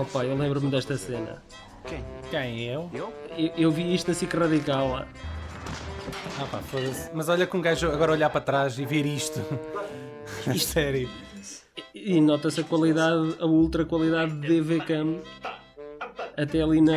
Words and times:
Opa, 0.00 0.24
eu 0.24 0.34
lembro-me 0.34 0.70
desta 0.70 0.96
cena. 0.96 1.42
Quem? 1.86 2.02
Quem? 2.30 2.64
Eu? 2.64 2.90
Eu? 2.94 3.12
Eu, 3.36 3.52
eu 3.56 3.70
vi 3.70 3.94
isto 3.94 4.08
na 4.08 4.14
SIC 4.14 4.32
Radical 4.34 4.92
lá. 4.92 5.06
Ah 6.40 6.46
pá, 6.50 6.58
foda-se. 6.58 7.10
Mas 7.12 7.28
olha 7.28 7.46
que 7.46 7.54
um 7.54 7.60
gajo 7.60 7.90
agora 7.90 8.12
olhar 8.12 8.30
para 8.30 8.40
trás 8.40 8.78
e 8.78 8.86
ver 8.86 9.04
isto. 9.04 9.40
Isto 10.54 10.72
sério. 10.72 11.10
E 11.94 12.16
e 12.16 12.20
nota-se 12.20 12.60
a 12.60 12.64
qualidade, 12.64 13.36
a 13.40 13.44
ultra 13.44 13.84
qualidade 13.84 14.32
de 14.40 14.60
DVCam. 14.60 15.20
Até 16.34 16.62
ali 16.62 16.80
na, 16.80 16.94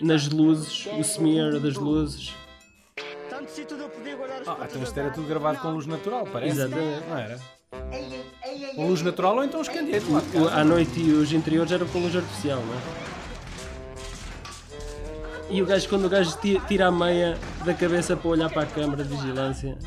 nas 0.00 0.28
luzes, 0.28 0.86
o 0.86 1.00
smear 1.00 1.58
das 1.58 1.74
luzes. 1.74 2.32
Tanto 3.28 3.50
se 3.50 3.64
tudo 3.64 3.82
eu 3.82 3.88
podia 3.88 4.14
guardar 4.14 4.42
os 4.42 4.48
Ah, 4.48 4.58
então 4.70 4.82
isto 4.82 5.00
era 5.00 5.10
tudo 5.10 5.26
gravado 5.26 5.58
com 5.58 5.70
luz 5.70 5.86
natural, 5.86 6.28
parece. 6.32 6.58
Exatamente. 6.60 7.08
Não 7.08 7.18
era? 7.18 7.40
Com 8.74 8.88
luz 8.88 9.02
natural 9.02 9.36
ou 9.36 9.44
então 9.44 9.60
os 9.60 9.68
candeeiros 9.68 10.08
lá 10.10 10.20
de 10.20 10.26
casa. 10.26 10.50
À 10.54 10.64
noite 10.64 11.00
e 11.00 11.10
os 11.12 11.32
interiores 11.32 11.72
eram 11.72 11.86
com 11.86 11.98
luz 12.00 12.14
artificial, 12.14 12.60
não 12.60 12.74
é? 12.74 13.06
E 15.48 15.62
o 15.62 15.66
gajo, 15.66 15.88
quando 15.88 16.06
o 16.06 16.08
gajo 16.08 16.36
ti- 16.40 16.60
tira 16.66 16.88
a 16.88 16.90
meia 16.92 17.38
da 17.64 17.72
cabeça 17.72 18.16
para 18.16 18.28
olhar 18.28 18.50
para 18.50 18.62
a 18.62 18.66
câmara 18.66 19.04
de 19.04 19.10
vigilância. 19.14 19.78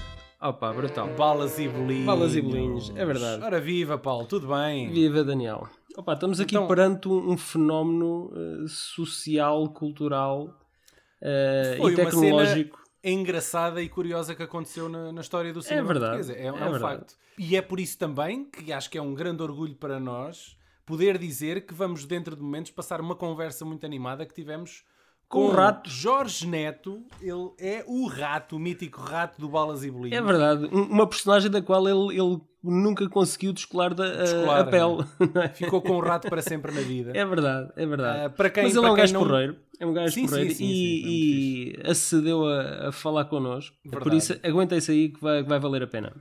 Opa, 0.42 0.72
brutal. 0.72 1.08
Balas 1.18 1.60
e 1.60 1.68
bolinhos. 1.68 2.06
Balas 2.06 2.36
e 2.36 2.42
bolinhos, 2.42 2.94
é 2.96 3.06
verdade. 3.06 3.44
Ora 3.44 3.60
viva, 3.60 3.98
Paulo, 3.98 4.26
tudo 4.26 4.48
bem? 4.48 4.90
Viva 4.90 5.22
Daniel. 5.24 5.68
Opa, 5.98 6.14
estamos 6.14 6.40
aqui 6.40 6.56
Então- 6.56 6.68
perante 6.68 7.10
um, 7.10 7.32
um 7.32 7.38
fenómeno 7.38 8.32
eh, 8.34 8.66
social, 8.70 9.68
cultural 9.70 10.56
Foi 11.78 11.92
e 11.92 11.96
tecnológico. 11.96 12.79
Engraçada 13.04 13.82
e 13.82 13.90
curiosa 13.90 14.36
que 14.36 14.44
aconteceu 14.44 14.90
na, 14.90 15.12
na 15.12 15.22
história 15.22 15.54
do 15.54 15.62
cinema 15.62 15.88
verdade, 15.88 16.18
português. 16.18 16.40
É, 16.40 16.44
é 16.44 16.48
é 16.48 16.52
um 16.52 16.72
verdade. 16.72 16.82
facto. 16.82 17.18
E 17.38 17.56
é 17.56 17.62
por 17.62 17.80
isso 17.80 17.98
também 17.98 18.46
que 18.46 18.74
acho 18.74 18.90
que 18.90 18.98
é 18.98 19.02
um 19.02 19.14
grande 19.14 19.42
orgulho 19.42 19.76
para 19.76 20.00
nós 20.00 20.58
poder 20.86 21.18
dizer 21.18 21.66
que 21.66 21.74
vamos, 21.74 22.06
dentro 22.06 22.36
de 22.36 22.42
momentos, 22.42 22.72
passar 22.72 23.00
uma 23.00 23.16
conversa 23.16 23.64
muito 23.64 23.86
animada 23.86 24.26
que 24.26 24.34
tivemos 24.34 24.84
Com 25.30 25.46
o 25.46 25.52
rato. 25.52 25.90
Jorge 25.90 26.46
Neto. 26.48 27.04
Ele 27.22 27.52
é 27.60 27.84
o 27.88 28.08
rato, 28.08 28.56
o 28.56 28.60
mítico 28.60 29.00
rato 29.00 29.40
do 29.40 29.48
Balas 29.48 29.84
e 29.84 29.92
Bolinhos. 29.92 30.18
É 30.18 30.22
verdade. 30.22 30.66
Um- 30.74 30.84
Uma 30.86 31.06
personagem 31.08 31.52
da 31.52 31.62
qual 31.62 31.88
ele, 31.88 32.20
ele 32.20 32.42
nunca 32.64 33.08
conseguiu 33.08 33.54
descolar 33.54 33.94
da, 33.94 34.06
a- 34.06 34.24
Descolar, 34.24 34.60
a 34.62 34.64
pele. 34.66 35.06
é? 35.46 35.50
Ficou 35.54 35.82
com 35.84 35.94
o 35.98 36.00
rato 36.00 36.28
para 36.28 36.42
sempre 36.42 36.72
na 36.74 36.82
vida. 36.82 37.12
É 37.16 37.24
verdade, 37.24 37.72
é 37.76 37.86
verdade. 37.86 38.26
Ah, 38.26 38.30
para 38.32 38.50
quem- 38.50 38.64
Mas 38.64 38.76
ele 38.76 38.86
é 38.86 38.90
um 38.92 38.96
gajo 38.96 39.14
não- 39.14 39.22
porreiro. 39.22 39.56
É 39.80 39.86
um 39.86 39.94
gajo 39.94 40.14
Sim, 40.14 40.26
porreiro 40.28 40.50
sim, 40.50 40.56
sim, 40.58 40.66
e, 40.66 41.74
e 41.86 41.90
acedeu 41.90 42.46
a, 42.46 42.90
a 42.90 42.92
falar 42.92 43.26
connosco. 43.26 43.74
Por 43.84 43.92
Verdade. 44.04 44.18
isso, 44.18 44.34
aguentem-se 44.44 44.92
aí 44.92 45.10
que 45.10 45.22
vai, 45.22 45.42
que 45.44 45.48
vai 45.48 45.58
valer 45.60 45.84
a 45.84 45.88
pena. 45.88 46.12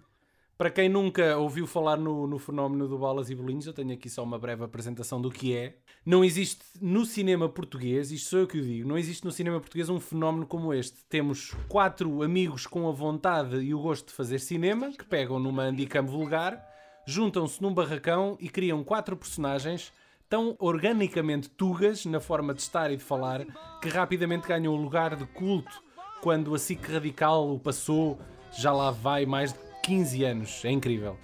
Para 0.59 0.71
quem 0.71 0.89
nunca 0.89 1.37
ouviu 1.37 1.69
falar 1.69 1.97
no, 1.97 2.27
no 2.27 2.37
fenómeno 2.37 2.89
do 2.89 2.99
Balas 2.99 3.31
e 3.31 3.35
Bolinhos, 3.37 3.69
eu 3.69 3.73
tenho 3.73 3.93
aqui 3.93 4.11
só 4.11 4.25
uma 4.25 4.37
breve 4.41 4.65
apresentação 4.65 5.21
do 5.21 5.31
que 5.31 5.55
é. 5.55 5.77
Não 6.05 6.25
existe 6.25 6.65
no 6.81 7.05
cinema 7.05 7.49
português, 7.49 8.11
isto 8.11 8.31
sou 8.31 8.41
eu 8.41 8.47
que 8.49 8.59
o 8.59 8.63
digo, 8.63 8.89
não 8.89 8.99
existe 8.99 9.25
no 9.25 9.31
cinema 9.31 9.61
português 9.61 9.89
um 9.89 10.01
fenómeno 10.01 10.45
como 10.49 10.75
este. 10.75 11.05
Temos 11.09 11.55
quatro 11.69 12.25
amigos 12.25 12.67
com 12.67 12.89
a 12.89 12.91
vontade 12.91 13.57
e 13.59 13.73
o 13.73 13.81
gosto 13.81 14.09
de 14.09 14.15
fazer 14.15 14.41
cinema, 14.41 14.91
que 14.91 15.05
pegam 15.05 15.39
numa 15.39 15.63
handicam 15.63 16.05
vulgar, 16.05 16.61
juntam-se 17.07 17.63
num 17.63 17.73
barracão 17.73 18.37
e 18.41 18.49
criam 18.49 18.83
quatro 18.83 19.17
personagens 19.17 19.93
tão 20.29 20.57
organicamente 20.59 21.49
tugas 21.49 22.05
na 22.05 22.19
forma 22.19 22.53
de 22.53 22.63
estar 22.63 22.91
e 22.91 22.97
de 22.97 23.05
falar 23.05 23.47
que 23.81 23.89
rapidamente 23.89 24.49
ganham 24.49 24.75
o 24.75 24.77
lugar 24.77 25.15
de 25.15 25.25
culto 25.25 25.85
quando 26.21 26.53
a 26.53 26.59
SIC 26.59 26.85
Radical 26.85 27.49
o 27.49 27.61
passou, 27.61 28.19
já 28.51 28.73
lá 28.73 28.91
vai 28.91 29.25
mais 29.25 29.53
de 29.53 29.68
15 29.83 30.25
anos, 30.25 30.65
é 30.65 30.71
incrível. 30.71 31.17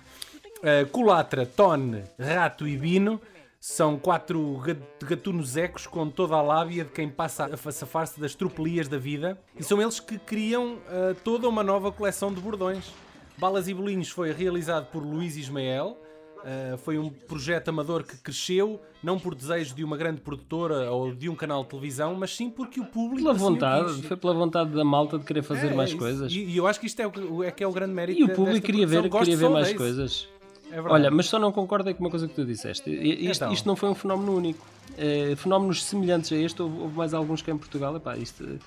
Uh, 0.58 0.86
Culatra, 0.90 1.44
Tone, 1.44 2.02
Rato 2.18 2.66
e 2.66 2.76
Bino 2.76 3.20
são 3.60 3.98
quatro 3.98 4.58
ga- 4.58 4.76
gatunos 5.06 5.56
ecos 5.56 5.86
com 5.86 6.08
toda 6.08 6.34
a 6.36 6.42
lábia 6.42 6.84
de 6.84 6.90
quem 6.90 7.08
passa 7.08 7.46
a 7.52 7.56
fa- 7.56 7.72
safar-se 7.72 8.18
das 8.20 8.34
tropelias 8.34 8.88
da 8.88 8.98
vida 8.98 9.38
e 9.58 9.62
são 9.62 9.80
eles 9.80 10.00
que 10.00 10.18
criam 10.18 10.74
uh, 10.74 11.14
toda 11.22 11.48
uma 11.48 11.62
nova 11.62 11.90
coleção 11.92 12.32
de 12.32 12.40
bordões. 12.40 12.92
Balas 13.36 13.66
e 13.68 13.74
Bolinhos 13.74 14.10
foi 14.10 14.32
realizado 14.32 14.86
por 14.90 15.02
Luís 15.02 15.36
Ismael, 15.36 15.98
uh, 16.44 16.78
foi 16.78 16.98
um 16.98 17.08
projeto 17.10 17.68
amador 17.68 18.04
que 18.04 18.16
cresceu 18.18 18.80
não 19.02 19.18
por 19.18 19.34
desejo 19.34 19.74
de 19.74 19.84
uma 19.84 19.96
grande 19.96 20.20
produtora 20.20 20.90
ou 20.90 21.12
de 21.14 21.28
um 21.28 21.34
canal 21.34 21.62
de 21.62 21.70
televisão, 21.70 22.14
mas 22.14 22.34
sim 22.34 22.48
porque 22.50 22.80
o 22.80 22.84
público 22.86 23.22
Pela 23.22 23.32
assim 23.34 23.40
vontade, 23.44 24.02
foi 24.02 24.16
pela 24.16 24.32
vontade 24.34 24.70
da 24.70 24.84
malta 24.84 25.18
de 25.18 25.24
querer 25.24 25.42
fazer 25.42 25.72
É, 25.72 25.74
mais 25.74 25.90
isso. 25.90 25.98
coisas. 25.98 26.32
E, 26.32 26.44
e 26.44 26.56
eu 26.56 26.66
acho 26.66 26.80
que 26.80 26.86
isto 26.86 27.00
é, 27.00 27.06
o, 27.06 27.42
é 27.44 27.50
que 27.50 27.62
é 27.62 27.66
o 27.66 27.72
grande 27.72 27.92
mérito 27.92 28.18
E 28.20 28.24
o 28.24 28.28
público 28.34 28.64
queria 28.64 28.86
ver. 28.86 29.08
Gosto 29.08 29.24
queria 29.24 29.36
ver 29.36 29.48
mais 29.50 29.66
disso. 29.66 29.78
coisas. 29.78 30.28
É. 30.70 30.80
Olha, 30.80 31.10
mas 31.10 31.26
só 31.26 31.38
não 31.38 31.52
concordo 31.52 31.94
com 31.94 32.02
uma 32.04 32.10
coisa 32.10 32.26
que 32.26 32.34
tu 32.34 32.44
disseste. 32.44 32.90
Isto, 32.90 33.44
Então. 33.44 33.52
isto 33.52 33.66
não 33.68 33.76
foi 33.76 33.90
um 33.90 33.94
fenómeno 33.94 34.34
único. 34.36 34.64
Eh, 34.96 35.34
fenómenos 35.36 35.84
semelhantes 35.84 36.32
a 36.32 36.36
este, 36.36 36.62
houve, 36.62 36.78
houve 36.80 36.96
mais 36.96 37.12
alguns 37.14 37.42
que 37.42 37.50
em 37.50 37.56
Portugal. 37.58 37.94
Epá, 37.96 38.16
isto, 38.16 38.42
eh, 38.44 38.58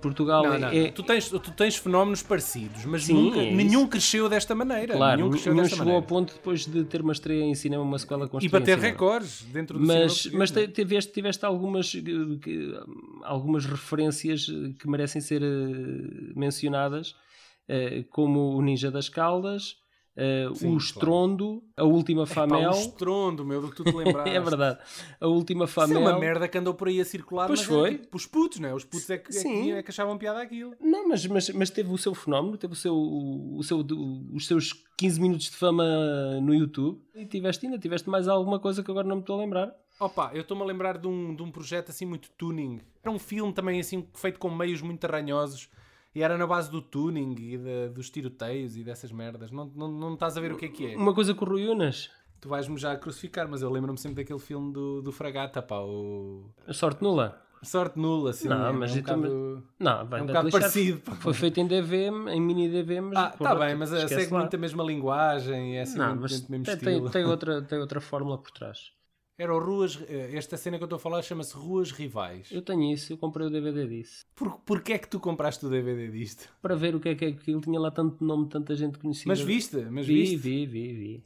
Portugal 0.00 0.42
Não, 0.44 0.54
é, 0.54 0.58
não. 0.58 0.68
é- 0.68 0.90
Tu, 0.90 1.02
tens, 1.02 1.28
tu 1.28 1.38
tens 1.52 1.76
fenómenos 1.76 2.22
parecidos, 2.22 2.84
mas 2.84 3.04
Sim, 3.04 3.14
nunca, 3.14 3.40
é 3.40 3.50
nenhum 3.54 3.86
cresceu 3.86 4.28
desta 4.28 4.54
maneira. 4.54 4.94
Claro, 4.96 5.16
nenhum 5.16 5.30
nenhum, 5.30 5.64
chegou 5.68 5.84
ao 5.84 5.86
maneira. 5.86 6.02
ponto 6.06 6.32
depois 6.34 6.66
de 6.66 6.84
ter 6.84 7.02
uma 7.02 7.12
estreia 7.12 7.42
em 7.44 7.54
cinema, 7.54 7.82
uma 7.82 7.98
sequela 7.98 8.26
com 8.28 8.38
E 8.40 8.48
bater 8.48 8.76
cinema. 8.76 8.92
recordes 8.92 9.42
dentro 9.52 9.78
do 9.78 9.86
Mas, 9.86 10.12
cinema 10.22 10.38
mas 10.40 10.50
te- 10.50 10.68
tiveste, 10.68 11.12
tiveste 11.12 11.44
algumas, 11.44 11.94
eh, 11.94 12.00
algumas 13.24 13.64
referências 13.66 14.46
eh, 14.48 14.72
que 14.78 14.88
merecem 14.88 15.20
ser 15.20 15.42
eh, 15.42 15.46
mencionadas, 16.34 17.14
eh, 17.68 18.04
como 18.10 18.56
o 18.56 18.62
Ninja 18.62 18.90
das 18.90 19.08
Caldas, 19.08 19.76
eh, 20.16 20.48
Sim, 20.54 20.74
o 20.74 20.76
Estrondo, 20.76 21.62
a 21.76 21.84
Última 21.84 22.26
Pá, 22.26 22.34
Famel. 22.34 22.70
o 22.70 22.74
estrondo, 22.74 23.44
meu, 23.44 23.60
do 23.62 23.70
que 23.70 23.76
tu 23.76 23.84
te 23.84 23.92
lembraste. 23.96 24.30
é 24.30 24.40
verdade. 24.40 24.78
A 25.20 25.26
Última 25.26 25.64
Isso 25.64 25.80
é 25.80 25.86
Famel. 25.86 26.00
uma 26.00 26.18
merda 26.18 26.48
que 26.48 26.58
andou 26.58 26.74
por 26.74 26.88
aí 26.88 27.00
a 27.00 27.04
circular. 27.04 27.46
Pois 27.46 27.60
mas 27.60 27.68
foi. 27.68 27.94
É, 27.94 27.98
tipo, 27.98 28.16
os 28.16 28.26
putos, 28.26 28.58
né? 28.58 28.74
Os 28.74 28.84
putos 28.84 29.08
é 29.10 29.18
que, 29.18 29.30
é, 29.30 29.32
Sim. 29.32 29.62
que, 29.64 29.72
é 29.72 29.82
que 29.82 29.90
achavam 29.90 30.18
piada 30.18 30.40
aquilo. 30.40 30.74
Não, 30.80 31.08
mas, 31.08 31.24
mas, 31.26 31.48
mas 31.50 31.70
teve 31.70 31.92
o 31.92 31.98
seu 31.98 32.14
fenómeno, 32.14 32.56
teve 32.56 32.72
o 32.72 32.76
seu, 32.76 32.94
o 32.96 33.62
seu, 33.62 33.84
os 34.34 34.46
seus 34.46 34.72
15 34.98 35.20
minutos 35.20 35.46
de 35.50 35.56
fama 35.56 35.84
no 36.42 36.54
YouTube. 36.54 37.00
E 37.14 37.24
tiveste 37.26 37.66
ainda, 37.66 37.78
tiveste 37.78 38.08
mais 38.08 38.28
alguma 38.28 38.58
coisa 38.58 38.82
que 38.82 38.90
agora 38.90 39.06
não 39.06 39.16
me 39.16 39.22
estou 39.22 39.36
a 39.36 39.42
lembrar. 39.42 39.74
Opa, 39.98 40.30
eu 40.32 40.40
estou-me 40.40 40.62
a 40.62 40.66
lembrar 40.66 40.96
de 40.96 41.06
um, 41.06 41.34
de 41.34 41.42
um 41.42 41.50
projeto 41.50 41.90
assim 41.90 42.06
muito 42.06 42.30
tuning. 42.30 42.80
Era 43.02 43.12
um 43.12 43.18
filme 43.18 43.52
também 43.52 43.78
assim 43.78 44.06
feito 44.14 44.38
com 44.38 44.48
meios 44.50 44.80
muito 44.80 45.04
arranhosos. 45.04 45.68
E 46.14 46.22
era 46.22 46.36
na 46.36 46.46
base 46.46 46.70
do 46.70 46.82
tuning 46.82 47.34
e 47.38 47.56
de- 47.56 47.88
dos 47.90 48.10
tiroteios 48.10 48.76
e 48.76 48.82
dessas 48.82 49.12
merdas. 49.12 49.50
Não, 49.50 49.66
não, 49.74 49.88
não 49.90 50.14
estás 50.14 50.36
a 50.36 50.40
ver 50.40 50.52
o 50.52 50.56
que 50.56 50.64
é 50.66 50.68
que 50.68 50.86
é. 50.92 50.96
Uma 50.96 51.14
coisa 51.14 51.34
com 51.34 51.44
o 51.44 51.48
Rui 51.48 51.66
Unas, 51.68 52.10
Tu 52.40 52.48
vais-me 52.48 52.78
já 52.78 52.96
crucificar, 52.96 53.46
mas 53.46 53.60
eu 53.60 53.70
lembro-me 53.70 53.98
sempre 53.98 54.22
daquele 54.24 54.38
filme 54.38 54.72
do, 54.72 55.02
do 55.02 55.12
Fragata, 55.12 55.60
pá, 55.60 55.78
o... 55.80 56.50
a 56.66 56.72
sorte 56.72 57.02
nula. 57.02 57.38
Sorte 57.62 57.98
nula, 57.98 58.30
assim. 58.30 58.48
Não, 58.48 58.66
é, 58.68 58.72
mas 58.72 58.90
é 58.92 58.94
um 58.94 58.96
eu 58.96 59.02
também- 59.04 59.30
bocado... 59.30 59.68
Não, 59.78 60.06
vai 60.06 60.20
É 60.20 60.22
um 60.22 60.26
bocado 60.26 60.50
parecido. 60.50 61.00
Foi 61.16 61.34
feito 61.34 61.60
em 61.60 61.66
DV, 61.66 62.06
em 62.30 62.40
mini 62.40 62.70
DV, 62.70 63.02
mas. 63.02 63.18
Ah, 63.18 63.28
porra, 63.36 63.50
tá 63.50 63.56
bem, 63.66 63.74
mas 63.74 63.92
eh, 63.92 64.08
segue 64.08 64.32
lá. 64.32 64.40
muito 64.40 64.56
a 64.56 64.58
mesma 64.58 64.82
linguagem, 64.82 65.76
é 65.76 65.82
assim, 65.82 65.98
Não, 65.98 66.08
muito 66.16 66.22
mas 66.22 66.40
do 66.40 66.50
mesmo 66.50 66.64
tem, 66.64 66.74
estilo. 66.74 67.00
tem, 67.02 67.10
tem 67.10 67.24
outra, 67.30 67.60
tem 67.60 67.78
outra 67.78 68.00
fórmula 68.00 68.38
por 68.38 68.50
trás. 68.50 68.90
Era 69.42 69.54
o 69.54 69.58
Ruas... 69.58 69.98
eh, 70.06 70.36
Esta 70.36 70.56
cena 70.58 70.76
que 70.76 70.82
eu 70.82 70.86
estou 70.86 70.96
a 70.98 71.00
falar 71.00 71.22
chama-se 71.22 71.54
Ruas 71.56 71.90
Rivais. 71.92 72.48
Eu 72.52 72.60
tenho 72.60 72.92
isso, 72.92 73.10
eu 73.12 73.16
comprei 73.16 73.46
o 73.46 73.50
DVD 73.50 73.86
disso. 73.86 74.22
Por, 74.34 74.58
porquê 74.60 74.92
é 74.92 74.98
que 74.98 75.08
tu 75.08 75.18
compraste 75.18 75.64
o 75.64 75.70
DVD 75.70 76.10
disto? 76.10 76.46
Para 76.60 76.74
ver 76.76 76.94
o 76.94 77.00
que 77.00 77.08
é 77.08 77.14
que 77.14 77.24
é 77.24 77.28
aquilo. 77.28 77.60
Tinha 77.62 77.80
lá 77.80 77.90
tanto 77.90 78.22
nome, 78.22 78.48
tanta 78.50 78.74
gente 78.76 78.98
conhecida. 78.98 79.28
Mas 79.28 79.40
viste? 79.40 79.76
Mas 79.90 80.06
Vi, 80.06 80.14
viste? 80.14 80.36
vi, 80.36 80.66
vi, 80.66 80.92
vi. 80.92 81.24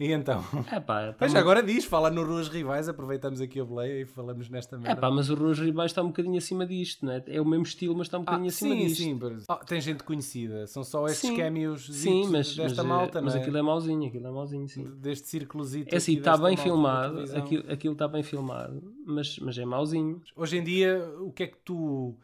E 0.00 0.12
então? 0.12 0.42
É 0.72 0.80
pá, 0.80 1.08
tá 1.08 1.16
Mas 1.20 1.32
muito- 1.34 1.36
agora 1.42 1.62
diz, 1.62 1.84
fala 1.84 2.10
no 2.10 2.24
Ruas 2.24 2.48
Rivais, 2.48 2.88
aproveitamos 2.88 3.38
aqui 3.38 3.60
a 3.60 3.64
boleia 3.66 4.00
e 4.00 4.06
falamos 4.06 4.48
nesta 4.48 4.76
É 4.76 4.78
merda. 4.78 4.98
pá, 4.98 5.10
mas 5.10 5.28
o 5.28 5.34
Ruas 5.34 5.58
Ribais 5.58 5.90
está 5.90 6.02
um 6.02 6.06
bocadinho 6.06 6.38
acima 6.38 6.64
disto, 6.66 7.04
não 7.04 7.12
é? 7.12 7.22
É 7.26 7.38
o 7.38 7.44
mesmo 7.44 7.64
estilo, 7.64 7.94
mas 7.94 8.06
está 8.06 8.16
um 8.16 8.22
Ah, 8.22 8.24
bocadinho 8.24 8.48
acima 8.48 8.74
sim, 8.74 8.86
disto. 8.86 9.02
sim, 9.02 9.18
mas- 9.20 9.44
Ah, 9.46 9.56
tem 9.56 9.78
gente 9.78 10.02
conhecida, 10.02 10.66
são 10.66 10.82
só 10.82 11.06
estes 11.06 11.28
Sim. 11.28 11.36
cameos 11.36 11.86
Sim, 11.86 12.28
mas, 12.30 12.56
desta 12.56 12.82
mas, 12.82 12.90
malta, 12.90 13.18
é, 13.18 13.20
mas 13.20 13.34
é? 13.34 13.40
aquilo 13.40 13.58
é 13.58 13.62
mauzinho, 13.62 14.08
aquilo 14.08 14.26
é 14.26 14.30
mauzinho, 14.30 14.66
sim. 14.70 14.84
Deste 14.96 15.28
círculozito 15.28 15.94
É 15.94 15.98
assim, 15.98 16.12
aqui 16.12 16.20
está 16.20 16.34
bem 16.38 16.56
filmado, 16.56 17.20
aquilo, 17.36 17.64
aquilo 17.70 17.92
está 17.92 18.08
bem 18.08 18.22
filmado, 18.22 18.82
mas, 19.04 19.38
mas 19.38 19.58
é 19.58 19.66
mauzinho. 19.66 20.22
Hoje 20.34 20.56
em 20.56 20.64
dia, 20.64 20.98
o 21.20 21.30
que 21.30 21.42
é 21.42 21.46
que 21.46 21.58
tu... 21.58 22.16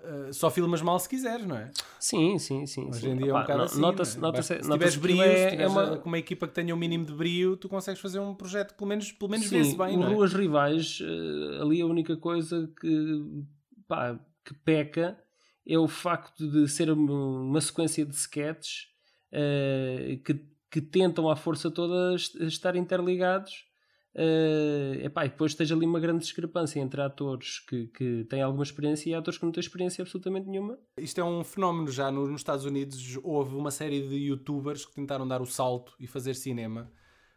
ah, 0.00 0.32
só 0.32 0.50
filmas 0.50 0.80
mal 0.82 0.98
se 0.98 1.08
quiseres, 1.08 1.46
não 1.46 1.56
é? 1.56 1.70
Sim, 1.98 2.38
sim, 2.38 2.66
sim. 2.66 2.88
Hoje 2.88 3.08
em 3.08 3.16
dia 3.16 3.30
é 3.30 3.34
um 3.34 3.40
bocado 3.40 3.62
assim. 3.62 3.80
Nota-se, 3.80 4.18
é? 4.18 4.20
Basta- 4.20 4.42
se 4.62 4.68
nota-se 4.68 4.72
tiveres 4.72 4.94
que 4.96 5.00
brio, 5.02 5.16
se 5.16 5.22
é, 5.22 5.44
é 5.44 5.48
tiveres 5.50 5.72
uma... 5.72 5.98
com 5.98 6.08
uma 6.08 6.18
equipa 6.18 6.46
que 6.48 6.54
tenha 6.54 6.74
um 6.74 6.78
mínimo 6.78 7.04
de 7.04 7.12
brio, 7.12 7.56
tu 7.56 7.68
consegues 7.68 8.00
fazer 8.00 8.18
um 8.18 8.34
projeto 8.34 8.72
que 8.72 8.78
pelo 8.78 8.88
menos, 8.88 9.12
pelo 9.12 9.30
menos 9.30 9.46
Sim, 9.46 9.56
vê-se 9.58 9.76
bem, 9.76 9.96
o 9.96 10.00
não 10.00 10.08
é? 10.08 10.14
Ruas 10.14 10.32
Rivais, 10.32 10.98
eh, 11.02 11.62
ali 11.62 11.80
a 11.80 11.86
única 11.86 12.16
coisa 12.16 12.70
que, 12.80 13.44
pá, 13.86 14.18
que 14.44 14.54
peca 14.54 15.18
é 15.66 15.78
o 15.78 15.86
facto 15.88 16.48
de 16.50 16.66
ser 16.68 16.90
uma, 16.90 17.60
sequência 17.60 18.06
de 18.06 18.14
sketches 18.14 18.86
eh, 19.32 20.18
que, 20.24 20.40
que 20.70 20.80
tentam 20.80 21.28
à 21.28 21.36
força 21.36 21.70
toda 21.70 22.14
est- 22.14 22.36
estar 22.42 22.74
interligados. 22.76 23.66
Eh, 24.20 25.04
epá, 25.04 25.24
e 25.24 25.28
depois 25.28 25.52
esteja 25.52 25.74
ali 25.76 25.86
uma 25.86 26.00
grande 26.00 26.20
discrepância 26.24 26.80
entre 26.80 27.00
atores 27.00 27.60
que, 27.60 27.86
que 27.88 28.24
têm 28.28 28.42
alguma 28.42 28.64
experiência 28.64 29.08
e 29.10 29.14
atores 29.14 29.38
que 29.38 29.44
não 29.44 29.52
têm 29.52 29.60
experiência 29.60 30.02
absolutamente 30.02 30.48
nenhuma. 30.48 30.76
Isto 30.96 31.20
é 31.20 31.24
um 31.24 31.44
fenómeno 31.44 31.88
já 31.90 32.10
no- 32.10 32.26
nos 32.26 32.40
Estados 32.40 32.64
Unidos. 32.64 33.16
Houve 33.22 33.54
uma 33.54 33.70
série 33.70 34.08
de 34.08 34.16
youtubers 34.16 34.84
que 34.84 34.92
tentaram 34.94 35.26
dar 35.26 35.40
o 35.40 35.46
salto 35.46 35.94
e 36.00 36.06
fazer 36.08 36.34
cinema. 36.34 36.90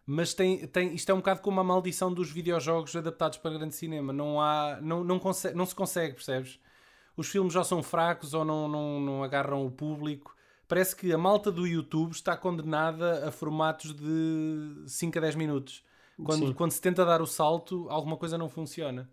mas 0.05 0.33
tem, 0.33 0.65
tem, 0.67 0.93
isto 0.95 1.09
é 1.11 1.13
um 1.13 1.17
bocado 1.19 1.41
como 1.41 1.59
a 1.59 1.63
maldição 1.63 2.11
dos 2.13 2.31
videojogos 2.31 2.95
adaptados 2.95 3.37
para 3.37 3.51
grande 3.57 3.75
cinema. 3.75 4.11
Não, 4.11 4.41
há, 4.41 4.79
não, 4.81 5.03
não, 5.03 5.21
não 5.55 5.65
se 5.65 5.75
consegue, 5.75 6.15
percebes? 6.15 6.59
Os 7.15 7.27
filmes 7.29 7.53
já 7.53 7.63
são 7.63 7.83
fracos 7.83 8.33
ou 8.33 8.43
não, 8.43 8.67
não, 8.67 8.99
não 8.99 9.23
agarram 9.23 9.65
o 9.65 9.71
público. 9.71 10.35
Parece 10.67 10.95
que 10.95 11.13
a 11.13 11.17
malta 11.17 11.51
do 11.51 11.67
YouTube 11.67 12.11
está 12.13 12.35
condenada 12.35 13.27
a 13.27 13.31
formatos 13.31 13.93
de 13.93 14.83
5 14.87 15.17
a 15.17 15.21
10 15.21 15.35
minutos. 15.35 15.83
Quando, 16.23 16.53
quando 16.53 16.71
se 16.71 16.81
tenta 16.81 17.05
dar 17.05 17.21
o 17.21 17.27
salto, 17.27 17.87
alguma 17.89 18.17
coisa 18.17 18.37
não 18.37 18.49
funciona. 18.49 19.09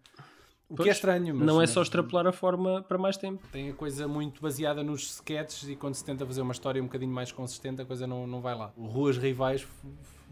O 0.69 0.77
pois, 0.77 0.85
que 0.85 0.91
é 0.91 0.93
estranho, 0.93 1.35
mas. 1.35 1.47
Não 1.47 1.63
é 1.63 1.67
só 1.67 1.81
extrapolar 1.81 2.27
a 2.27 2.33
forma 2.33 2.83
para 2.83 2.99
mais 2.99 3.17
tempo. 3.17 3.43
Tem 3.51 3.71
a 3.71 3.73
coisa 3.73 4.07
muito 4.07 4.43
baseada 4.43 4.83
nos 4.83 5.15
sketches 5.15 5.69
e 5.69 5.75
quando 5.75 5.95
se 5.95 6.05
tenta 6.05 6.27
fazer 6.27 6.43
uma 6.43 6.53
história 6.53 6.83
um 6.83 6.87
bocadinho 6.87 7.13
mais 7.13 7.33
consistente, 7.33 7.81
a 7.81 7.87
coisa 7.87 8.07
não, 8.07 8.27
não 8.27 8.43
vai 8.43 8.55
lá. 8.55 8.71
O 8.77 8.87
Ruas 8.87 9.17
Rivais 9.17 9.67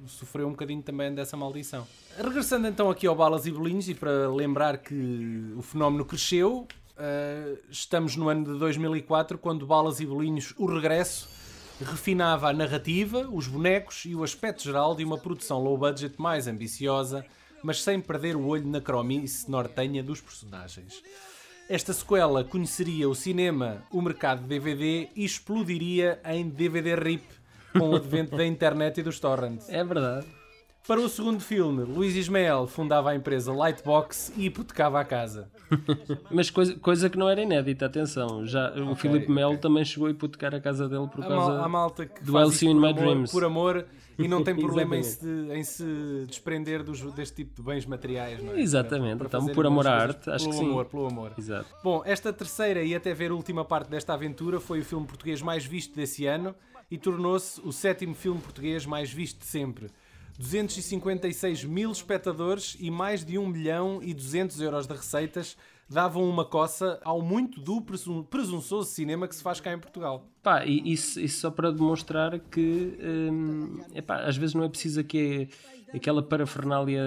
sofreu 0.07 0.47
um 0.47 0.51
bocadinho 0.51 0.83
também 0.83 1.15
dessa 1.15 1.37
maldição. 1.39 1.87
Regressando 2.17 2.67
então 2.67 2.91
aqui 2.91 3.07
ao 3.07 3.15
Balas 3.15 3.47
e 3.47 3.51
Bolinhos 3.51 3.89
e 3.89 3.95
para 3.95 4.29
lembrar 4.29 4.77
que 4.79 5.55
o 5.57 5.63
fenómeno 5.63 6.05
cresceu, 6.05 6.67
uh, 6.99 7.59
estamos 7.71 8.15
no 8.15 8.29
ano 8.29 8.53
de 8.53 8.59
2004 8.59 9.39
quando 9.39 9.67
Balas 9.67 10.01
e 10.01 10.07
Bolinhos, 10.07 10.53
o 10.59 10.67
regresso, 10.67 11.29
refinava 11.85 12.49
a 12.49 12.53
narrativa, 12.53 13.29
os 13.31 13.47
bonecos 13.47 14.05
e 14.07 14.15
o 14.15 14.25
aspecto 14.25 14.63
geral 14.63 14.95
de 14.95 15.05
uma 15.05 15.19
produção 15.19 15.63
low 15.63 15.77
budget 15.77 16.15
mais 16.19 16.47
ambiciosa, 16.47 17.25
mas 17.63 17.83
sem 17.83 18.01
perder 18.01 18.37
o 18.37 18.47
olho 18.47 18.67
na 18.67 18.81
cromice 18.81 19.51
nortenha 19.51 20.03
dos 20.03 20.21
personagens. 20.21 21.03
Esta 21.69 21.93
sequela 21.93 22.45
conheceria 22.45 23.09
o 23.09 23.15
cinema, 23.15 23.83
o 23.91 24.01
mercado 24.01 24.43
de 24.43 24.49
DVD 24.49 25.09
e 25.17 25.25
explodiria 25.25 26.21
em 26.25 26.49
DVD 26.49 26.95
RIP 26.95 27.25
com 27.73 27.91
o 27.91 27.97
advento 27.97 28.37
da 28.37 28.47
internet 28.47 29.01
e 29.01 29.03
dos 29.03 29.19
torrents. 29.19 29.69
É 29.69 29.83
verdade. 29.83 30.36
Para 30.87 31.01
o 31.01 31.09
segundo 31.09 31.41
filme, 31.41 31.83
Luís 31.83 32.15
Ismael 32.15 32.69
fundava 32.69 33.11
a 33.11 33.17
empresa 33.17 33.53
Lightbox 33.53 34.33
e 34.37 34.47
hipotecava 34.47 35.01
a 35.01 35.05
casa. 35.05 35.51
Mas 36.31 36.49
coisa, 36.49 36.77
coisa 36.79 37.11
que 37.11 37.19
não 37.19 37.29
era 37.29 37.43
inédita, 37.43 37.87
atenção. 37.87 38.47
Já, 38.47 38.71
okay, 38.71 38.83
o 38.83 38.95
Filipe 38.95 39.29
Melo 39.29 39.53
okay. 39.53 39.63
também 39.63 39.85
chegou 39.85 40.07
a 40.07 40.13
hipotecar 40.13 40.55
a 40.55 40.61
casa 40.61 40.89
dele 40.89 41.09
por 41.09 41.25
a 41.25 41.29
causa 41.29 41.53
mal, 41.55 41.65
a 41.65 41.69
malta 41.69 42.07
que 42.07 42.23
do 42.23 42.39
LC 42.39 42.67
in 42.67 42.75
My 42.75 42.91
amor, 42.91 42.95
Dreams. 42.95 43.33
Por 43.33 43.43
amor 43.43 43.85
e 44.17 44.29
não 44.29 44.45
tem 44.45 44.55
problema 44.57 44.97
em 44.97 45.03
se, 45.03 45.27
em 45.27 45.65
se 45.65 45.85
desprender 46.29 46.85
dos, 46.85 47.01
deste 47.15 47.35
tipo 47.35 47.57
de 47.57 47.63
bens 47.63 47.85
materiais. 47.85 48.41
Não 48.41 48.53
é? 48.53 48.61
Exatamente, 48.61 49.19
para, 49.19 49.29
para 49.29 49.41
então 49.41 49.55
por 49.55 49.67
amor 49.67 49.89
à 49.89 49.93
arte, 49.93 50.31
acho 50.31 50.49
que 50.49 50.55
sim. 50.55 50.67
Amor, 50.67 50.85
pelo 50.85 51.07
amor. 51.07 51.33
Exato. 51.37 51.67
Bom, 51.83 52.03
esta 52.05 52.33
terceira 52.33 52.85
e 52.85 52.95
até 52.95 53.13
ver 53.13 53.33
última 53.33 53.65
parte 53.65 53.91
desta 53.91 54.15
aventura 54.15 54.61
foi 54.61 54.81
o 54.81 54.85
filme 54.85 55.05
português 55.05 55.43
mais 55.43 55.65
visto 55.65 55.97
desse 55.97 56.27
ano 56.27 56.55
e 56.89 56.97
tornou-se 56.97 57.61
o 57.63 57.73
sétimo 57.73 58.15
filme 58.15 58.41
português 58.41 58.87
mais 58.87 59.11
visto 59.11 59.41
de 59.41 59.47
sempre. 59.47 59.91
256 60.39 61.65
mil 61.65 61.91
espectadores 61.91 62.77
e 62.79 62.91
mais 62.91 63.25
de 63.25 63.39
1 63.39 63.47
milhão 63.47 64.01
e 64.03 64.13
200 64.13 64.61
euros 64.61 64.87
de 64.87 64.95
receitas 64.95 65.57
davam 65.89 66.29
uma 66.29 66.45
coça 66.45 67.01
ao 67.05 67.23
muito 67.23 67.61
do 67.61 67.81
presunçoso 68.25 68.91
cinema 68.91 69.29
que 69.29 69.35
se 69.35 69.43
faz 69.43 69.61
cá 69.61 69.73
em 69.73 69.79
Portugal. 69.79 70.27
Pá, 70.43 70.65
e 70.65 70.93
isso, 70.93 71.21
isso 71.21 71.41
só 71.41 71.51
para 71.51 71.71
demonstrar 71.71 72.39
que 72.39 72.99
hum, 73.01 73.81
epá, 73.95 74.23
às 74.25 74.37
vezes 74.37 74.55
não 74.55 74.65
é 74.65 74.69
preciso 74.69 75.01
aquela 75.95 76.23
parafernália 76.23 77.03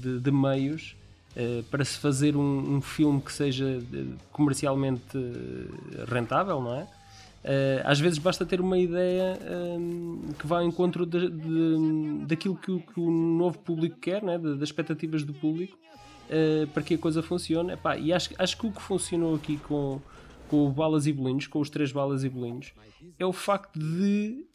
de, 0.00 0.20
de 0.20 0.30
meios 0.30 0.96
uh, 1.36 1.62
para 1.64 1.84
se 1.84 1.98
fazer 1.98 2.36
um, 2.36 2.76
um, 2.76 2.80
filme 2.80 3.20
que 3.20 3.32
seja 3.32 3.82
eh, 3.92 4.04
comercialmente 4.32 5.16
eh, 5.16 6.04
rentável, 6.08 6.60
não 6.60 6.74
é? 6.74 6.88
Uh, 7.44 7.84
às 7.84 8.00
vezes 8.00 8.18
basta 8.18 8.46
ter 8.46 8.58
uma 8.58 8.78
ideia 8.78 9.38
um, 9.78 10.32
que 10.38 10.46
vá 10.46 10.60
ao 10.60 10.64
encontro 10.64 11.04
de, 11.04 11.28
de, 11.28 12.24
daquilo 12.26 12.56
que 12.56 12.70
o, 12.70 12.80
que 12.80 12.98
o, 12.98 13.10
novo 13.10 13.58
público 13.58 13.98
quer, 14.00 14.22
né? 14.22 14.38
das 14.38 14.62
expectativas 14.62 15.24
do 15.24 15.34
público, 15.34 15.76
uh, 16.30 16.66
para 16.68 16.82
que 16.82 16.94
a 16.94 16.98
coisa 16.98 17.22
funcione. 17.22 17.74
Epá, 17.74 17.98
e 17.98 18.14
acho, 18.14 18.30
acho 18.38 18.56
que 18.56 18.66
o 18.66 18.72
que 18.72 18.80
funcionou 18.80 19.34
aqui 19.34 19.58
com, 19.58 20.00
com 20.48 20.66
o 20.66 20.70
Balas 20.70 21.06
e 21.06 21.12
Bolinhos, 21.12 21.46
com 21.46 21.60
os 21.60 21.68
três 21.68 21.92
Balas 21.92 22.24
e 22.24 22.30
Bolinhos, 22.30 22.72
é 23.18 23.26
o 23.26 23.32
facto 23.32 23.78
de 23.78 24.46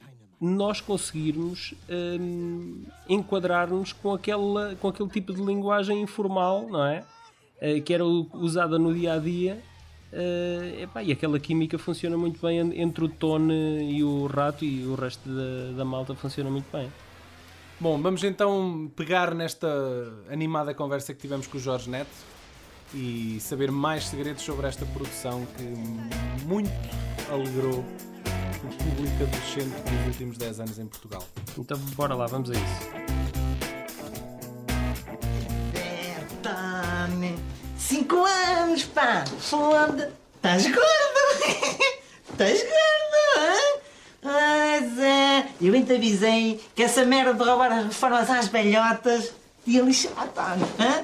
nós 0.42 0.82
conseguirmos 0.82 1.76
um, 2.20 2.86
enquadrar-nos 3.08 3.94
com, 3.94 4.14
aquela, 4.14 4.74
com 4.78 4.88
aquele 4.88 5.10
tipo 5.10 5.32
de 5.32 5.44
linguagem 5.44 6.02
informal, 6.02 6.68
não 6.68 6.84
é? 6.84 7.04
Uh, 7.62 7.84
que 7.84 7.94
era 7.94 8.04
usada 8.04 8.80
no 8.80 8.92
dia 8.92 9.14
a 9.14 9.20
dia 9.20 9.62
Uh, 10.12 10.82
epá, 10.82 11.04
e 11.04 11.12
aquela 11.12 11.40
química 11.40 11.78
funciona 11.78 12.18
muito 12.18 12.42
bem 12.42 12.60
entre 12.82 13.06
o 13.06 13.10
Tone 13.10 13.94
e 13.94 14.04
o 14.04 14.26
Rato 14.26 14.66
e 14.66 14.84
o 14.86 14.96
resto 14.96 15.30
da, 15.30 15.78
da 15.78 15.86
malta 15.86 16.16
funciona 16.16 16.50
muito 16.50 16.66
bem. 16.72 16.92
Bom, 17.80 18.02
vamos 18.02 18.24
então 18.24 18.92
pegar 18.96 19.34
nesta 19.34 19.68
animada 20.30 20.74
conversa 20.74 21.14
que 21.14 21.20
tivemos 21.22 21.48
com 21.48 21.58
o 21.58 21.62
Jorge 21.62 21.90
Neto 21.90 22.10
e 22.94 23.38
saber 23.40 23.72
mais 23.72 24.08
segredos 24.08 24.44
sobre 24.44 24.68
esta 24.68 24.86
produção 24.88 25.48
que 25.56 26.44
muito 26.46 26.72
alegrou 27.32 27.86
o 28.64 28.84
público 28.84 29.24
adolescente 29.24 29.82
dos 29.84 30.08
últimos 30.08 30.38
10 30.38 30.60
anos 30.60 30.80
em 30.80 30.88
Portugal. 30.88 31.24
Então 31.58 31.78
bora 31.96 32.16
lá, 32.16 32.26
vamos 32.26 32.50
a 32.50 32.54
isso. 32.54 33.19
Cinco 37.90 38.18
anos, 38.18 38.84
pá! 38.84 39.26
Foda! 39.40 40.14
Estás 40.36 40.68
gordo! 40.68 40.84
Estás 42.30 42.62
gordo, 42.62 43.40
hein? 43.40 43.80
Pois 44.22 45.00
é! 45.00 45.50
Eu 45.60 45.74
ainda 45.74 45.96
avisei 45.96 46.60
que 46.76 46.84
essa 46.84 47.04
merda 47.04 47.34
de 47.34 47.44
roubar 47.44 47.72
as 47.72 47.86
reformas 47.86 48.30
às 48.30 48.48
velhotas 48.48 49.34
ia 49.66 49.82
lixar, 49.82 50.28
pá! 50.36 50.56
Hein? 50.56 51.04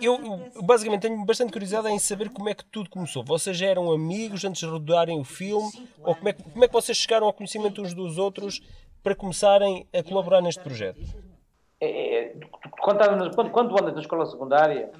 Eu, 0.00 0.50
basicamente 0.62 1.02
tenho 1.02 1.22
bastante 1.26 1.52
curiosidade 1.52 1.88
em 1.88 1.98
saber 1.98 2.30
como 2.30 2.48
é 2.48 2.54
que 2.54 2.64
tudo 2.64 2.88
começou. 2.88 3.22
Vocês 3.22 3.58
já 3.58 3.66
eram 3.66 3.92
amigos 3.92 4.42
antes 4.42 4.62
de 4.62 4.68
rodarem 4.68 5.20
o 5.20 5.24
filme? 5.24 5.70
Ou 6.02 6.14
como 6.14 6.30
é, 6.30 6.32
que, 6.32 6.42
como 6.42 6.64
é 6.64 6.66
que 6.66 6.72
vocês 6.72 6.96
chegaram 6.96 7.26
ao 7.26 7.32
conhecimento 7.34 7.82
uns 7.82 7.92
dos 7.92 8.16
outros 8.16 8.62
para 9.02 9.14
começarem 9.14 9.86
a 9.92 10.02
colaborar 10.02 10.40
neste 10.40 10.62
projeto? 10.62 10.98
É, 11.78 12.14
é 12.24 12.34
quando, 12.80 13.34
quando, 13.34 13.50
quando 13.50 13.78
andas 13.78 13.94
na 13.94 14.00
escola 14.00 14.24
secundária, 14.24 14.90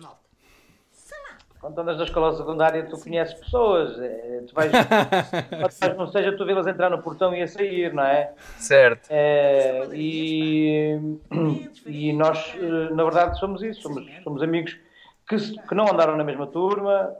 quando 1.60 1.78
andas 1.78 1.98
na 1.98 2.04
escola 2.04 2.34
secundária, 2.34 2.86
tu 2.86 2.98
conheces 2.98 3.34
pessoas. 3.34 3.98
É, 4.00 4.42
tu 4.46 4.54
vais, 4.54 4.72
não 5.96 6.06
seja 6.06 6.36
tu 6.36 6.46
vê-las 6.46 6.66
entrar 6.66 6.90
no 6.90 7.02
portão 7.02 7.34
e 7.34 7.42
a 7.42 7.46
sair, 7.46 7.92
não 7.92 8.02
é? 8.02 8.32
Certo. 8.56 9.08
É, 9.10 9.86
e, 9.92 10.98
e 11.86 12.12
nós, 12.14 12.54
eh, 12.56 12.94
na 12.94 13.04
verdade, 13.04 13.38
somos 13.38 13.62
isso. 13.62 13.82
Somos, 13.82 14.04
somos 14.24 14.42
amigos 14.42 14.76
que, 15.28 15.36
que 15.36 15.74
não 15.74 15.86
andaram 15.86 16.16
na 16.16 16.24
mesma 16.24 16.46
turma, 16.46 17.14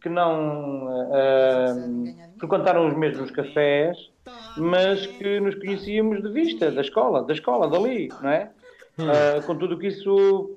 que 0.00 0.08
não 0.08 0.86
uh, 0.86 2.38
frequentaram 2.38 2.88
os 2.88 2.96
mesmos 2.96 3.30
cafés, 3.30 4.10
mas 4.56 5.06
que 5.06 5.38
nos 5.38 5.54
conhecíamos 5.54 6.22
de 6.22 6.30
vista, 6.30 6.72
da 6.72 6.80
escola, 6.80 7.22
da 7.22 7.32
escola, 7.32 7.68
dali, 7.68 8.08
não 8.20 8.30
é? 8.30 8.50
Uh, 8.98 9.46
com 9.46 9.54
tudo 9.54 9.78
que 9.78 9.88
isso 9.88 10.55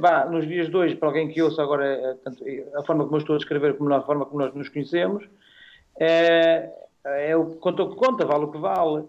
bah, 0.00 0.26
nos 0.26 0.46
dias 0.46 0.68
de 0.68 0.76
hoje, 0.76 0.96
para 0.96 1.08
alguém 1.08 1.28
que 1.28 1.42
ouça 1.42 1.62
agora 1.62 1.86
eh, 1.86 2.16
tanto, 2.24 2.44
a 2.74 2.82
forma 2.84 3.04
como 3.04 3.16
eu 3.16 3.20
estou 3.20 3.34
a 3.34 3.38
descrever, 3.38 3.76
como 3.76 3.92
a 3.92 4.02
forma 4.02 4.24
como 4.24 4.40
nós 4.40 4.54
nos 4.54 4.68
conhecemos, 4.68 5.24
é, 5.98 6.70
é 7.04 7.36
o 7.36 7.56
conta 7.56 7.82
o 7.82 7.90
que 7.90 7.96
conta, 7.96 8.24
vale 8.24 8.44
o 8.44 8.52
que 8.52 8.58
vale. 8.58 9.04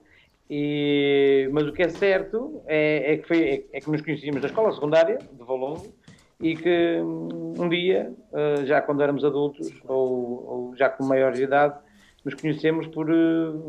E, 0.49 1.49
mas 1.53 1.65
o 1.65 1.71
que 1.71 1.81
é 1.81 1.87
certo 1.87 2.61
é, 2.67 3.13
é 3.13 3.17
que, 3.17 3.27
foi, 3.27 3.41
é, 3.41 3.63
é, 3.71 3.79
que 3.79 3.89
nos 3.89 4.01
conhecíamos 4.01 4.41
da 4.41 4.49
escola 4.49 4.73
secundária, 4.73 5.17
de 5.17 5.43
Valongo, 5.45 5.93
e 6.41 6.57
que 6.57 6.97
um 7.01 7.69
dia, 7.69 8.11
eh, 8.33 8.65
já 8.65 8.81
quando 8.81 9.01
éramos 9.03 9.23
adultos, 9.23 9.71
ou, 9.87 10.49
ou 10.49 10.75
já 10.75 10.89
com 10.89 11.05
maior 11.05 11.37
idade, 11.37 11.75
nos 12.25 12.33
conhecemos 12.33 12.87
por 12.87 13.07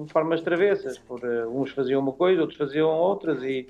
formas 0.09 0.41
travessas. 0.41 0.99
Por, 0.99 1.21
uns 1.23 1.71
faziam 1.71 2.01
uma 2.01 2.13
coisa, 2.13 2.41
outros 2.41 2.59
faziam 2.59 2.89
outras, 2.89 3.43
e, 3.45 3.69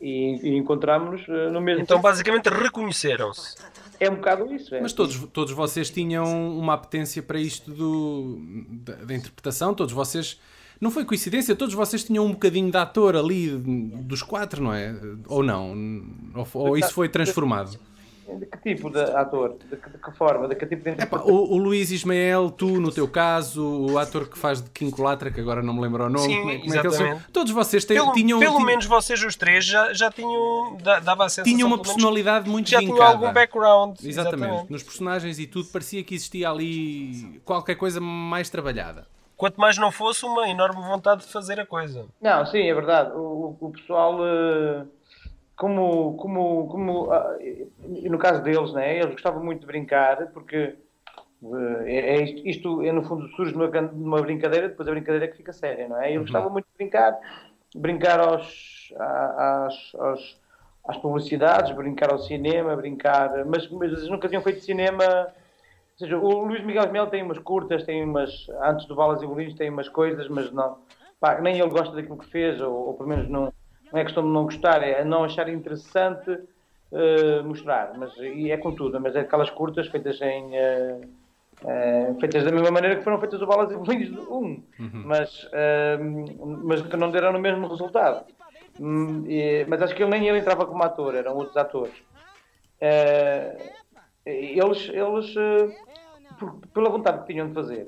e, 0.00 0.40
e 0.42 0.56
encontramos 0.56 1.26
uh, 1.28 1.50
no 1.50 1.60
mesmo. 1.60 1.82
Então, 1.82 2.00
basicamente, 2.00 2.48
reconheceram-se. 2.48 3.56
É 3.98 4.10
um 4.10 4.16
bocado 4.16 4.52
isso. 4.52 4.74
É. 4.74 4.80
Mas 4.80 4.92
todos, 4.92 5.16
todos 5.32 5.52
vocês 5.52 5.90
tinham 5.90 6.24
uma 6.58 6.74
apetência 6.74 7.22
para 7.22 7.38
isto 7.38 7.70
do, 7.70 8.38
da, 8.70 8.94
da 8.96 9.14
interpretação, 9.14 9.74
todos 9.74 9.92
vocês. 9.92 10.38
Não 10.78 10.90
foi 10.90 11.06
coincidência, 11.06 11.56
todos 11.56 11.74
vocês 11.74 12.04
tinham 12.04 12.26
um 12.26 12.32
bocadinho 12.32 12.70
de 12.70 12.76
ator 12.76 13.16
ali 13.16 13.48
dos 13.48 14.22
quatro, 14.22 14.62
não 14.62 14.74
é? 14.74 14.94
Ou 15.26 15.42
não? 15.42 15.74
Ou, 16.34 16.46
ou 16.52 16.76
isso 16.76 16.92
foi 16.92 17.08
transformado? 17.08 17.78
De 18.34 18.46
que 18.46 18.58
tipo 18.58 18.90
de 18.90 19.00
ator? 19.00 19.56
De 19.70 19.76
que, 19.76 19.90
de 19.90 19.98
que 19.98 20.12
forma? 20.12 20.48
De 20.48 20.56
que 20.56 20.66
tipo 20.66 20.82
de 20.82 21.02
Epá, 21.02 21.20
o, 21.20 21.54
o 21.54 21.56
Luís 21.56 21.90
Ismael, 21.90 22.50
tu 22.50 22.80
no 22.80 22.90
teu 22.90 23.06
caso, 23.06 23.64
o 23.64 23.98
ator 23.98 24.28
que 24.28 24.36
faz 24.36 24.60
de 24.60 24.70
Quincolatra, 24.70 25.30
que 25.30 25.40
agora 25.40 25.62
não 25.62 25.74
me 25.74 25.80
lembro 25.80 26.04
o 26.04 26.10
nome, 26.10 26.26
Sim, 26.26 26.38
como, 26.40 26.50
é, 26.50 26.58
como 26.58 26.74
é 26.74 26.80
que 26.80 26.86
eles 26.86 26.96
são? 26.96 27.20
Todos 27.32 27.52
vocês 27.52 27.84
têm, 27.84 27.96
pelo, 27.96 28.12
tinham. 28.12 28.38
Pelo 28.40 28.52
tinham, 28.52 28.66
menos 28.66 28.86
vocês 28.86 29.22
os 29.22 29.36
três 29.36 29.64
já, 29.64 29.92
já 29.92 30.10
tinham. 30.10 30.76
dava 30.82 31.26
a 31.26 31.28
sensação. 31.28 31.44
Tinham 31.44 31.68
uma 31.68 31.78
personalidade 31.78 32.48
muito 32.50 32.68
Já 32.68 32.80
tinham 32.80 33.00
algum 33.00 33.32
background. 33.32 33.98
Exatamente. 34.02 34.42
exatamente. 34.42 34.72
Nos 34.72 34.82
personagens 34.82 35.38
e 35.38 35.46
tudo, 35.46 35.68
parecia 35.68 36.02
que 36.02 36.14
existia 36.14 36.50
ali 36.50 37.40
qualquer 37.44 37.76
coisa 37.76 38.00
mais 38.00 38.50
trabalhada. 38.50 39.06
Quanto 39.36 39.60
mais 39.60 39.76
não 39.76 39.92
fosse 39.92 40.24
uma 40.24 40.48
enorme 40.48 40.80
vontade 40.80 41.20
de 41.20 41.30
fazer 41.30 41.60
a 41.60 41.66
coisa. 41.66 42.06
Não, 42.22 42.46
sim, 42.46 42.62
é 42.62 42.74
verdade. 42.74 43.12
O, 43.14 43.56
o 43.60 43.70
pessoal. 43.70 44.18
Uh 44.18 44.96
como, 45.56 46.16
como, 46.18 46.68
como 46.68 47.12
ah, 47.12 47.36
e 47.40 48.08
no 48.08 48.18
caso 48.18 48.42
deles, 48.42 48.72
né, 48.72 48.98
eles 48.98 49.12
gostavam 49.12 49.42
muito 49.42 49.60
de 49.60 49.66
brincar, 49.66 50.26
porque 50.32 50.76
eh, 51.42 51.84
é, 51.86 52.16
é 52.16 52.22
isto, 52.22 52.48
isto 52.48 52.82
é, 52.82 52.92
no 52.92 53.02
fundo 53.02 53.26
surge 53.30 53.54
numa, 53.54 53.68
numa 53.80 54.20
brincadeira, 54.20 54.68
depois 54.68 54.88
a 54.88 54.92
brincadeira 54.92 55.24
é 55.24 55.28
que 55.28 55.36
fica 55.36 55.52
séria, 55.52 55.88
não 55.88 56.00
é? 56.00 56.10
Eles 56.10 56.22
gostavam 56.22 56.50
muito 56.50 56.66
de 56.66 56.76
brincar, 56.76 57.18
brincar 57.74 58.20
aos, 58.20 58.92
às, 58.98 59.94
aos, 59.98 60.40
às 60.86 60.96
publicidades, 60.98 61.74
brincar 61.74 62.12
ao 62.12 62.18
cinema, 62.18 62.76
brincar, 62.76 63.44
mas, 63.46 63.68
mas 63.70 63.92
eles 63.92 64.08
nunca 64.08 64.28
tinham 64.28 64.42
feito 64.42 64.60
cinema. 64.62 65.04
Ou 65.04 65.98
seja, 65.98 66.18
o 66.18 66.44
Luís 66.44 66.62
Miguel 66.62 66.92
Mel 66.92 67.06
tem 67.06 67.22
umas 67.22 67.38
curtas, 67.38 67.82
tem 67.84 68.04
umas, 68.04 68.46
antes 68.60 68.84
do 68.86 68.94
Balas 68.94 69.22
e 69.22 69.26
Bolinhos, 69.26 69.54
tem 69.54 69.70
umas 69.70 69.88
coisas, 69.88 70.28
mas 70.28 70.52
não, 70.52 70.78
pá, 71.18 71.40
nem 71.40 71.58
ele 71.58 71.70
gosta 71.70 71.94
daquilo 71.96 72.18
que 72.18 72.26
fez, 72.26 72.60
ou, 72.60 72.88
ou 72.88 72.94
pelo 72.94 73.08
menos 73.08 73.28
não, 73.30 73.50
não 73.96 74.00
é 74.02 74.04
questão 74.04 74.22
de 74.22 74.28
não 74.28 74.44
gostar, 74.44 74.82
é 74.82 75.02
não 75.02 75.24
achar 75.24 75.48
interessante 75.48 76.30
uh, 76.30 77.44
mostrar, 77.44 77.94
mas 77.96 78.14
e 78.18 78.50
é 78.50 78.56
com 78.58 78.72
tudo, 78.72 79.00
mas 79.00 79.16
é 79.16 79.20
aquelas 79.20 79.48
curtas 79.50 79.88
feitas 79.88 80.20
em. 80.20 80.50
Uh, 80.52 81.08
uh, 81.62 82.20
feitas 82.20 82.44
da 82.44 82.52
mesma 82.52 82.70
maneira 82.70 82.96
que 82.96 83.02
foram 83.02 83.18
feitas 83.18 83.40
o 83.40 83.46
Balas 83.46 83.72
e 83.72 83.76
Bolinhos 83.76 84.10
1, 84.28 84.34
um, 84.34 84.38
uhum. 84.38 84.62
mas, 85.06 85.48
mas 86.62 86.82
que 86.82 86.96
não 86.96 87.10
deram 87.10 87.34
o 87.34 87.40
mesmo 87.40 87.66
resultado. 87.68 88.26
Um, 88.78 89.24
e, 89.26 89.64
mas 89.66 89.80
acho 89.80 89.94
que 89.94 90.02
ele 90.02 90.10
nem 90.10 90.28
ele 90.28 90.38
entrava 90.38 90.66
como 90.66 90.82
ator, 90.82 91.14
eram 91.14 91.34
outros 91.34 91.56
atores. 91.56 91.94
eles, 94.26 94.90
eles 94.90 95.34
por, 96.38 96.60
pela 96.74 96.90
vontade 96.90 97.20
que 97.20 97.32
tinham 97.32 97.48
de 97.48 97.54
fazer, 97.54 97.86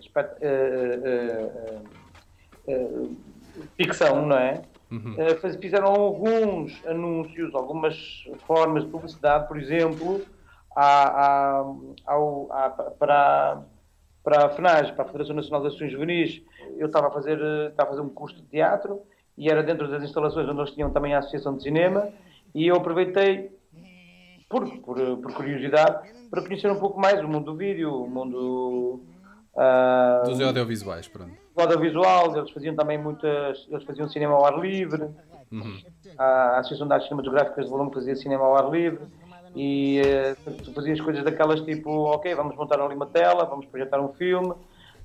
ficção, 3.76 4.24
não 4.24 4.38
é? 4.38 4.62
Uhum. 4.90 5.14
Uh, 5.14 5.60
fizeram 5.60 5.88
alguns 5.88 6.84
anúncios, 6.86 7.54
algumas 7.54 8.24
formas 8.46 8.84
de 8.84 8.90
publicidade, 8.90 9.46
por 9.46 9.58
exemplo, 9.58 10.22
à, 10.74 11.60
à, 11.60 11.64
ao, 12.06 12.48
à, 12.50 12.70
para, 12.70 13.62
para 14.24 14.46
a 14.46 14.48
FNAG, 14.50 14.94
para 14.94 15.04
a 15.04 15.06
Federação 15.06 15.36
Nacional 15.36 15.60
de 15.62 15.68
Ações 15.68 15.92
Juvenis. 15.92 16.42
Eu 16.76 16.86
estava 16.86 17.08
a, 17.08 17.10
fazer, 17.10 17.38
estava 17.70 17.90
a 17.90 17.92
fazer 17.92 18.02
um 18.02 18.08
curso 18.08 18.36
de 18.36 18.42
teatro 18.42 19.02
e 19.36 19.50
era 19.50 19.62
dentro 19.62 19.88
das 19.88 20.02
instalações 20.02 20.48
onde 20.48 20.60
eles 20.60 20.70
tinham 20.70 20.90
também 20.90 21.14
a 21.14 21.18
Associação 21.18 21.56
de 21.56 21.62
Cinema 21.62 22.08
e 22.54 22.66
eu 22.66 22.76
aproveitei, 22.76 23.50
por, 24.48 24.66
por, 24.80 24.96
por 25.18 25.34
curiosidade, 25.34 26.10
para 26.30 26.42
conhecer 26.42 26.70
um 26.70 26.78
pouco 26.78 26.98
mais 26.98 27.22
o 27.22 27.28
mundo 27.28 27.52
do 27.52 27.56
vídeo, 27.56 27.92
o 27.92 28.08
mundo 28.08 29.02
Uh, 29.58 30.24
Dos 30.24 30.40
audiovisuais, 30.40 31.08
pronto. 31.08 31.36
Audiovisual, 31.62 32.36
eles 32.36 32.50
faziam 32.50 32.74
também 32.74 32.98
muitas. 32.98 33.66
Eles 33.70 33.84
faziam 33.84 34.08
cinema 34.08 34.34
ao 34.34 34.44
ar 34.44 34.58
livre. 34.58 35.08
Uhum. 35.50 35.80
A 36.18 36.58
Associação 36.58 36.86
de 36.86 36.92
Artes 36.92 37.08
Cinematográficas 37.08 37.64
de 37.64 37.70
Volume 37.70 37.92
fazia 37.92 38.16
cinema 38.16 38.44
ao 38.44 38.56
ar 38.56 38.70
livre. 38.70 39.06
E 39.56 40.00
uh, 40.46 40.72
fazia 40.74 40.92
as 40.92 41.00
coisas 41.00 41.24
daquelas 41.24 41.60
tipo: 41.62 41.90
ok, 41.90 42.34
vamos 42.34 42.56
montar 42.56 42.80
ali 42.80 42.94
uma 42.94 43.06
tela, 43.06 43.44
vamos 43.44 43.66
projetar 43.66 44.00
um 44.00 44.12
filme, 44.12 44.52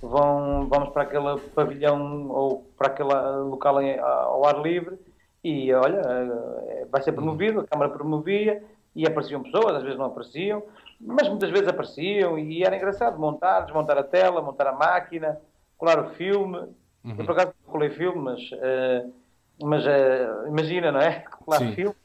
vão, 0.01 0.67
vamos 0.67 0.89
para 0.89 1.03
aquele 1.03 1.39
pavilhão 1.55 2.29
ou 2.29 2.67
para 2.77 2.87
aquele 2.87 3.13
local 3.49 3.81
em, 3.81 3.97
ao 3.99 4.45
ar 4.45 4.61
livre. 4.61 4.97
E 5.43 5.73
olha, 5.73 6.01
uh, 6.01 6.87
vai 6.89 7.01
ser 7.01 7.13
promovido, 7.13 7.61
a 7.61 7.67
Câmara 7.67 7.91
promovia 7.91 8.63
e 8.95 9.07
apareciam 9.07 9.41
pessoas, 9.41 9.75
às 9.75 9.83
vezes 9.83 9.97
não 9.97 10.05
apareciam 10.05 10.63
mas 11.05 11.27
muitas 11.27 11.49
vezes 11.49 11.67
apareciam 11.67 12.39
e 12.39 12.63
era 12.63 12.75
engraçado 12.75 13.19
montar, 13.19 13.61
desmontar 13.61 13.97
a 13.97 14.03
tela, 14.03 14.41
montar 14.41 14.67
a 14.67 14.73
máquina, 14.73 15.39
colar 15.83 15.99
o 15.99 16.09
filme. 16.11 16.57
Uhum. 17.03 17.15
Eu 17.17 17.25
por 17.25 17.31
acaso 17.31 17.53
colei 17.65 17.89
filme, 17.89 18.21
mas, 18.21 18.39
uh, 18.53 19.13
mas 19.61 19.85
uh, 19.85 20.47
imagina, 20.47 20.91
não 20.91 21.01
é? 21.01 21.19
Colar 21.43 21.59
Sim. 21.59 21.73
filme. 21.73 21.95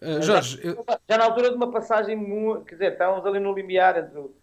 Uh, 0.00 0.22
Jorge, 0.22 0.56
já, 0.56 0.70
eu... 0.70 0.84
já, 1.08 1.18
na 1.18 1.24
altura 1.24 1.50
de 1.50 1.56
uma 1.56 1.70
passagem, 1.70 2.18
quer 2.66 2.74
dizer, 2.74 2.92
estávamos 2.92 3.26
ali 3.26 3.38
no 3.38 3.54
limiar 3.54 3.98
entre 3.98 4.18
o, 4.18 4.34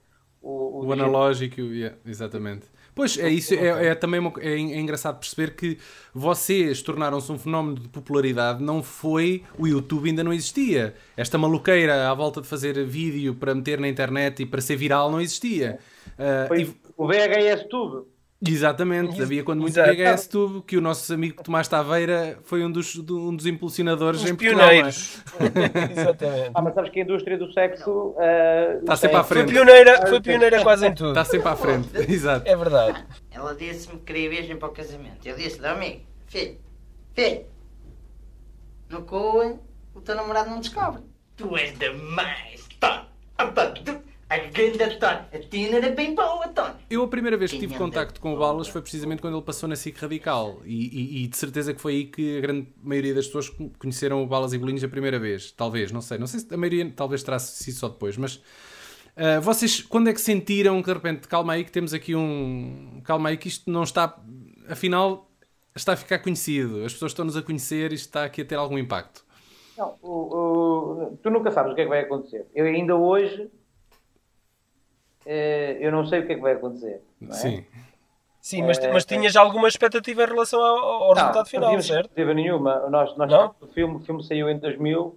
o, 0.41 0.85
o 0.85 0.93
analógico 0.93 1.59
e 1.59 1.63
o. 1.63 1.73
Yeah, 1.73 1.97
exatamente. 2.05 2.67
Pois 2.93 3.17
é 3.17 3.29
isso, 3.29 3.53
é, 3.53 3.87
é 3.87 3.95
também 3.95 4.19
uma, 4.19 4.33
é, 4.39 4.51
é, 4.51 4.57
engraçado 4.57 5.17
perceber 5.17 5.55
que 5.55 5.77
vocês 6.13 6.81
tornaram-se 6.81 7.31
um 7.31 7.39
fenómeno 7.39 7.79
de 7.79 7.87
popularidade, 7.87 8.61
não 8.61 8.83
foi 8.83 9.43
o 9.57 9.65
YouTube 9.65 10.09
ainda 10.09 10.23
não 10.23 10.33
existia. 10.33 10.93
Esta 11.15 11.37
maluqueira 11.37 12.09
à 12.09 12.13
volta 12.13 12.41
de 12.41 12.47
fazer 12.47 12.83
vídeo 12.85 13.33
para 13.33 13.55
meter 13.55 13.79
na 13.79 13.87
internet 13.87 14.43
e 14.43 14.45
para 14.45 14.59
ser 14.61 14.75
viral 14.75 15.09
não 15.09 15.21
existia. 15.21 15.79
Uh, 16.19 16.55
e... 16.55 16.75
o 16.97 17.07
VHS 17.07 17.65
tudo. 17.69 18.11
Exatamente, 18.47 19.21
havia 19.21 19.43
quando 19.43 19.61
muito 19.61 19.79
Exato. 19.79 19.95
VHS 19.95 20.27
Tube 20.27 20.61
que 20.63 20.75
o 20.75 20.81
nosso 20.81 21.13
amigo 21.13 21.43
Tomás 21.43 21.67
Taveira 21.67 22.39
foi 22.43 22.65
um 22.65 22.71
dos, 22.71 22.95
um 22.97 23.35
dos 23.35 23.45
impulsionadores 23.45 24.25
em 24.25 24.35
pioneiros. 24.35 25.21
Exatamente. 25.95 26.51
Ah, 26.53 26.61
mas 26.61 26.73
sabes 26.73 26.89
que 26.89 26.99
a 27.01 27.03
indústria 27.03 27.37
do 27.37 27.53
sexo 27.53 28.15
uh, 28.17 28.79
está 28.79 28.95
sempre 28.95 29.17
à 29.17 29.23
frente. 29.23 29.45
Foi 29.45 29.53
pioneira, 29.53 30.07
foi 30.07 30.21
pioneira 30.21 30.63
quase 30.63 30.87
em 30.87 30.93
tudo. 30.93 31.09
Está 31.09 31.25
sempre 31.25 31.49
à 31.49 31.55
frente, 31.55 31.89
exato. 32.11 32.49
É 32.49 32.55
verdade. 32.55 33.05
Ela 33.29 33.53
disse-me 33.53 33.99
que 33.99 34.05
queria 34.05 34.29
virgem 34.29 34.57
para 34.57 34.69
o 34.69 34.71
casamento. 34.71 35.23
Eu 35.23 35.35
disse-lhe, 35.35 35.67
amigo, 35.67 36.01
filho, 36.25 36.57
filho, 37.13 37.45
no 38.89 39.03
Coen 39.03 39.59
o 39.93 40.01
teu 40.01 40.15
namorado 40.15 40.49
não 40.49 40.59
descobre. 40.59 41.03
Tu 41.35 41.57
és 41.57 41.77
demais, 41.77 42.67
tá? 42.79 43.07
A 43.37 43.45
grande 44.37 44.97
Tony. 44.97 45.19
A 45.33 45.39
Tina 45.39 45.77
era 45.77 45.89
bem 45.89 46.15
boa, 46.15 46.47
Tony. 46.49 46.75
Eu 46.89 47.03
a 47.03 47.07
primeira 47.07 47.37
vez 47.37 47.51
que 47.51 47.59
tive 47.59 47.75
contacto 47.75 48.19
com 48.19 48.33
o 48.33 48.37
Balas 48.37 48.67
foi 48.67 48.81
precisamente 48.81 49.21
quando 49.21 49.35
ele 49.35 49.43
passou 49.43 49.67
na 49.67 49.75
SIC 49.75 49.97
Radical. 49.97 50.61
E, 50.65 50.75
e, 50.75 51.23
e, 51.23 51.27
de 51.27 51.37
certeza 51.37 51.73
que 51.73 51.81
foi 51.81 51.93
aí 51.93 52.05
que 52.05 52.37
a 52.37 52.41
grande 52.41 52.67
maioria 52.81 53.13
das 53.13 53.27
pessoas 53.27 53.49
conheceram 53.77 54.23
o 54.23 54.27
Balas 54.27 54.53
e 54.53 54.57
Bolinhos 54.57 54.83
a 54.83 54.87
primeira 54.87 55.19
vez. 55.19 55.51
Talvez, 55.51 55.91
não 55.91 56.01
sei. 56.01 56.17
Não 56.17 56.27
sei 56.27 56.39
se 56.39 56.53
a 56.53 56.57
maioria 56.57 56.91
talvez 56.95 57.23
terá 57.23 57.39
sido 57.39 57.75
só 57.75 57.89
depois, 57.89 58.17
mas... 58.17 58.35
Uh, 59.11 59.41
vocês, 59.41 59.81
quando 59.81 60.09
é 60.09 60.13
que 60.13 60.21
sentiram 60.21 60.81
que 60.81 60.87
de 60.87 60.93
repente, 60.93 61.27
calma 61.27 61.53
aí 61.53 61.65
que 61.65 61.71
temos 61.71 61.93
aqui 61.93 62.15
um... 62.15 63.01
Calma 63.03 63.29
aí 63.29 63.37
que 63.37 63.47
isto 63.47 63.69
não 63.69 63.83
está... 63.83 64.17
Afinal, 64.69 65.29
está 65.75 65.93
a 65.93 65.97
ficar 65.97 66.19
conhecido. 66.19 66.85
As 66.85 66.93
pessoas 66.93 67.11
estão-nos 67.11 67.35
a 67.35 67.41
conhecer 67.41 67.91
e 67.91 67.95
está 67.95 68.23
aqui 68.23 68.41
a 68.41 68.45
ter 68.45 68.55
algum 68.55 68.77
impacto. 68.77 69.25
Não, 69.77 69.95
o, 70.01 70.11
o, 70.11 71.17
tu 71.23 71.29
nunca 71.29 71.51
sabes 71.51 71.71
o 71.71 71.75
que 71.75 71.81
é 71.81 71.83
que 71.85 71.89
vai 71.89 72.01
acontecer. 72.01 72.45
Eu 72.53 72.65
ainda 72.65 72.95
hoje 72.95 73.49
eu 75.25 75.91
não 75.91 76.05
sei 76.05 76.21
o 76.21 76.25
que 76.25 76.33
é 76.33 76.35
que 76.35 76.41
vai 76.41 76.53
acontecer. 76.53 77.01
É? 77.21 77.31
Sim. 77.33 77.65
Sim, 78.41 78.63
mas, 78.63 78.79
mas 78.91 79.05
tinhas 79.05 79.35
alguma 79.35 79.67
expectativa 79.67 80.23
em 80.23 80.27
relação 80.27 80.59
ao, 80.59 80.77
ao 80.77 81.07
não, 81.09 81.13
resultado 81.13 81.47
final, 81.47 81.73
não 81.73 81.81
certo? 81.81 82.09
Não 82.17 82.33
nenhuma. 82.33 82.89
Nós, 82.89 83.15
nós 83.15 83.29
não? 83.29 83.53
O, 83.61 83.67
filme, 83.67 83.95
o 83.97 83.99
filme 83.99 84.23
saiu 84.23 84.49
em 84.49 84.57
2000, 84.57 85.15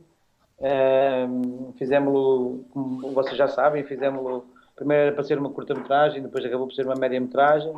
um, 0.60 1.72
fizemos-lo, 1.78 2.66
como 2.70 3.12
vocês 3.12 3.36
já 3.36 3.48
sabem, 3.48 3.82
fizemos-lo 3.82 4.46
primeiro 4.76 5.04
era 5.04 5.12
para 5.12 5.24
ser 5.24 5.38
uma 5.38 5.50
curta-metragem, 5.50 6.22
depois 6.22 6.44
acabou 6.44 6.66
por 6.66 6.74
ser 6.74 6.84
uma 6.84 6.96
média-metragem. 6.96 7.72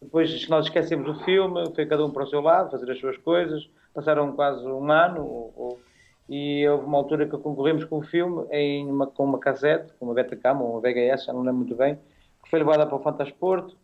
Depois 0.00 0.48
nós 0.48 0.66
esquecemos 0.66 1.08
o 1.08 1.24
filme, 1.24 1.72
foi 1.74 1.86
cada 1.86 2.04
um 2.04 2.10
para 2.10 2.24
o 2.24 2.26
seu 2.26 2.40
lado, 2.40 2.70
fazer 2.70 2.90
as 2.90 2.98
suas 2.98 3.16
coisas. 3.18 3.68
Passaram 3.94 4.32
quase 4.32 4.64
um 4.66 4.90
ano, 4.90 5.22
ou, 5.22 5.52
ou 5.56 5.80
e 6.28 6.66
houve 6.68 6.84
uma 6.84 6.98
altura 6.98 7.26
que 7.26 7.38
concorremos 7.38 7.84
com 7.84 7.98
o 7.98 8.02
filme 8.02 8.46
em 8.50 8.86
uma, 8.90 9.06
com 9.06 9.24
uma 9.24 9.38
cassete, 9.38 9.92
com 9.94 10.06
uma 10.06 10.14
Betacam 10.14 10.60
ou 10.60 10.72
uma 10.72 10.80
VHS, 10.80 11.24
já 11.26 11.32
não 11.32 11.40
lembro 11.40 11.58
muito 11.58 11.76
bem, 11.76 11.96
que 12.42 12.50
foi 12.50 12.58
levada 12.58 12.86
para 12.86 12.96
o 12.96 13.02
Fantasporto. 13.02 13.76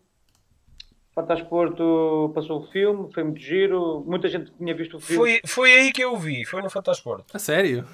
Fantasporto 1.15 2.33
passou 2.35 2.61
o 2.61 2.67
filme, 2.69 3.13
foi 3.13 3.23
muito 3.23 3.41
giro, 3.41 4.03
muita 4.07 4.29
gente 4.29 4.51
tinha 4.53 4.75
visto 4.75 4.97
o 4.97 5.01
filme. 5.01 5.41
Foi, 5.41 5.41
foi 5.47 5.73
aí 5.73 5.93
que 5.93 6.03
eu 6.03 6.15
o 6.15 6.17
vi, 6.17 6.45
foi 6.45 6.63
no 6.63 6.71
Fantasporto. 6.71 7.37
A 7.37 7.39
sério? 7.39 7.87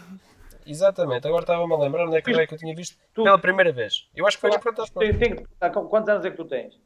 Exatamente, 0.64 1.26
agora 1.26 1.42
estava-me 1.42 1.72
a 1.72 1.78
lembrar 1.78 2.06
onde 2.06 2.16
é 2.16 2.22
que, 2.22 2.30
é 2.30 2.46
que 2.46 2.54
eu 2.54 2.58
tinha 2.58 2.74
visto 2.74 2.96
tu... 3.12 3.24
pela 3.24 3.38
primeira 3.38 3.72
vez. 3.72 4.08
Eu 4.14 4.26
acho 4.26 4.36
que 4.36 4.42
foi 4.42 4.50
no 4.50 4.60
Fantasporto. 4.60 5.18
Tem, 5.18 5.34
tem, 5.34 5.46
quantos 5.88 6.08
anos 6.08 6.24
é 6.24 6.30
que 6.30 6.36
tu 6.36 6.44
tens? 6.44 6.78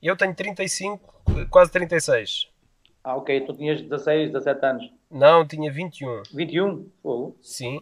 Eu 0.00 0.16
tenho 0.16 0.34
35, 0.34 1.22
quase 1.50 1.70
36. 1.70 2.48
Ah, 3.02 3.16
ok, 3.16 3.40
tu 3.42 3.54
tinhas 3.54 3.80
16, 3.80 4.32
17 4.32 4.66
anos. 4.66 4.92
Não, 5.10 5.46
tinha 5.46 5.72
21. 5.72 6.22
21? 6.34 6.86
Oh. 7.02 7.32
Sim. 7.40 7.80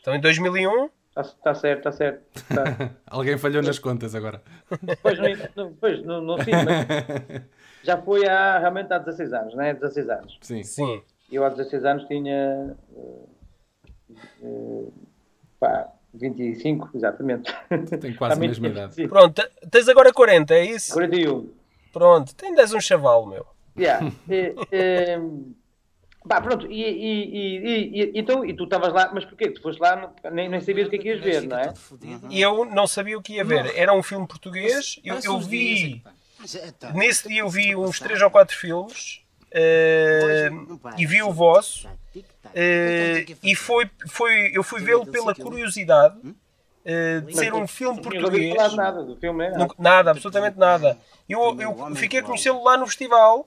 Então 0.00 0.14
em 0.14 0.20
2001. 0.20 0.90
Está 1.08 1.22
tá 1.42 1.54
certo, 1.54 1.78
está 1.78 1.92
certo. 1.92 2.44
Tá. 2.54 2.90
Alguém 3.06 3.36
falhou 3.38 3.62
nas 3.62 3.78
contas 3.78 4.14
agora. 4.14 4.42
Pois, 5.02 5.18
não, 5.56 5.72
pois, 5.74 6.04
não, 6.04 6.20
não 6.20 6.38
sim, 6.38 6.52
mas 6.52 7.42
já 7.82 8.00
foi 8.00 8.26
há, 8.28 8.58
realmente 8.58 8.92
há 8.92 8.98
16 8.98 9.32
anos, 9.32 9.54
não 9.54 9.64
é? 9.64 9.74
16 9.74 10.10
anos. 10.10 10.38
Sim. 10.42 10.62
Sim. 10.62 11.02
Eu 11.30 11.44
há 11.44 11.48
16 11.48 11.84
anos 11.84 12.04
tinha. 12.06 12.76
Uh, 12.90 13.28
uh, 14.42 14.92
pá, 15.58 15.92
25, 16.14 16.90
exatamente. 16.94 17.52
Tem 18.00 18.14
quase 18.14 18.34
a 18.34 18.36
mesma 18.36 18.68
idade. 18.68 19.08
Pronto, 19.08 19.42
tens 19.70 19.88
agora 19.88 20.12
40, 20.12 20.54
é 20.54 20.64
isso? 20.64 20.92
41. 20.92 21.50
Pronto, 21.92 22.34
tens 22.34 22.72
um 22.72 22.80
chaval, 22.80 23.26
meu. 23.26 23.46
Yeah. 23.78 24.12
e, 24.28 24.54
e, 24.72 26.28
pá, 26.28 26.40
pronto, 26.40 26.66
e, 26.66 26.82
e, 26.82 28.00
e, 28.00 28.18
então, 28.18 28.44
e 28.44 28.54
tu 28.54 28.64
estavas 28.64 28.92
lá, 28.92 29.10
mas 29.12 29.24
porquê? 29.24 29.50
Tu 29.50 29.62
foste 29.62 29.80
lá, 29.80 30.12
nem, 30.32 30.48
nem 30.48 30.60
sabias 30.60 30.88
o 30.88 30.90
que 30.90 30.96
é 30.96 30.98
que 30.98 31.08
ias 31.08 31.20
ver, 31.20 31.42
não 31.48 31.58
é? 31.58 31.72
E 32.30 32.40
eu 32.40 32.64
não 32.64 32.86
sabia 32.86 33.16
o 33.18 33.22
que 33.22 33.34
ia 33.34 33.44
ver. 33.44 33.72
Era 33.76 33.92
um 33.92 34.02
filme 34.02 34.26
português, 34.26 35.00
eu, 35.04 35.18
eu 35.24 35.40
vi. 35.40 36.02
Nesse 36.94 37.28
dia 37.28 37.40
eu 37.40 37.48
vi 37.48 37.74
uns 37.74 37.98
3 37.98 38.22
ou 38.22 38.30
4 38.30 38.56
filmes 38.56 39.22
uh, 39.52 40.80
e 40.96 41.06
vi 41.06 41.22
o 41.22 41.32
vosso. 41.32 41.88
eh, 42.54 43.26
e 43.42 43.54
foi, 43.54 43.90
foi, 44.08 44.52
eu 44.54 44.62
fui 44.62 44.80
vê-lo 44.80 45.04
pela 45.06 45.34
curiosidade 45.34 46.16
eh, 46.24 46.30
de 47.20 47.36
ser 47.36 47.52
um 47.54 47.66
filme 47.66 47.96
Não 47.96 48.02
português. 48.02 48.54
falar 48.54 48.68
de 48.68 48.76
nada 48.76 49.02
do 49.04 49.16
filme? 49.16 49.48
Nunca- 49.50 49.74
Nada, 49.78 50.10
absolutamente 50.12 50.58
nada. 50.58 50.98
Eu, 51.28 51.40
eu 51.60 51.94
fiquei 51.96 52.20
a 52.20 52.22
conhecê-lo 52.22 52.64
lá 52.64 52.76
no 52.78 52.86
festival 52.86 53.46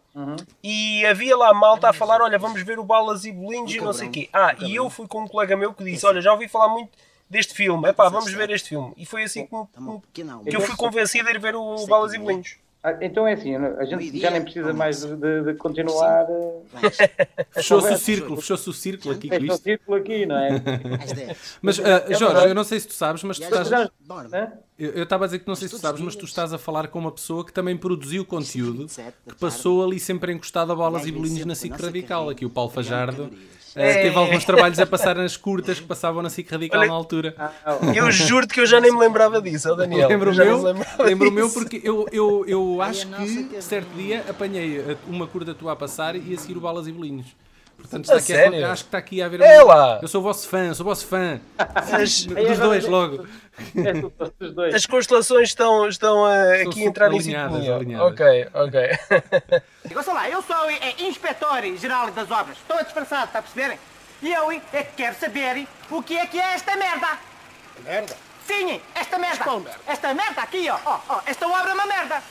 e 0.63 1.05
havia 1.05 1.35
lá 1.35 1.53
malta 1.53 1.89
a 1.89 1.93
falar: 1.93 2.21
olha, 2.21 2.37
vamos 2.37 2.61
ver 2.61 2.77
o 2.79 2.83
Balas 2.83 3.25
e 3.25 3.31
Bolinhos 3.31 3.73
e 3.73 3.79
não 3.81 3.93
sei 3.93 4.07
o 4.07 4.11
quê. 4.11 4.29
Ah, 4.31 4.53
e 4.59 4.75
eu 4.75 4.89
fui 4.89 5.07
com 5.07 5.21
um 5.23 5.27
colega 5.27 5.55
meu 5.57 5.73
que 5.73 5.83
disse: 5.83 6.05
olha, 6.05 6.21
já 6.21 6.31
ouvi 6.31 6.47
falar 6.47 6.67
muito 6.69 6.91
deste 7.29 7.53
filme, 7.53 7.87
epá, 7.89 8.09
vamos 8.09 8.31
ver 8.33 8.49
este 8.51 8.69
filme. 8.69 8.93
E 8.97 9.05
foi 9.05 9.23
assim 9.23 9.45
que, 9.47 9.55
me- 9.55 10.01
que 10.49 10.55
eu 10.55 10.61
fui 10.61 10.75
convencido 10.75 11.27
a 11.27 11.31
ir 11.31 11.39
ver 11.39 11.55
o 11.55 11.85
Balas 11.87 12.13
e 12.13 12.17
Bolinhos. 12.19 12.57
Ah, 12.83 12.97
Então 12.99 13.27
é 13.27 13.33
assim, 13.33 13.55
a 13.55 13.85
gente 13.85 14.19
já 14.19 14.31
nem 14.31 14.41
precisa 14.41 14.73
mais 14.73 15.01
de, 15.05 15.15
de- 15.15 15.43
de 15.43 15.53
continuar. 15.53 16.25
eh, 16.29 16.61
Fechou-se 17.53 17.93
o 17.93 17.97
círculo, 17.97 18.35
fechou-se 18.41 18.69
o 18.69 18.73
círculo 18.73 19.13
aqui 19.13 19.29
é 19.31 19.37
o 19.37 19.57
círculo 19.57 19.97
aqui, 19.97 20.25
não 20.25 20.35
é? 20.37 20.49
Mas, 21.61 21.79
ah, 21.79 22.11
Jorge, 22.13 22.47
eu 22.47 22.55
não 22.55 22.63
sei 22.63 22.79
se 22.79 22.87
tu 22.87 22.93
sabes, 22.93 23.23
mas 23.23 23.37
tu 23.37 23.43
estás. 23.43 23.69
Eu 24.79 24.91
eu 24.93 25.03
estava 25.03 25.25
a 25.25 25.27
dizer 25.27 25.39
que 25.39 25.47
não 25.47 25.55
sei 25.55 25.67
se 25.67 25.75
tu 25.75 25.79
sabes, 25.81 26.01
mas 26.01 26.15
tu 26.15 26.25
estás 26.25 26.53
a 26.53 26.57
falar 26.57 26.87
com 26.87 26.97
uma 26.97 27.11
pessoa 27.11 27.45
que 27.45 27.53
também 27.53 27.77
produziu 27.77 28.25
conteúdo 28.25 28.87
que 28.87 29.35
passou 29.35 29.85
ali 29.85 29.99
sempre 29.99 30.31
encostado 30.33 30.71
a 30.71 30.75
bolas 30.75 31.05
e 31.05 31.11
bolinhos 31.11 31.45
na 31.45 31.53
SIC 31.53 31.79
Radical. 31.79 32.29
Aqui 32.31 32.45
o 32.45 32.49
Paulo 32.49 32.71
Fajardo 32.71 33.29
eh, 33.75 34.01
teve 34.03 34.15
alguns 34.17 34.43
trabalhos 34.45 34.79
a 34.79 34.85
passar 34.85 35.15
nas 35.15 35.35
curtas 35.37 35.79
que 35.79 35.85
passavam 35.85 36.21
na 36.21 36.29
SIC 36.29 36.49
Radical 36.51 36.79
Olha- 36.81 36.89
na 36.89 36.93
altura. 36.95 37.35
Eu 37.95 38.11
juro-te 38.11 38.53
que 38.53 38.61
eu 38.61 38.65
já 38.65 38.79
nem 38.81 38.91
me 38.91 38.99
lembrava 38.99 39.41
disso, 39.41 39.73
Daniel. 39.75 40.07
Lembro 40.09 40.29
Eu 40.29 40.31
o 40.31 40.35
já 40.35 40.43
nem 40.43 40.53
meu, 40.53 40.61
me 40.61 40.73
lembrava 40.73 41.03
lembro 41.03 41.29
o 41.29 41.31
meu 41.31 41.45
disso. 41.47 41.59
porque 41.59 41.81
eu, 41.83 42.07
eu, 42.11 42.45
eu 42.47 42.81
acho 42.81 43.07
que 43.07 43.61
certo 43.61 43.89
dia 43.95 44.23
apanhei 44.29 44.97
uma 45.07 45.27
curta 45.27 45.53
tua 45.53 45.73
a 45.73 45.75
passar 45.75 46.15
e 46.15 46.33
a 46.33 46.37
seguir 46.37 46.57
o 46.57 46.61
Balas 46.61 46.87
e 46.87 46.91
Bolinhos. 46.91 47.27
Portanto, 47.77 48.11
aqui 48.11 48.31
a- 48.33 48.35
sério? 48.35 48.67
acho 48.67 48.83
que 48.83 48.87
está 48.89 48.97
aqui 48.99 49.21
a 49.23 49.25
haver. 49.25 49.41
É 49.41 49.63
um-. 49.63 49.99
Eu 50.03 50.07
sou 50.07 50.21
o 50.21 50.23
vosso 50.23 50.47
fã, 50.47 50.71
sou 50.73 50.85
o 50.85 50.89
vosso 50.89 51.07
fã. 51.07 51.39
Dos 52.47 52.59
dois, 52.59 52.87
logo. 52.87 53.25
É 54.71 54.75
as 54.75 54.85
constelações 54.85 55.49
estão, 55.49 55.87
estão 55.87 56.25
a- 56.25 56.55
Estão 56.57 56.71
aqui 56.71 56.83
a 56.83 56.85
entrar 56.87 57.11
em 57.11 57.19
alinhadas, 57.19 57.63
sintonia. 57.63 57.75
alinhadas. 57.75 58.11
Ok, 58.11 58.47
ok. 58.53 59.95
Ouça 59.95 60.13
lá, 60.13 60.29
eu 60.29 60.41
sou 60.41 60.69
é, 60.69 60.95
inspetor-geral 60.99 62.11
das 62.11 62.29
obras. 62.31 62.57
Estou 62.57 62.83
disfarçado, 62.83 63.25
está 63.25 63.39
a 63.39 63.41
perceberem? 63.41 63.79
E 64.21 64.31
eu 64.31 64.51
é 64.51 64.59
que 64.83 64.95
quero 64.95 65.15
saber 65.19 65.67
o 65.89 66.01
que 66.03 66.17
é 66.17 66.25
que 66.27 66.39
é 66.39 66.53
esta 66.53 66.75
merda. 66.75 67.07
Merda? 67.83 68.15
Sim, 68.45 68.81
esta 68.93 69.17
merda. 69.17 69.43
Qual 69.43 69.59
merda? 69.59 69.79
Esta 69.87 70.13
merda 70.13 70.41
aqui, 70.41 70.69
ó, 70.69 70.77
ó, 70.85 70.99
ó. 71.09 71.21
Esta 71.25 71.47
obra 71.47 71.71
é 71.71 71.73
uma 71.73 71.85
merda. 71.85 72.21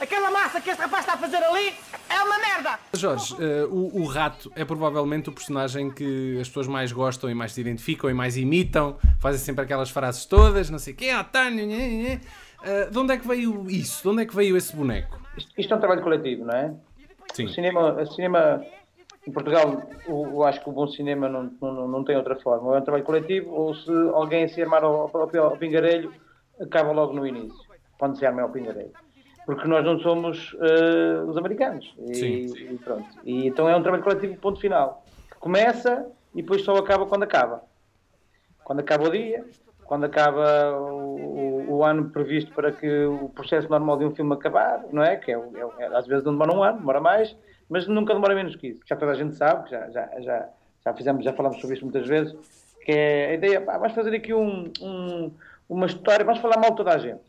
Aquela 0.00 0.30
massa 0.30 0.60
que 0.60 0.70
este 0.70 0.80
rapaz 0.80 1.00
está 1.04 1.14
a 1.14 1.18
fazer 1.18 1.38
ali 1.38 1.72
é 2.08 2.22
uma 2.22 2.38
merda. 2.38 2.78
Jorge, 2.94 3.34
eh, 3.40 3.64
o, 3.68 4.00
o 4.02 4.04
rato 4.06 4.50
é 4.54 4.64
provavelmente 4.64 5.28
o 5.28 5.32
personagem 5.32 5.90
que 5.90 6.38
as 6.40 6.46
pessoas 6.48 6.68
mais 6.68 6.92
gostam 6.92 7.28
e 7.28 7.34
mais 7.34 7.52
se 7.52 7.60
identificam 7.60 8.08
e 8.08 8.14
mais 8.14 8.36
imitam. 8.36 8.96
Fazem 9.20 9.40
sempre 9.40 9.64
aquelas 9.64 9.90
frases 9.90 10.24
todas, 10.24 10.70
não 10.70 10.78
sei 10.78 10.92
o 10.92 10.96
quê, 10.96 11.12
Otávio, 11.14 11.66
nhê, 11.66 11.88
nhê. 11.88 12.20
Eh, 12.62 12.86
de 12.90 12.98
onde 12.98 13.12
é 13.12 13.16
que 13.18 13.26
veio 13.26 13.68
isso? 13.68 14.02
De 14.02 14.08
onde 14.08 14.22
é 14.22 14.26
que 14.26 14.34
veio 14.34 14.56
esse 14.56 14.74
boneco? 14.74 15.18
Isto, 15.36 15.50
isto 15.58 15.74
é 15.74 15.76
um 15.76 15.80
trabalho 15.80 16.02
coletivo, 16.02 16.44
não 16.44 16.54
é? 16.54 16.74
Sim. 17.34 17.46
O 17.46 17.48
cinema, 17.50 17.92
o 18.00 18.06
cinema 18.06 18.64
em 19.26 19.32
Portugal, 19.32 19.82
o- 20.06 20.26
eu 20.26 20.44
acho 20.44 20.62
que 20.62 20.68
o 20.70 20.72
bom 20.72 20.86
cinema 20.88 21.28
não, 21.28 21.50
não, 21.60 21.88
não 21.88 22.04
tem 22.04 22.16
outra 22.16 22.36
forma. 22.36 22.68
Ou 22.68 22.74
é 22.76 22.78
um 22.78 22.82
trabalho 22.82 23.04
coletivo, 23.04 23.50
ou 23.50 23.74
se 23.74 23.90
alguém 24.14 24.46
se 24.48 24.62
armar 24.62 24.82
ao, 24.84 25.10
ao, 25.14 25.36
ao 25.44 25.56
pingarelho, 25.56 26.12
acaba 26.60 26.92
logo 26.92 27.12
no 27.12 27.26
início, 27.26 27.58
quando 27.98 28.16
se 28.16 28.24
arma 28.24 28.42
ao 28.42 28.48
pingarelho. 28.50 28.92
Porque 29.48 29.66
nós 29.66 29.82
não 29.82 29.98
somos 30.00 30.54
eh, 30.60 31.22
os 31.26 31.34
americanos. 31.38 31.94
E, 32.10 32.14
Sim. 32.14 32.54
e 32.74 32.76
pronto. 32.84 33.08
E 33.24 33.46
então 33.46 33.66
é 33.66 33.74
um 33.74 33.80
trabalho 33.82 34.02
coletivo, 34.04 34.36
ponto 34.36 34.60
final. 34.60 35.02
Que 35.32 35.38
começa 35.38 36.06
e 36.34 36.42
depois 36.42 36.62
só 36.62 36.76
acaba 36.76 37.06
quando 37.06 37.22
acaba. 37.22 37.62
Quando 38.62 38.80
acaba 38.80 39.08
o 39.08 39.10
dia, 39.10 39.46
quando 39.86 40.04
acaba 40.04 40.78
o, 40.78 41.14
o- 41.70 41.76
o 41.78 41.82
ano 41.82 42.10
previsto 42.10 42.52
para 42.52 42.70
que 42.72 43.06
o 43.06 43.30
processo 43.30 43.70
normal 43.70 43.96
de 43.96 44.04
um 44.04 44.14
filme 44.14 44.34
acabar, 44.34 44.84
não 44.92 45.02
é? 45.02 45.16
Que 45.16 45.32
é, 45.32 45.36
é 45.36 45.84
é- 45.84 45.96
às 45.96 46.06
vezes 46.06 46.22
não 46.24 46.32
demora 46.32 46.52
um 46.52 46.62
ano, 46.62 46.80
demora 46.80 47.00
mais, 47.00 47.34
mas 47.70 47.86
nunca 47.88 48.12
demora 48.12 48.34
menos 48.34 48.54
que 48.54 48.66
isso. 48.66 48.80
Já 48.84 48.96
toda 48.96 49.12
a 49.12 49.14
gente 49.14 49.34
sabe, 49.34 49.64
que 49.64 49.70
já, 49.70 49.88
já, 49.88 50.10
já, 50.20 50.48
já 50.84 50.92
fizemos, 50.92 51.24
já 51.24 51.32
falamos 51.32 51.58
sobre 51.58 51.74
isso 51.76 51.86
muitas 51.86 52.06
vezes, 52.06 52.36
que 52.84 52.92
é 52.92 53.30
a 53.30 53.32
ideia, 53.32 53.62
pá, 53.62 53.78
vamos 53.78 53.94
fazer 53.94 54.14
aqui 54.14 54.34
um, 54.34 54.70
um- 54.82 55.30
uma 55.70 55.86
história, 55.86 56.22
vamos 56.22 56.40
falar 56.42 56.58
mal 56.58 56.72
de 56.72 56.76
toda 56.76 56.90
a 56.94 56.98
gente. 56.98 57.22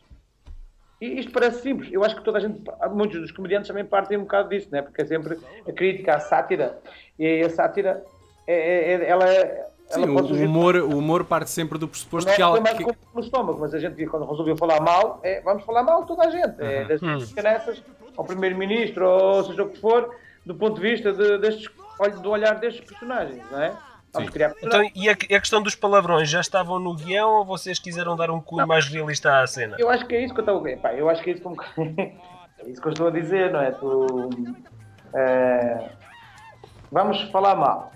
E 1.01 1.19
isto 1.19 1.31
parece 1.31 1.61
simples. 1.61 1.89
Eu 1.91 2.03
acho 2.03 2.15
que 2.15 2.23
toda 2.23 2.37
a 2.37 2.41
gente, 2.41 2.61
muitos 2.91 3.21
dos 3.21 3.31
comediantes 3.31 3.67
também 3.67 3.85
partem 3.85 4.17
um 4.17 4.21
bocado 4.21 4.49
disso, 4.49 4.67
né? 4.71 4.81
porque 4.81 5.01
é 5.01 5.05
sempre 5.05 5.39
a 5.67 5.71
crítica, 5.71 6.15
a 6.15 6.19
sátira. 6.19 6.77
E 7.17 7.41
a 7.41 7.49
sátira, 7.49 8.03
é, 8.45 8.53
é- 8.53 8.93
é- 8.95 9.09
ela, 9.09 9.29
é- 9.29 9.67
Sim, 9.87 10.03
ela 10.03 10.11
o, 10.11 10.13
pode 10.15 10.33
o 10.33 10.45
humor, 10.45 10.75
o 10.75 10.97
humor 10.97 11.23
parte 11.23 11.49
sempre 11.49 11.77
do 11.77 11.87
pressuposto 11.87 12.29
é 12.29 12.35
que 12.35 12.41
ela. 12.41 12.59
mais 12.59 12.77
que- 12.77 12.83
no 13.13 13.21
estômago, 13.21 13.59
mas 13.59 13.73
a 13.73 13.79
gente 13.79 14.05
quando 14.07 14.25
resolveu 14.25 14.57
falar 14.57 14.81
mal, 14.81 15.19
é, 15.23 15.41
vamos 15.41 15.63
falar 15.63 15.83
mal 15.83 16.01
de 16.01 16.07
toda 16.07 16.27
a 16.27 16.29
gente. 16.29 16.55
É, 16.59 16.83
das 16.85 17.31
canessas 17.33 17.81
ao 18.17 18.25
primeiro-ministro, 18.25 19.07
ou 19.07 19.43
seja 19.45 19.63
o 19.63 19.69
que 19.69 19.79
for, 19.79 20.13
do 20.45 20.53
ponto 20.53 20.75
de 20.75 20.81
vista 20.81 21.13
de, 21.13 21.37
destes, 21.37 21.69
do 22.21 22.29
olhar 22.29 22.55
destes 22.59 22.85
personagens, 22.85 23.41
não 23.49 23.61
é? 23.61 23.73
Vamos 24.11 24.31
criar 24.31 24.53
Então, 24.61 24.81
e 24.95 25.09
a, 25.09 25.15
e 25.29 25.35
a 25.35 25.39
questão 25.39 25.61
dos 25.61 25.75
palavrões 25.75 26.29
já 26.29 26.41
estavam 26.41 26.79
no 26.79 26.95
guião 26.95 27.29
ou 27.29 27.45
vocês 27.45 27.77
quiseram 27.77 28.15
dar 28.15 28.31
um 28.31 28.41
cunho 28.41 28.65
mais 28.67 28.87
realista 28.87 29.41
à 29.41 29.47
cena? 29.47 29.75
Eu 29.79 29.89
acho 29.89 30.05
que 30.07 30.15
é 30.15 30.23
isso 30.23 30.33
que 30.33 30.39
eu 30.41 30.45
estou 30.57 30.77
Pá, 30.81 30.93
eu 30.93 31.09
acho 31.09 31.21
que 31.21 31.29
é 31.29 31.33
isso, 31.33 31.43
que 31.43 31.81
é 32.61 32.69
isso 32.69 32.81
que 32.81 32.87
eu 32.87 32.91
estou 32.91 33.07
a 33.07 33.11
dizer, 33.11 33.51
não 33.51 33.61
é? 33.61 33.71
Tu, 33.71 34.29
é, 35.13 35.89
vamos 36.91 37.21
falar 37.31 37.55
mal, 37.55 37.91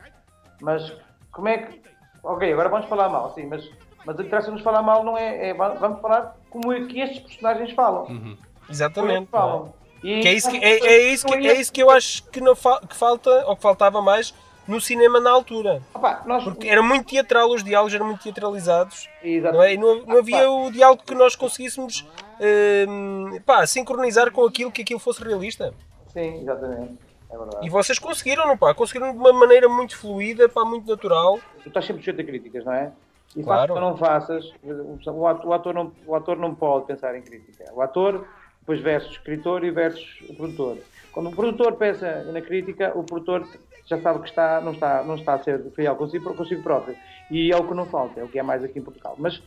mas 0.62 0.96
como 1.32 1.48
é 1.48 1.58
que. 1.60 1.82
Ok, 2.24 2.52
agora 2.54 2.70
vamos 2.70 2.88
falar 2.88 3.10
mal, 3.10 3.34
sim, 3.34 3.46
mas, 3.48 3.70
mas 4.06 4.18
interessa-nos 4.20 4.62
falar 4.62 4.82
mal, 4.82 5.04
não 5.04 5.18
é, 5.18 5.50
é- 5.50 5.54
Vamos 5.54 6.00
falar 6.00 6.38
como 6.50 6.72
é 6.72 6.86
que 6.86 7.00
estes 7.02 7.20
personagens 7.22 7.72
falam. 7.74 8.06
Eles 8.10 8.38
Exatamente. 8.70 9.30
falam. 9.30 9.74
E 10.04 10.22
Que 10.22 10.28
é, 10.28 10.34
isso 10.34 10.50
que, 10.50 10.58
é, 10.58 10.80
é 10.86 10.98
isso 11.12 11.26
que, 11.26 11.34
é 11.34 11.54
isso 11.60 11.72
que 11.74 11.82
eu 11.82 11.90
acho 11.90 12.24
que, 12.30 12.40
não 12.40 12.56
fa- 12.56 12.82
que 12.82 12.96
falta, 12.96 13.30
ou 13.48 13.56
que 13.56 13.62
faltava 13.62 14.02
mais 14.02 14.34
no 14.68 14.80
cinema 14.80 15.20
na 15.20 15.30
altura. 15.32 15.82
Opa, 15.94 16.24
nós, 16.26 16.44
Porque 16.44 16.68
era 16.68 16.82
muito 16.82 17.08
teatral, 17.08 17.50
os 17.50 17.64
diálogos 17.64 17.94
eram 17.94 18.08
muito 18.08 18.22
teatralizados. 18.24 19.10
Exato. 19.24 19.56
Não, 19.56 19.64
é? 19.64 19.76
Não, 19.76 20.06
não 20.06 20.18
havia 20.20 20.50
o 20.50 20.72
diálogo 20.72 21.04
que 21.06 21.14
nós 21.16 21.36
conseguíssemos 21.36 22.06
hum, 22.88 23.40
pá, 23.46 23.66
sincronizar 23.68 24.32
com 24.32 24.46
aquilo 24.46 24.72
que 24.72 24.82
aquilo 24.82 25.00
fosse 25.00 25.24
realista. 25.24 25.74
Sim, 26.08 26.42
exatamente. 26.42 26.98
É 27.30 27.38
verdade. 27.38 27.66
E 27.66 27.70
vocês 27.70 27.98
conseguiram, 27.98 28.46
não 28.48 28.58
pá? 28.58 28.74
Conseguiram 28.74 29.12
de 29.12 29.18
uma 29.18 29.34
maneira 29.34 29.68
muito 29.68 29.98
fluida, 29.98 30.48
pá, 30.48 30.64
muito 30.64 30.88
natural. 30.88 31.40
Tu 31.64 31.68
estás 31.70 31.86
sempre 31.86 32.02
sujeito 32.04 32.22
a 32.22 32.24
críticas, 32.24 32.64
não 32.66 32.74
é? 32.74 32.92
E 33.36 33.42
Claro. 33.44 33.74
não 33.80 33.98
faças, 33.98 34.54
o 35.08 35.28
ator, 35.28 35.48
o, 35.48 35.54
ator 35.54 35.74
não, 35.74 35.92
o 36.06 36.16
ator 36.16 36.38
não 36.38 36.54
pode 36.54 36.86
pensar 36.86 37.16
em 37.18 37.22
crítica. 37.24 37.66
O 37.74 37.82
ator, 37.82 38.28
depois 38.60 38.80
versus 38.80 39.12
escritor 39.14 39.64
e 39.64 39.72
versus 39.72 40.22
o 40.30 40.36
produtor. 40.36 40.78
Quando 41.12 41.30
o 41.30 41.36
produtor 41.36 41.74
pensa 41.74 42.24
na 42.32 42.42
crítica, 42.42 42.92
o 42.96 43.04
produtor 43.04 43.48
já 43.86 44.00
sabe 44.02 44.20
que 44.20 44.30
está, 44.30 44.62
não, 44.62 44.72
está, 44.74 45.04
não 45.04 45.16
está 45.16 45.34
a 45.36 45.44
ser 45.44 45.62
fiel 45.76 45.96
consigo, 45.96 46.34
consigo 46.34 46.62
próprio. 46.64 46.96
E 47.30 47.52
é 47.52 47.58
o 47.58 47.68
que 47.68 47.74
não 47.74 47.86
falta, 47.86 48.20
é 48.20 48.24
o 48.24 48.28
que 48.28 48.40
é 48.40 48.44
mais 48.44 48.64
aqui 48.64 48.80
em 48.80 48.82
Portugal. 48.82 49.16
Mas, 49.18 49.42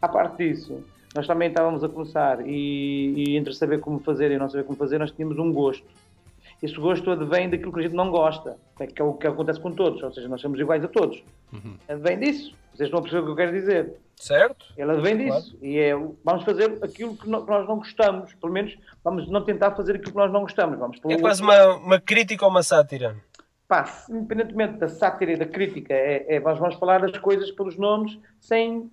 à 0.00 0.08
parte 0.08 0.36
disso, 0.38 0.82
nós 1.14 1.26
também 1.26 1.48
estávamos 1.48 1.82
a 1.84 1.88
começar 1.88 2.46
e, 2.46 3.14
e 3.16 3.36
entre 3.36 3.52
saber 3.54 3.80
como 3.80 3.98
fazer 4.00 4.30
e 4.30 4.38
não 4.38 4.48
saber 4.48 4.64
como 4.64 4.78
fazer, 4.78 4.98
nós 4.98 5.10
tínhamos 5.10 5.38
um 5.38 5.52
gosto. 5.52 5.84
Esse 6.62 6.76
gosto 6.76 7.10
advém 7.10 7.50
daquilo 7.50 7.72
que 7.72 7.80
a 7.80 7.82
gente 7.82 7.94
não 7.96 8.08
gosta, 8.10 8.56
que 8.94 9.02
é 9.02 9.04
o 9.04 9.14
que 9.14 9.26
acontece 9.26 9.58
com 9.58 9.72
todos, 9.72 10.00
ou 10.00 10.12
seja, 10.12 10.28
nós 10.28 10.40
somos 10.40 10.60
iguais 10.60 10.84
a 10.84 10.88
todos. 10.88 11.22
Advém 11.88 12.18
disso. 12.20 12.54
Vocês 12.72 12.86
estão 12.86 13.00
a 13.00 13.02
perceber 13.02 13.22
o 13.22 13.24
que 13.26 13.30
eu 13.32 13.36
quero 13.36 13.52
dizer? 13.52 13.94
Certo? 14.16 14.64
Ele 14.78 14.90
advém 14.92 15.16
disso. 15.16 15.58
E 15.60 15.76
é, 15.78 15.94
vamos 16.24 16.44
fazer 16.44 16.78
aquilo 16.82 17.16
que 17.16 17.28
no- 17.28 17.44
que 17.44 17.50
nós 17.50 17.68
não 17.68 17.76
gostamos. 17.78 18.32
Pelo 18.34 18.52
menos 18.52 18.78
vamos 19.04 19.28
não 19.28 19.42
tentar 19.44 19.72
fazer 19.72 19.96
aquilo 19.96 20.12
que 20.12 20.16
nós 20.16 20.32
não 20.32 20.42
gostamos. 20.42 20.78
Vamos 20.78 20.98
É 21.08 21.18
quase 21.18 21.42
uma, 21.42 21.74
uma 21.76 22.00
crítica 22.00 22.44
ou 22.44 22.50
uma 22.50 22.62
sátira. 22.62 23.16
Pá, 23.68 24.04
independentemente 24.10 24.78
da 24.78 24.88
sátira 24.88 25.32
e 25.32 25.36
da 25.36 25.46
crítica, 25.46 25.94
é, 25.94 26.36
é- 26.36 26.40
nós 26.40 26.58
vamos 26.58 26.74
falar 26.76 27.00
das 27.00 27.16
coisas 27.18 27.50
pelos 27.52 27.76
nomes 27.78 28.18
sem. 28.40 28.90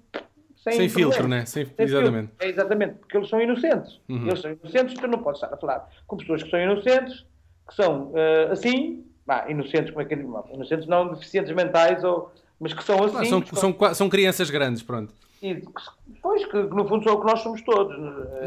Sem, 0.56 0.74
Sem 0.74 0.90
filtro, 0.90 1.26
né? 1.28 1.46
Sem, 1.46 1.66
Sem 1.66 1.74
exatamente. 1.86 2.28
filtro. 2.28 2.46
É 2.46 2.50
exatamente, 2.50 2.94
porque 2.96 3.16
eles 3.18 3.30
são 3.30 3.40
inocentes. 3.42 4.00
Uhum. 4.10 4.28
Eles 4.28 4.40
são 4.42 4.52
inocentes, 4.52 4.94
tu 4.96 5.08
não 5.08 5.20
podes 5.20 5.42
estar 5.42 5.54
a 5.54 5.58
falar 5.58 5.90
com 6.06 6.18
pessoas 6.18 6.44
que 6.44 6.50
são 6.50 6.60
inocentes, 6.60 7.26
que 7.68 7.76
são 7.76 8.12
eh, 8.14 8.50
assim, 8.52 9.06
bah, 9.26 9.46
inocentes, 9.50 9.92
como 9.92 10.02
é 10.02 10.06
que 10.06 10.16
é? 10.16 10.18
Inocentes 10.18 10.86
não 10.86 11.14
deficientes 11.14 11.54
mentais, 11.56 12.04
ou, 12.04 12.30
mas 12.60 12.74
que 12.74 12.84
são 12.84 13.02
assim. 13.06 13.16
Ah, 13.18 13.26
são, 13.26 13.42
que 13.42 13.56
são, 13.56 13.72
qua- 13.72 13.94
são 13.94 14.10
crianças 14.10 14.50
grandes, 14.50 14.84
pronto. 14.84 15.14
e 15.42 15.64
pois, 16.22 16.44
que, 16.46 16.52
que 16.52 16.76
no 16.76 16.86
fundo 16.90 17.06
são 17.06 17.14
o 17.16 17.22
que 17.22 17.26
nós 17.28 17.40
somos 17.40 17.62
todos. 17.62 17.96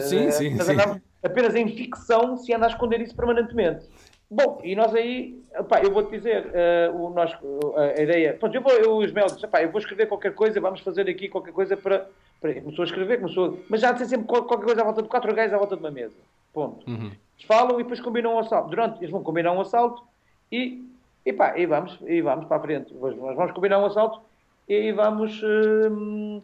Sim, 0.03 0.27
Eh, 0.27 0.31
sim, 0.33 0.59
sim. 0.61 0.77
apenas 1.25 1.55
em 1.55 1.67
ficção 1.69 2.37
se 2.37 2.53
anda 2.53 2.67
a 2.67 2.69
esconder 2.69 3.01
isso 3.01 3.17
permanentemente. 3.17 3.87
Bom, 4.35 4.61
e 4.65 4.75
nós 4.75 4.95
aí, 4.95 5.39
pá, 5.69 5.83
eu 5.83 5.93
vou-te 5.93 6.11
dizer, 6.11 6.51
eh, 6.55 6.91
o, 6.95 7.11
nós, 7.11 7.31
a 7.77 8.01
ideia. 8.01 8.35
Pronto, 8.41 8.55
eu 8.55 8.63
vou, 8.63 8.73
eu, 8.73 8.97
o 8.97 9.05
Ismael 9.05 9.27
disse, 9.27 9.47
pá, 9.47 9.63
eu 9.63 9.71
vou 9.71 9.79
escrever 9.79 10.07
qualquer 10.07 10.35
coisa, 10.35 10.59
vamos 10.59 10.81
fazer 10.81 11.07
aqui 11.09 11.29
qualquer 11.29 11.53
coisa 11.53 11.77
para. 11.77 12.09
para 12.41 12.55
começou 12.63 12.83
a 12.83 12.87
escrever, 12.87 13.21
começou. 13.21 13.61
Mas 13.69 13.83
já 13.83 13.95
ser 13.95 14.07
sempre 14.07 14.27
qual- 14.27 14.45
qualquer 14.45 14.65
coisa 14.65 14.81
à 14.81 14.85
volta 14.85 15.03
de 15.03 15.09
quatro 15.09 15.35
gajos 15.35 15.53
à 15.53 15.59
volta 15.59 15.77
de 15.77 15.83
uma 15.83 15.91
mesa. 15.91 16.17
Ponto. 16.51 16.89
Uhum. 16.91 17.11
Eles 17.37 17.47
falam 17.47 17.79
e 17.79 17.83
depois 17.83 18.01
combinam 18.01 18.35
um 18.35 18.39
assalto. 18.39 18.71
Durante, 18.71 18.99
eles 19.01 19.11
vão 19.11 19.23
combinar 19.23 19.53
um 19.53 19.61
assalto 19.61 20.03
e 20.51 20.83
e 21.27 21.33
pá, 21.33 21.57
e 21.57 21.67
vamos, 21.67 21.99
e 22.07 22.21
vamos 22.23 22.47
para 22.47 22.57
a 22.57 22.61
frente. 22.61 22.93
Nós 22.95 23.37
vamos 23.37 23.53
combinar 23.53 23.79
um 23.79 23.87
assalto 23.87 24.21
e 24.69 24.91
vamos 24.93 25.41
hum, 25.45 26.41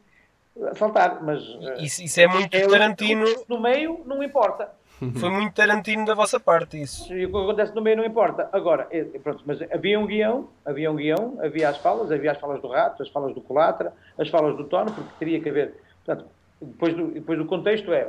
assaltar. 0.70 1.22
Mas 1.24 1.42
eh, 1.62 1.82
Isso, 1.84 2.02
isso 2.02 2.20
é 2.20 2.26
muito 2.28 2.54
é 2.54 2.66
Tarantino. 2.66 3.24
No 3.48 3.60
meio 3.60 4.02
não 4.04 4.22
importa. 4.22 4.70
Foi 5.18 5.30
muito 5.30 5.54
Tarantino 5.54 6.04
da 6.04 6.14
vossa 6.14 6.40
parte, 6.40 6.80
isso. 6.80 7.12
E 7.12 7.26
o 7.26 7.30
que 7.30 7.36
acontece 7.36 7.74
no 7.74 7.80
meio 7.82 7.96
não 7.96 8.04
importa. 8.04 8.48
Agora, 8.52 8.86
eh, 8.90 9.04
pronto, 9.22 9.42
mas 9.46 9.60
havia 9.70 9.98
um 9.98 10.06
guião, 10.06 10.48
havia 10.64 10.90
um 10.90 10.96
guião, 10.96 11.38
havia 11.40 11.68
as 11.68 11.78
falas, 11.78 12.10
havia 12.10 12.32
as 12.32 12.38
falas 12.38 12.60
do 12.60 12.68
rato, 12.68 13.02
as 13.02 13.08
falas 13.08 13.34
do 13.34 13.40
colatra, 13.40 13.92
as 14.18 14.28
falas 14.28 14.56
do 14.56 14.64
tono, 14.64 14.92
porque 14.92 15.10
teria 15.18 15.40
que 15.40 15.48
haver. 15.48 15.74
Portanto, 16.04 16.28
depois 16.60 16.94
do, 16.96 17.06
depois 17.08 17.38
do 17.38 17.44
contexto 17.44 17.92
é 17.92 18.04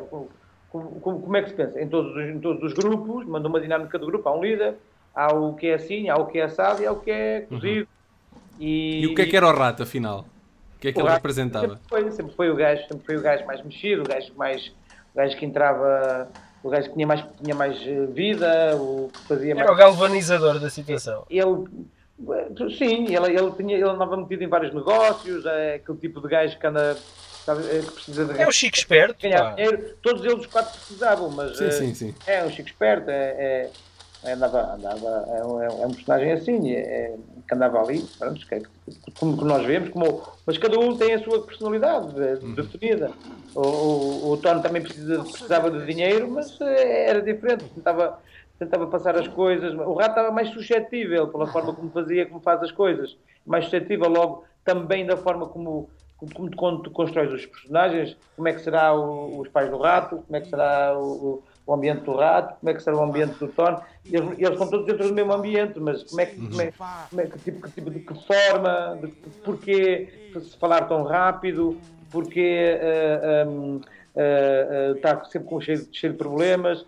como, 0.72 1.00
como- 1.02 1.36
é 1.38 1.42
que 1.44 1.50
se 1.50 1.56
pensa? 1.56 1.82
Em 1.82 1.88
todos, 1.88 2.16
os, 2.16 2.24
em 2.24 2.40
todos 2.40 2.64
os 2.64 2.74
grupos, 2.74 3.26
manda 3.26 3.48
uma 3.48 3.60
dinâmica 3.60 3.98
do 4.00 4.06
grupo, 4.06 4.28
há 4.30 4.36
um 4.36 4.42
líder, 4.44 4.76
há 5.16 5.34
o 5.34 5.54
que 5.56 5.68
é 5.68 5.74
assim, 5.76 6.10
há 6.10 6.16
o 6.18 6.26
que 6.28 6.40
é 6.40 6.44
assado 6.44 6.82
e 6.82 6.86
há 6.86 6.92
o 6.92 7.00
que 7.00 7.12
é 7.12 7.42
cozido. 7.42 7.88
E, 8.60 9.02
E 9.04 9.08
o 9.08 9.16
que 9.16 9.22
é 9.22 9.26
que 9.26 9.38
era 9.38 9.48
o 9.48 9.54
rato, 9.56 9.84
afinal? 9.84 10.26
O 10.76 10.80
que 10.80 10.88
é 10.90 10.94
que 10.94 11.00
ele 11.00 11.08
rato 11.08 11.18
representava? 11.18 11.68
Sempre 11.68 11.82
foi, 11.90 12.12
sempre 12.12 12.36
foi 12.36 12.50
o 12.50 12.56
gajo, 12.56 12.82
sempre 12.88 13.06
foi 13.06 13.18
o 13.18 13.22
gajo 13.22 13.46
mais 13.46 13.62
mexido, 13.64 14.02
o 14.02 14.06
gajo 14.06 14.34
mais, 14.36 14.68
o 15.14 15.18
gajo 15.18 15.38
que 15.38 15.46
entrava, 15.46 16.28
o 16.64 16.70
gajo 16.70 16.88
que 16.90 16.94
tinha 16.94 17.08
mais, 17.08 17.24
tinha 17.42 17.56
mais 17.56 17.78
eh, 17.86 18.06
vida, 18.08 18.76
o 18.76 19.10
que 19.14 19.20
fazia 19.28 19.56
mais. 19.56 19.66
Era 19.66 19.74
o 19.74 19.78
galvanizador 19.78 20.60
da 20.60 20.70
situação. 20.70 21.26
ele 21.30 21.66
sim, 22.78 23.16
ele, 23.16 23.38
ele, 23.38 23.52
tinha, 23.52 23.76
ele 23.76 23.90
andava 23.90 24.18
metido 24.18 24.44
em 24.44 24.48
vários 24.48 24.74
negócios, 24.74 25.46
é 25.46 25.76
aquele 25.76 25.98
tipo 26.00 26.20
de 26.22 26.28
gajo 26.28 26.60
que 26.60 26.68
anda 26.68 26.98
sabe, 27.46 27.64
é, 27.66 27.80
que 27.80 27.92
precisa 27.92 28.26
de 28.26 28.42
É 28.42 28.48
o 28.48 28.52
Chico 28.52 28.78
Esperto, 28.78 29.22
ganhar 29.22 29.56
dinheiro. 29.56 29.96
Todos 30.02 30.24
eles 30.24 30.40
os 30.40 30.46
quatro 30.46 30.78
precisavam, 30.78 31.30
mas 31.30 31.58
Sim, 31.58 31.66
eh, 31.66 31.72
sim, 31.72 31.94
sim. 31.94 32.16
é 32.28 32.44
um 32.44 32.50
chico 32.50 32.68
esperto, 32.68 33.10
é, 33.10 33.70
é, 34.24 34.32
andava, 34.34 34.74
andava, 34.74 35.26
é, 35.30 35.46
um, 35.46 35.62
é 35.62 35.86
um 35.86 35.92
personagem 35.92 36.32
assim, 36.34 36.72
é, 36.72 36.80
é, 36.80 37.16
que 37.50 37.56
andava 37.56 37.82
ali, 37.82 38.08
pronto, 38.20 38.48
que, 38.48 38.56
é- 38.56 38.64
como 39.16 39.36
nós 39.44 39.66
vemos, 39.66 39.90
como, 39.90 40.24
mas 40.46 40.58
cada 40.60 40.80
um 40.80 40.98
tem 40.98 41.16
a 41.16 41.24
sua 41.24 41.46
personalidade 41.46 42.22
eh, 42.24 42.38
definida. 42.56 43.18
O, 43.54 43.62
o, 43.62 44.32
o 44.34 44.38
Tony 44.38 44.62
também 44.62 44.84
precisa, 44.84 45.26
precisava 45.26 45.72
de 45.72 45.86
dinheiro, 45.86 46.32
mas 46.32 46.60
eh, 46.62 47.10
era 47.10 47.22
diferente, 47.22 47.66
tentava, 47.76 48.20
tentava 48.60 48.88
passar 48.88 49.18
as 49.18 49.28
coisas. 49.28 49.74
O 49.74 49.94
rato 49.96 50.12
estava 50.12 50.32
mais 50.32 50.50
suscetível 50.50 51.30
pela 51.30 51.52
forma 51.52 51.74
como 51.76 51.92
fazia, 51.92 52.28
como 52.28 52.42
faz 52.42 52.62
as 52.64 52.72
coisas, 52.72 53.18
mais 53.46 53.66
suscetível 53.66 54.10
logo 54.10 54.46
também 54.64 55.06
da 55.06 55.18
forma 55.18 55.48
como 55.50 55.92
como, 56.18 56.54
como, 56.58 56.84
tu 56.84 56.92
constróis 56.92 57.32
os 57.32 57.46
personagens, 57.46 58.18
como 58.36 58.50
é 58.50 58.54
que 58.54 58.60
será 58.60 58.94
o- 58.94 59.40
os 59.40 59.48
pais 59.50 59.70
do 59.72 59.78
rato, 59.78 60.18
como 60.24 60.36
é 60.36 60.42
que 60.42 60.50
será 60.50 61.00
o, 61.00 61.44
o- 61.70 61.74
ambiente 61.74 62.04
do 62.04 62.16
rato, 62.16 62.58
como 62.60 62.70
é 62.70 62.74
que 62.74 62.82
será 62.82 62.98
o 62.98 63.04
ambiente 63.04 63.38
do 63.40 63.48
Thor. 63.54 63.84
Eles, 64.12 64.32
eles 64.40 64.52
estão 64.52 64.70
todos 64.70 64.86
dentro 64.86 65.08
do 65.08 65.14
mesmo 65.14 65.34
ambiente, 65.34 65.80
mas 65.80 66.04
como 66.04 66.22
é 66.22 66.26
que, 66.26 66.42
como 66.42 66.62
é, 66.62 66.74
como 67.10 67.22
é 67.22 67.28
que 67.28 67.40
tipo, 67.40 67.62
que 67.62 67.72
tipo, 67.72 67.92
de 67.92 68.00
que 68.02 68.14
forma, 68.26 69.00
de, 69.02 69.10
porquê 69.44 70.20
se 70.42 70.58
falar 70.58 70.88
tão 70.88 71.04
rápido, 71.04 71.82
porquê 72.12 72.78
eh, 72.82 73.46
hum, 73.48 73.82
eh, 74.16 74.68
eh, 74.72 74.92
estar 74.96 75.26
sempre 75.26 75.48
com 75.48 75.60
cheio, 75.62 75.88
cheio 75.92 76.14
de 76.14 76.18
problemas. 76.20 76.86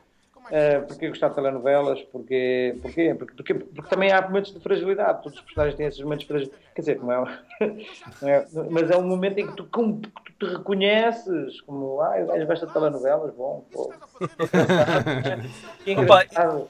Uh, 0.51 0.85
porque 0.85 1.07
gostar 1.07 1.29
de 1.29 1.35
telenovelas, 1.35 2.01
porque, 2.11 2.75
porque, 2.81 3.15
porque, 3.15 3.33
porque, 3.35 3.53
porque 3.53 3.89
também 3.89 4.11
há 4.11 4.21
momentos 4.21 4.53
de 4.53 4.59
fragilidade, 4.59 5.23
todos 5.23 5.37
os 5.39 5.45
personagens 5.45 5.77
têm 5.77 5.85
esses 5.87 6.01
momentos 6.01 6.23
de 6.23 6.27
fragilidade, 6.27 6.63
quer 6.75 6.81
dizer, 6.81 6.99
não 6.99 7.11
é, 7.13 7.39
não 8.21 8.29
é- 8.29 8.47
mas 8.69 8.91
é 8.91 8.97
um 8.97 9.07
momento 9.07 9.37
em 9.39 9.47
que 9.47 9.55
tu, 9.55 9.65
como, 9.71 10.01
que 10.01 10.33
tu 10.37 10.47
te 10.47 10.51
reconheces, 10.57 11.61
como, 11.61 12.01
ah, 12.01 12.17
o 12.21 12.27
gajo 12.27 12.45
gosta 12.47 12.67
de 12.67 12.73
telenovelas, 12.73 13.33
bom, 13.33 13.65
pô. 13.71 13.93
Que 15.85 15.91
engraçado. 15.93 16.67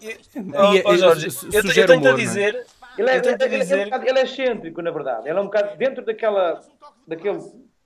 oh, 0.86 0.96
Jorge, 0.98 1.26
eu, 1.28 1.50
eu 1.52 1.62
sugere 1.62 1.88
tenho 1.88 2.08
a 2.08 2.12
é? 2.12 2.14
dizer. 2.14 2.66
Ele 2.98 3.10
é, 3.10 3.18
eu 3.18 3.24
ele- 3.24 3.44
ele- 3.44 3.56
ele 3.56 3.74
é 3.74 3.76
um 3.82 3.84
bocado- 3.86 4.08
ele 4.08 4.20
é 4.20 4.24
excêntrico, 4.24 4.82
na 4.82 4.92
verdade. 4.92 5.28
Ele 5.30 5.38
é 5.38 5.42
um 5.42 5.46
bocado 5.46 5.78
dentro 5.78 6.06
daquela, 6.06 6.62
daquele, 7.08 7.40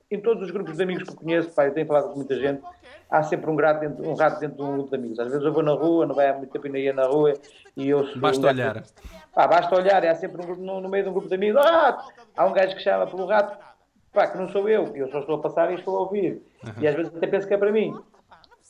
em 0.09 0.19
todos 0.21 0.43
os 0.43 0.51
grupos 0.51 0.77
de 0.77 0.83
amigos 0.83 1.03
que 1.03 1.11
eu 1.11 1.15
conheço, 1.15 1.49
pá, 1.51 1.65
eu 1.65 1.73
tenho 1.73 1.87
falado 1.87 2.09
com 2.09 2.15
muita 2.17 2.35
gente, 2.35 2.61
há 3.09 3.23
sempre 3.23 3.49
um 3.49 3.55
rato 3.55 3.79
dentro, 3.79 4.07
um 4.07 4.13
rato 4.13 4.39
dentro 4.39 4.57
de 4.57 4.63
um 4.63 4.73
grupo 4.73 4.89
de 4.89 4.95
amigos. 4.95 5.19
Às 5.19 5.27
vezes 5.29 5.43
eu 5.43 5.51
vou 5.51 5.63
na 5.63 5.73
rua, 5.73 6.05
não 6.05 6.13
vai 6.15 6.29
há 6.29 6.33
muito 6.33 6.51
tempo 6.51 6.65
ainda 6.67 6.79
ia 6.79 6.93
na 6.93 7.05
rua 7.05 7.33
e 7.75 7.89
eu 7.89 8.05
sou 8.05 8.21
Basta 8.21 8.47
olhar. 8.47 8.83
Pá, 9.33 9.47
basta 9.47 9.75
olhar, 9.75 10.05
há 10.05 10.15
sempre 10.15 10.41
um 10.41 10.45
grupo, 10.45 10.61
no, 10.61 10.79
no 10.79 10.89
meio 10.89 11.03
de 11.03 11.09
um 11.09 11.13
grupo 11.13 11.27
de 11.27 11.35
amigos, 11.35 11.61
ah, 11.65 12.05
há 12.37 12.45
um 12.45 12.53
gajo 12.53 12.75
que 12.75 12.81
chama 12.83 13.07
pelo 13.07 13.25
rato, 13.25 13.57
pá, 14.13 14.27
que 14.27 14.37
não 14.37 14.47
sou 14.49 14.69
eu, 14.69 14.95
eu 14.95 15.09
só 15.09 15.19
estou 15.19 15.35
a 15.35 15.41
passar 15.41 15.71
e 15.71 15.75
estou 15.75 15.97
a 15.97 16.01
ouvir. 16.01 16.41
E 16.79 16.87
às 16.87 16.95
vezes 16.95 17.11
até 17.15 17.25
penso 17.27 17.47
que 17.47 17.53
é 17.53 17.57
para 17.57 17.71
mim. 17.71 17.93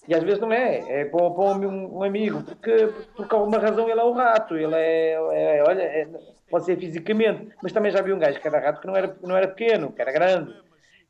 E 0.08 0.14
às 0.14 0.24
vezes 0.24 0.40
não 0.40 0.52
é, 0.54 1.02
é 1.02 1.06
para, 1.06 1.24
um, 1.24 1.98
um 1.98 2.04
amigo, 2.04 2.44
porque 2.44 2.90
por 3.16 3.28
alguma 3.32 3.58
razão 3.58 3.90
ele 3.90 4.00
é 4.00 4.04
um 4.04 4.14
rato, 4.14 4.56
ele 4.56 4.76
é, 4.76 5.14
é- 5.14 5.64
olha, 5.68 5.82
é- 5.82 6.08
pode 6.50 6.66
ser 6.66 6.78
fisicamente, 6.78 7.50
mas 7.62 7.74
também 7.74 7.92
já 7.92 8.02
vi 8.04 8.14
um 8.14 8.20
gajo 8.20 8.40
que 8.40 8.48
era 8.48 8.60
rato 8.60 8.82
que 8.82 8.88
não 8.88 8.96
era, 8.96 9.16
não 9.24 9.36
era 9.36 9.48
pequeno, 9.48 9.92
que 9.92 10.02
era 10.02 10.12
grande. 10.12 10.54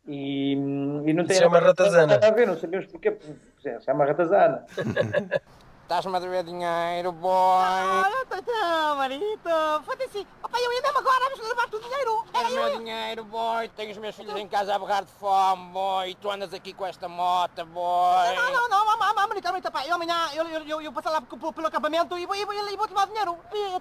E, 0.07 0.53
e 0.53 1.13
não 1.13 1.25
tem 1.25 1.35
Se 1.35 1.43
chama 1.43 1.59
ratazana. 1.59 2.07
nada 2.07 2.27
a 2.27 2.31
ver, 2.31 2.45
não 2.45 2.57
sabemos 2.57 2.85
porquê, 2.87 3.17
se 3.61 3.81
chama 3.81 4.05
ratazana. 4.05 4.65
Estás-me 5.85 6.15
a 6.15 6.19
dever 6.19 6.43
dinheiro, 6.43 7.11
boy. 7.11 7.31
Ah, 7.61 8.09
então, 8.25 8.95
Marito, 8.95 9.49
foda-se. 9.83 10.25
Opa, 10.41 10.57
eu 10.59 10.73
ia 10.73 10.81
mesmo 10.81 10.97
agora, 10.97 11.29
vamos 11.29 11.47
levar-te 11.47 11.75
o 11.75 11.79
dinheiro. 11.79 12.25
É 12.33 12.39
o 12.39 12.51
meu 12.51 12.77
dinheiro, 12.79 13.23
boy. 13.25 13.69
Tenho 13.69 13.91
os 13.91 13.97
meus 13.99 14.15
filhos 14.15 14.35
em 14.35 14.47
casa 14.47 14.73
a 14.73 14.79
berrar 14.79 15.05
de 15.05 15.11
fome, 15.11 15.71
boy. 15.71 16.09
E 16.09 16.15
tu 16.15 16.31
andas 16.31 16.51
aqui 16.55 16.73
com 16.73 16.87
esta 16.87 17.07
moto, 17.07 17.63
boy. 17.67 18.35
Não, 18.35 18.51
não, 18.51 18.67
não, 18.67 18.85
não, 18.85 18.97
não, 18.97 19.27
Marito, 19.27 19.47
Marito, 19.47 19.71
pá, 19.71 19.85
eu 19.85 19.93
amanhã, 19.93 20.27
eu, 20.33 20.47
eu, 20.47 20.61
eu, 20.67 20.81
eu 20.81 20.91
passo 20.91 21.09
lá 21.09 21.21
pelo, 21.21 21.53
pelo 21.53 21.67
acampamento 21.67 22.17
e 22.17 22.25
vou, 22.25 22.35
e 22.35 22.45
vou, 22.45 22.53
e 22.55 22.77
vou 22.77 22.87
te 22.87 22.93
dar 22.95 23.05
dinheiro. 23.05 23.37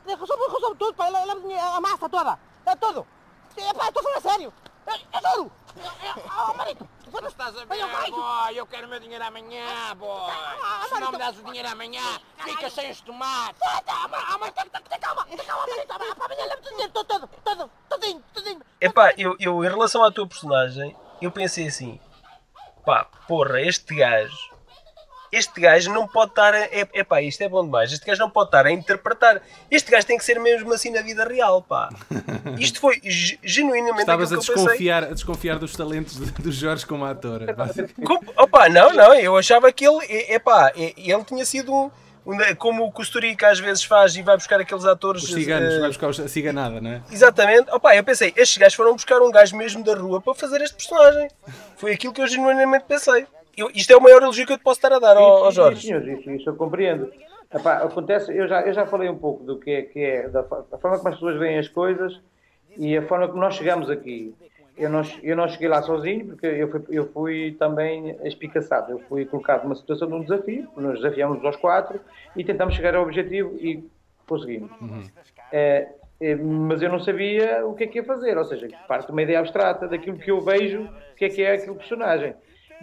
Resolvo, 0.07 0.53
resolvo 0.53 0.75
tudo, 0.75 0.93
pá, 0.93 1.09
leva 1.09 1.41
a 1.75 1.81
massa 1.81 2.07
toda, 2.07 2.39
é 2.67 2.77
tudo. 2.77 3.07
É, 3.57 3.73
pá, 3.73 3.89
estou 3.89 4.03
falando 4.03 4.19
a 4.19 4.21
sério. 4.31 4.53
É, 4.87 5.16
é 5.16 5.20
tudo. 5.35 5.53
É, 5.77 6.07
é, 6.07 6.14
oh, 6.49 6.55
Marito, 6.55 6.88
Tu 7.05 7.11
foda-se. 7.11 7.33
estás 7.33 7.57
a 7.57 7.64
ver, 7.64 7.90
caio. 7.90 8.12
boy. 8.14 8.59
Eu 8.59 8.66
quero 8.66 8.87
o 8.87 8.90
meu 8.90 9.01
dinheiro 9.01 9.25
amanhã, 9.25 9.94
boy. 9.97 10.33
Se 10.88 11.01
não 11.01 11.12
me 11.12 11.18
das 11.18 11.38
o 11.38 11.42
dinheiro 11.44 11.68
amanhã, 11.68 12.03
ficas 12.38 12.73
sem 12.73 12.90
os 12.90 13.01
tomates. 13.01 13.61
Ah, 13.62 13.83
tá, 13.83 14.09
ah, 14.12 14.38
mas 14.38 14.53
tem, 14.53 14.68
tem, 14.68 14.83
tem 14.83 15.01
calma, 15.01 15.25
tem 15.25 15.37
calma, 15.38 15.66
Marito, 15.66 15.87
pá, 15.87 15.99
pá, 15.99 16.25
amanhã 16.25 16.44
leva-te 16.47 16.66
o 16.68 16.70
dinheiro 16.70 16.92
todo, 16.92 17.07
todo, 17.07 17.29
todo, 17.42 17.70
todinho, 17.88 18.25
todinho. 18.33 18.61
Epá, 18.81 19.12
eu, 19.18 19.37
eu 19.40 19.64
em 19.64 19.68
relação 19.68 20.05
à 20.05 20.12
tua 20.12 20.27
personagem, 20.29 20.97
eu 21.20 21.31
pensei 21.33 21.66
assim: 21.68 21.99
pá, 22.85 23.05
porra, 23.27 23.61
este 23.61 23.94
gajo, 23.97 24.54
este 25.37 25.61
gajo 25.61 25.92
não 25.92 26.07
pode 26.07 26.31
estar. 26.33 26.55
A, 26.55 26.59
é, 26.61 26.88
epá, 26.94 27.20
isto 27.23 27.42
é 27.42 27.49
bom 27.49 27.64
demais. 27.64 27.92
Este 27.92 28.07
gajo 28.07 28.20
não 28.20 28.31
pode 28.31 28.49
estar 28.49 28.66
a 28.66 28.70
interpretar. 28.70 29.42
Este 29.70 29.90
gajo 29.90 30.07
tem 30.07 30.16
que 30.18 30.25
ser 30.25 30.38
mesmo 30.40 30.73
assim 30.73 30.90
na 30.90 31.03
vida 31.03 31.25
real, 31.25 31.62
pá. 31.62 31.88
Isto 32.59 32.81
foi 32.81 33.01
ge- 33.05 33.38
genuinamente 33.42 34.01
Estavas 34.03 34.33
a 34.33 34.37
desconfiar, 34.37 35.05
a 35.05 35.09
desconfiar 35.14 35.59
dos 35.59 35.75
talentos 35.75 36.16
de- 36.16 36.31
do 36.42 36.53
Jorge 36.53 36.87
como 36.87 37.05
ator. 37.05 37.42
Com- 38.05 38.20
Opa, 38.37 38.68
não, 38.68 38.92
não, 38.92 39.14
eu 39.14 39.37
achava 39.37 39.73
que 39.73 39.87
ele, 39.87 40.05
e- 40.09 40.35
epá, 40.35 40.73
e- 40.77 40.94
ele 41.11 41.25
tinha 41.25 41.44
sido 41.44 41.73
um, 41.75 41.90
como 42.59 42.85
o 42.85 42.90
Costurica 42.92 43.51
às 43.51 43.59
vezes 43.59 43.85
faz 43.85 44.16
e 44.16 44.23
vai 44.23 44.37
buscar 44.37 44.59
aqueles 44.61 44.85
atores. 44.85 45.23
Os 45.25 45.33
ciganos, 45.35 45.75
eh, 45.75 45.79
vai 45.81 45.88
buscar 45.88 46.09
os- 46.09 46.20
a 46.20 46.29
ciganada, 46.29 46.81
não 46.81 46.90
é? 46.92 47.03
Exatamente, 47.11 47.70
opa, 47.70 47.94
eu 47.94 48.03
pensei, 48.05 48.33
estes 48.37 48.57
gajos 48.57 48.75
foram 48.75 48.94
buscar 48.94 49.20
um 49.20 49.31
gajo 49.31 49.57
mesmo 49.57 49.85
da 49.85 49.94
rua 49.94 50.20
para 50.20 50.35
fazer 50.35 50.61
este 50.62 50.75
personagem. 50.77 51.29
Foi 51.77 51.92
aquilo 51.92 52.12
que 52.12 52.23
eu 52.23 52.27
genuinamente 52.27 52.85
pensei. 52.88 53.27
Eu- 53.57 53.71
isto 53.75 53.93
é 53.93 53.97
o 53.97 54.01
maior 54.01 54.23
elogio 54.23 54.47
que 54.47 54.53
eu 54.53 54.59
te 54.59 54.64
posso 54.64 54.79
estar 54.79 54.93
a 54.93 54.99
dar, 54.99 55.17
ó, 55.17 55.43
ó 55.47 55.51
Sim, 55.51 55.57
Jorge. 55.57 55.87
senhores, 55.87 56.19
isso, 56.21 56.31
isso 56.31 56.49
eu 56.51 56.57
compreendo. 56.57 57.11
Epá, 57.53 57.79
acontece, 57.79 58.37
eu 58.37 58.49
já, 58.49 58.62
eu 58.62 58.73
já 58.73 58.87
falei 58.87 59.09
um 59.09 59.17
pouco 59.17 59.45
do 59.45 59.59
que 59.59 59.71
é, 59.71 59.83
que 59.83 60.01
é 60.01 60.29
da, 60.29 60.43
da 60.43 60.79
forma 60.79 60.97
como 60.99 61.09
as 61.09 61.14
pessoas 61.14 61.38
veem 61.38 61.59
as 61.59 61.69
coisas 61.69 62.21
e 62.77 62.97
a 62.97 63.03
forma 63.03 63.29
como 63.29 63.40
nós 63.40 63.55
chegamos 63.55 63.88
aqui. 63.88 64.35
Eu 64.77 64.90
não, 64.90 65.03
eu 65.23 65.37
não 65.37 65.47
cheguei 65.47 65.69
lá 65.69 65.81
sozinho, 65.83 66.27
porque 66.27 66.47
eu 66.47 66.69
fui, 66.69 66.83
eu 66.90 67.09
fui 67.12 67.57
também 67.57 68.17
espicaçado. 68.25 68.90
Eu 68.90 68.99
fui 69.09 69.25
colocado 69.25 69.62
numa 69.62 69.77
situação 69.77 70.09
de 70.09 70.14
um 70.14 70.23
desafio, 70.23 70.69
nós 70.77 70.97
desafiámos 70.97 71.45
aos 71.45 71.55
quatro 71.55 72.01
e 72.35 72.43
tentamos 72.43 72.75
chegar 72.75 72.97
ao 72.97 73.05
objetivo 73.05 73.57
e 73.61 73.88
conseguimos. 74.27 74.73
É, 75.53 75.88
é, 76.21 76.35
mas 76.35 76.83
eu 76.83 76.90
não 76.90 76.99
sabia 76.99 77.64
o 77.64 77.75
que 77.75 77.85
é 77.85 77.87
que 77.87 77.99
ia 77.99 78.05
fazer, 78.05 78.37
ou 78.37 78.45
seja, 78.45 78.69
parte 78.88 79.07
de 79.07 79.12
uma 79.12 79.23
ideia 79.23 79.38
abstrata 79.38 79.87
daquilo 79.87 80.19
que 80.19 80.31
eu 80.33 80.40
vejo, 80.40 80.83
o 80.83 81.17
que 81.17 81.27
é 81.27 81.29
que 81.29 81.43
é 81.43 81.53
aquele 81.53 81.77
personagem. 81.77 82.35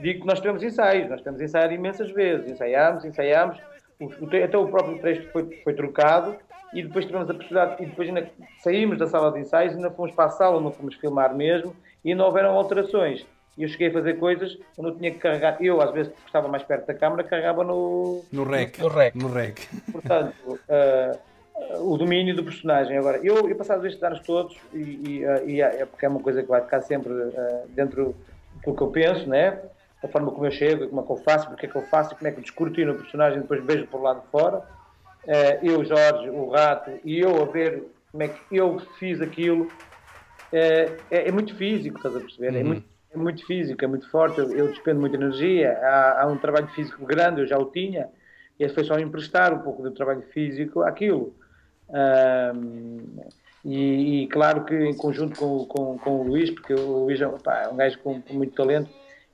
Digo 0.01 0.21
que 0.21 0.27
nós 0.27 0.39
tivemos 0.39 0.63
ensaios, 0.63 1.09
nós 1.09 1.21
temos 1.21 1.41
ensaiado 1.41 1.73
imensas 1.73 2.11
vezes, 2.11 2.49
ensaiámos, 2.51 3.05
ensaiámos, 3.05 3.57
o, 3.99 4.05
o, 4.05 4.27
te- 4.29 4.41
até 4.43 4.57
o 4.57 4.67
próprio 4.67 4.97
texto 4.99 5.29
foi, 5.31 5.61
foi 5.63 5.73
trocado 5.73 6.35
e 6.73 6.81
depois 6.83 7.05
tivemos 7.05 7.29
a 7.29 7.33
possibilidade, 7.33 7.83
e 7.83 7.85
depois 7.85 8.07
ainda 8.07 8.29
saímos 8.63 8.97
da 8.97 9.05
sala 9.07 9.31
de 9.31 9.39
ensaios, 9.39 9.75
ainda 9.75 9.91
fomos 9.91 10.11
para 10.13 10.25
a 10.25 10.29
sala, 10.29 10.59
não 10.61 10.71
fomos 10.71 10.95
filmar 10.95 11.35
mesmo, 11.35 11.75
e 12.03 12.15
não 12.15 12.25
houveram 12.25 12.51
alterações. 12.57 13.25
E 13.57 13.63
eu 13.63 13.69
cheguei 13.69 13.89
a 13.89 13.93
fazer 13.93 14.13
coisas 14.17 14.57
onde 14.77 14.89
eu 14.89 14.95
tinha 14.95 15.11
que 15.11 15.17
carregar, 15.19 15.57
eu 15.61 15.81
às 15.81 15.91
vezes 15.91 16.13
estava 16.25 16.47
mais 16.47 16.63
perto 16.63 16.87
da 16.87 16.93
câmara, 16.93 17.23
carregava 17.25 17.63
no, 17.65 18.23
No 18.31 18.43
rec. 18.45 18.79
No 18.79 18.87
rec. 18.87 19.13
No 19.15 19.27
rec. 19.27 19.59
portanto, 19.91 20.33
ah, 20.69 21.17
o 21.79 21.97
domínio 21.97 22.33
do 22.35 22.43
personagem. 22.43 22.97
Agora, 22.97 23.19
eu, 23.21 23.47
eu 23.49 23.55
passados 23.57 23.83
estes 23.85 24.01
anos 24.01 24.21
todos, 24.21 24.57
e, 24.73 25.19
e, 25.19 25.25
ah, 25.25 25.41
e 25.45 25.61
é 25.61 25.85
porque 25.85 26.05
é 26.05 26.09
uma 26.09 26.21
coisa 26.21 26.41
que 26.41 26.47
vai 26.49 26.61
ficar 26.61 26.81
sempre 26.81 27.11
ah, 27.37 27.63
dentro 27.69 28.15
do 28.65 28.73
que 28.73 28.81
eu 28.81 28.87
penso, 28.87 29.27
né? 29.27 29.59
A 30.03 30.07
forma 30.07 30.31
como 30.31 30.45
eu 30.45 30.51
chego, 30.51 30.87
como 30.89 31.01
é 31.01 31.05
que 31.05 31.11
eu 31.11 31.17
faço, 31.23 31.47
porque 31.49 31.65
é 31.65 31.69
que 31.69 31.75
eu 31.75 31.83
faço, 31.87 32.15
como 32.15 32.27
é 32.27 32.31
que 32.31 32.39
eu 32.39 32.43
descortino 32.43 32.93
o 32.93 32.97
personagem, 32.97 33.41
depois 33.41 33.63
vejo 33.65 33.87
por 33.87 34.01
lá 34.01 34.13
de 34.15 34.27
fora. 34.31 34.63
Ah, 35.27 35.59
eu, 35.63 35.83
Jorge, 35.85 36.29
o 36.29 36.49
Rato, 36.49 36.99
e 37.03 37.19
eu 37.19 37.41
a 37.43 37.45
ver 37.51 37.85
como 38.11 38.23
é 38.23 38.29
que 38.29 38.45
eu 38.51 38.79
fiz 38.99 39.21
aquilo. 39.21 39.73
É, 40.51 41.01
é, 41.09 41.27
é 41.29 41.31
muito 41.31 41.55
físico, 41.55 41.97
estás 41.97 42.15
a 42.15 42.19
perceber? 42.21 42.55
É, 42.55 42.59
Uhum. 42.59 42.67
muito, 42.67 42.85
é 43.11 43.17
muito 43.17 43.45
físico, 43.45 43.83
é 43.85 43.87
muito 43.87 44.09
forte, 44.09 44.39
eu, 44.39 44.55
eu 44.55 44.67
despendo 44.69 44.99
muita 44.99 45.15
energia. 45.17 45.73
Há, 45.81 46.23
há 46.23 46.27
um 46.27 46.37
trabalho 46.37 46.67
físico 46.69 47.05
grande, 47.05 47.41
eu 47.41 47.47
já 47.47 47.57
o 47.57 47.71
tinha, 47.71 48.09
e 48.59 48.67
foi 48.69 48.83
só 48.83 48.97
emprestar 48.99 49.53
um 49.53 49.59
pouco 49.63 49.81
do 49.83 49.91
trabalho 49.91 50.23
físico 50.33 50.81
àquilo. 50.81 51.35
Ahm, 51.89 53.17
e, 53.63 54.23
e 54.23 54.27
claro 54.29 54.65
que 54.65 54.73
em 54.75 54.95
conjunto 54.97 55.35
com, 55.35 55.65
com, 55.65 55.99
com 55.99 56.11
o 56.21 56.23
Luís, 56.23 56.49
porque 56.51 56.73
o 56.73 57.05
Luís 57.05 57.21
é, 57.21 57.27
um- 57.27 57.39
pá, 57.39 57.63
é 57.63 57.69
um 57.69 57.75
gajo 57.75 57.99
com, 57.99 58.21
com 58.21 58.33
muito 58.33 58.53
talento 58.55 58.91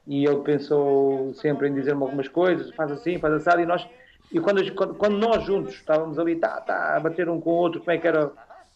e 0.08 0.26
ele 0.26 0.39
pensou 0.39 1.34
sempre 1.34 1.67
em 1.67 1.74
dizer-me 1.74 2.02
algumas 2.02 2.30
coisas, 2.30 2.72
faz 2.72 2.91
assim, 2.91 3.20
faz 3.20 3.34
assado, 3.34 3.62
e 3.62 3.65
nós, 3.65 3.86
e 4.32 4.39
quando, 4.39 4.74
quando, 4.74 4.96
quando 4.96 5.17
nós 5.17 5.43
juntos 5.43 5.74
estávamos 5.74 6.17
ali, 6.17 6.38
tá, 6.38 6.62
tá, 6.62 6.96
a 6.96 7.00
bater 7.00 7.30
um 7.30 7.41
com 7.41 7.50
o 7.50 7.56
outro, 7.56 7.82
como 7.82 7.91
é 7.91 7.98
que 7.98 8.08
era 8.08 8.32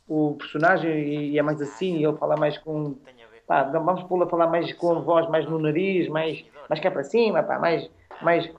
o 0.07 0.35
personagem, 0.37 0.91
e, 0.91 1.31
e 1.31 1.39
é 1.39 1.41
mais 1.41 1.61
assim, 1.61 1.97
e 1.97 2.05
ele 2.05 2.17
fala 2.17 2.35
mais 2.35 2.57
com, 2.57 2.95
pá, 3.47 3.63
vamos 3.63 4.03
pô-lo 4.03 4.23
a 4.23 4.29
falar 4.29 4.47
mais 4.47 4.73
com 4.73 5.01
voz, 5.01 5.29
mais 5.29 5.45
no 5.45 5.57
nariz, 5.57 6.09
mais, 6.09 6.43
mais 6.67 6.81
cá 6.81 6.91
para 6.91 7.03
cima, 7.05 7.41
pá, 7.41 7.57
mais, 7.57 7.89
mais, 8.21 8.49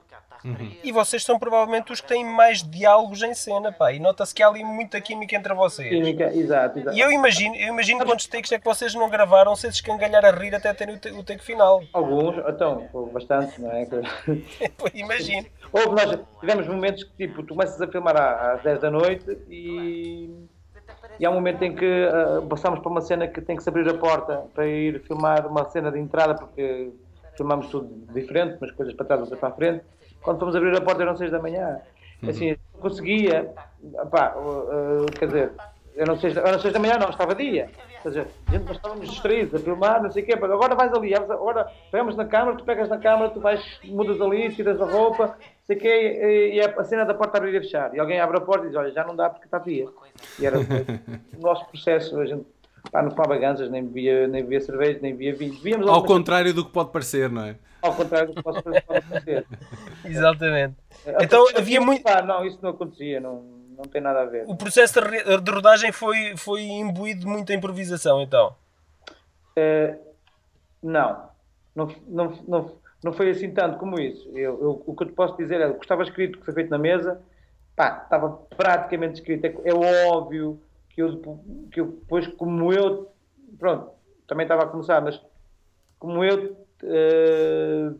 E 0.83 0.91
vocês 0.91 1.23
são 1.23 1.39
provavelmente 1.39 1.91
os 1.91 2.01
que 2.01 2.07
têm 2.07 2.25
mais 2.25 2.61
diálogos 2.61 3.21
em 3.23 3.33
cena, 3.33 3.71
pá. 3.71 3.91
E 3.93 3.99
nota-se 3.99 4.33
que 4.35 4.43
há 4.43 4.47
ali 4.47 4.63
muita 4.63 4.99
química 4.99 5.35
entre 5.35 5.53
vocês. 5.53 5.89
química, 5.89 6.33
exato, 6.35 6.79
exato. 6.79 6.97
E 6.97 6.99
eu 6.99 7.11
imagino, 7.11 7.55
eu 7.55 7.67
imagino 7.69 8.05
quantos 8.05 8.27
takes 8.27 8.51
é 8.51 8.59
que 8.59 8.65
vocês 8.65 8.93
não 8.93 9.09
gravaram 9.09 9.55
sem 9.55 9.69
se 9.71 9.77
escangalhar 9.77 10.25
a 10.25 10.31
rir 10.31 10.53
até 10.53 10.73
terem 10.73 10.95
o, 10.95 10.99
ta- 10.99 11.11
o 11.11 11.23
take 11.23 11.43
final. 11.43 11.81
Alguns, 11.93 12.35
então, 12.47 12.87
bastante, 13.13 13.61
não 13.61 13.71
é? 13.71 13.87
Imagino. 14.93 15.47
Houve, 15.71 15.89
nós 16.05 16.19
tivemos 16.39 16.67
momentos 16.67 17.03
que, 17.03 17.27
tipo, 17.27 17.43
tu 17.43 17.53
começas 17.55 17.81
a 17.81 17.87
filmar 17.87 18.15
às 18.17 18.61
10 18.63 18.79
da 18.79 18.91
noite 18.91 19.37
e, 19.49 20.29
e 21.19 21.25
há 21.25 21.29
um 21.31 21.35
momento 21.35 21.63
em 21.63 21.73
que 21.75 21.85
ah, 22.11 22.41
passamos 22.47 22.79
para 22.79 22.89
uma 22.89 23.01
cena 23.01 23.27
que 23.27 23.41
tem 23.41 23.55
que 23.55 23.63
se 23.63 23.69
abrir 23.69 23.87
a 23.89 23.93
porta 23.93 24.43
para 24.53 24.67
ir 24.67 25.01
filmar 25.03 25.47
uma 25.47 25.67
cena 25.69 25.91
de 25.91 25.99
entrada, 25.99 26.35
porque 26.35 26.91
filmamos 27.35 27.67
tudo 27.69 27.89
diferente, 28.13 28.57
umas 28.57 28.71
coisas 28.71 28.93
para 28.93 29.05
trás, 29.05 29.21
outras 29.21 29.39
para 29.39 29.49
a 29.49 29.53
frente. 29.53 29.83
Quando 30.23 30.39
fomos 30.39 30.55
abrir 30.55 30.75
a 30.75 30.81
porta 30.81 31.03
eram 31.03 31.15
6 31.15 31.31
da 31.31 31.39
manhã. 31.39 31.79
Assim, 32.27 32.51
eu 32.51 32.57
não 32.73 32.79
conseguia, 32.79 33.53
pá, 34.09 34.33
ah, 34.35 35.05
quer 35.19 35.25
dizer, 35.25 35.51
eram 35.97 36.17
6, 36.17 36.33
da- 36.33 36.41
eram 36.41 36.59
6 36.59 36.73
da 36.73 36.79
manhã, 36.79 36.97
não, 36.97 37.09
estava 37.09 37.35
dia. 37.35 37.69
Quer 38.01 38.07
dizer, 38.09 38.27
a 38.47 38.51
gente, 38.51 38.63
nós 38.65 38.77
estávamos 38.77 39.09
distraídos 39.09 39.55
a 39.55 39.59
filmar, 39.59 40.01
não 40.01 40.09
sei 40.09 40.23
o 40.23 40.25
quê, 40.25 40.33
agora 40.33 40.73
vais 40.75 40.93
ali, 40.93 41.13
agora 41.13 41.67
pegamos 41.91 42.15
na 42.15 42.25
câmara, 42.25 42.57
tu 42.57 42.63
pegas 42.63 42.89
na 42.89 42.97
câmara, 42.97 43.29
tu 43.29 43.39
vais, 43.41 43.61
mudas 43.83 44.19
ali, 44.21 44.53
tiras 44.53 44.81
a 44.81 44.85
roupa, 44.85 45.27
não 45.27 45.35
sei 45.67 45.75
o 45.75 45.79
quê, 45.79 46.19
e, 46.21 46.55
e 46.55 46.61
a 46.61 46.83
cena 46.85 47.05
da 47.05 47.13
porta 47.13 47.37
abrir 47.37 47.55
e 47.55 47.59
fechar. 47.61 47.93
E 47.93 47.99
alguém 47.99 48.19
abre 48.19 48.37
a 48.37 48.41
porta 48.41 48.65
e 48.65 48.69
diz, 48.69 48.77
olha, 48.77 48.91
já 48.91 49.03
não 49.05 49.15
dá 49.15 49.29
porque 49.29 49.45
está 49.45 49.59
fria. 49.59 49.87
E 50.39 50.45
era 50.45 50.57
o 51.37 51.41
nosso 51.41 51.65
processo, 51.67 52.17
a 52.19 52.25
gente 52.25 52.45
pá, 52.91 53.01
não 53.01 53.11
fumava 53.11 53.37
ganzas, 53.37 53.69
nem 53.69 53.83
bebia, 53.83 54.27
nem 54.27 54.43
bebia 54.43 54.61
cerveja, 54.61 54.99
nem 55.01 55.13
bebia 55.13 55.35
vinho. 55.35 55.53
Bebíamos 55.55 55.87
Ao 55.87 56.03
contrário 56.03 56.53
do 56.53 56.65
que 56.65 56.71
pode 56.71 56.91
parecer, 56.91 57.29
não 57.29 57.43
é? 57.45 57.55
ao 57.81 57.93
contrário 57.93 58.29
do 58.29 58.35
que 58.35 58.43
pode 58.43 58.59
acontecer. 58.59 59.45
Exatamente. 60.05 60.75
Então 61.21 61.45
havia 61.55 61.81
muito. 61.81 62.01
Pá, 62.03 62.21
não, 62.21 62.45
isso 62.45 62.57
não 62.61 62.69
acontecia, 62.69 63.19
não, 63.19 63.41
não 63.75 63.83
tem 63.83 64.01
nada 64.01 64.21
a 64.21 64.25
ver. 64.25 64.45
O 64.47 64.55
processo 64.55 64.93
de 65.01 65.51
rodagem 65.51 65.91
foi, 65.91 66.37
foi 66.37 66.61
imbuído 66.61 67.21
de 67.21 67.27
muita 67.27 67.53
improvisação, 67.53 68.21
então. 68.21 68.55
Eh, 69.55 69.97
não. 70.81 71.29
Não, 71.75 71.87
não, 72.07 72.33
não, 72.47 72.71
não 73.03 73.13
foi 73.13 73.31
assim 73.31 73.51
tanto 73.51 73.77
como 73.77 73.99
isso. 73.99 74.29
Eu, 74.29 74.61
eu- 74.61 74.83
o 74.85 74.95
que 74.95 75.03
eu 75.03 75.07
te 75.07 75.13
posso 75.13 75.35
dizer 75.35 75.59
é 75.59 75.67
o 75.67 75.73
que 75.75 75.83
estava 75.85 76.03
escrito, 76.03 76.39
que 76.39 76.45
foi 76.45 76.53
feito 76.53 76.69
na 76.69 76.77
mesa, 76.77 77.21
pá, 77.75 78.01
estava 78.03 78.29
praticamente 78.55 79.15
escrito. 79.15 79.45
É, 79.45 79.69
é 79.69 79.73
óbvio 79.73 80.57
que 80.93 81.01
eu, 81.01 81.21
que 81.71 81.81
eu 81.81 81.87
depois, 81.87 82.27
como 82.27 82.71
eu, 82.71 83.11
pronto, 83.59 83.89
também 84.27 84.45
estava 84.45 84.63
a 84.63 84.67
começar, 84.67 85.01
mas 85.01 85.19
como 85.99 86.23
eu 86.23 86.55
eh, 86.83 87.91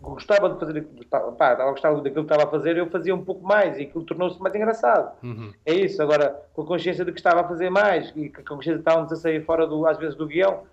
gostava 0.00 0.50
de 0.50 0.60
fazer, 0.60 0.80
gostava, 0.80 1.32
pá, 1.32 1.52
estava 1.52 1.68
a 1.68 1.72
gostar 1.72 1.94
daquilo 1.94 2.14
que 2.26 2.32
estava 2.32 2.44
a 2.44 2.50
fazer, 2.50 2.76
eu 2.76 2.88
fazia 2.88 3.14
um 3.14 3.24
pouco 3.24 3.44
mais 3.44 3.78
e 3.78 3.82
aquilo 3.82 4.04
tornou-se 4.04 4.40
mais 4.40 4.54
engraçado. 4.54 5.16
Uhum. 5.22 5.52
É 5.66 5.74
isso, 5.74 6.02
agora 6.02 6.40
com 6.52 6.62
a 6.62 6.66
consciência 6.66 7.04
de 7.04 7.12
que 7.12 7.18
estava 7.18 7.40
a 7.40 7.48
fazer 7.48 7.70
mais 7.70 8.12
e 8.16 8.28
que 8.28 8.40
a 8.40 8.44
consciência 8.44 8.78
de 8.78 8.82
que 8.82 8.88
estávamos 8.88 9.12
a 9.12 9.16
sair 9.16 9.44
fora, 9.44 9.66
do, 9.66 9.86
às 9.86 9.98
vezes, 9.98 10.14
do 10.14 10.26
guião, 10.26 10.64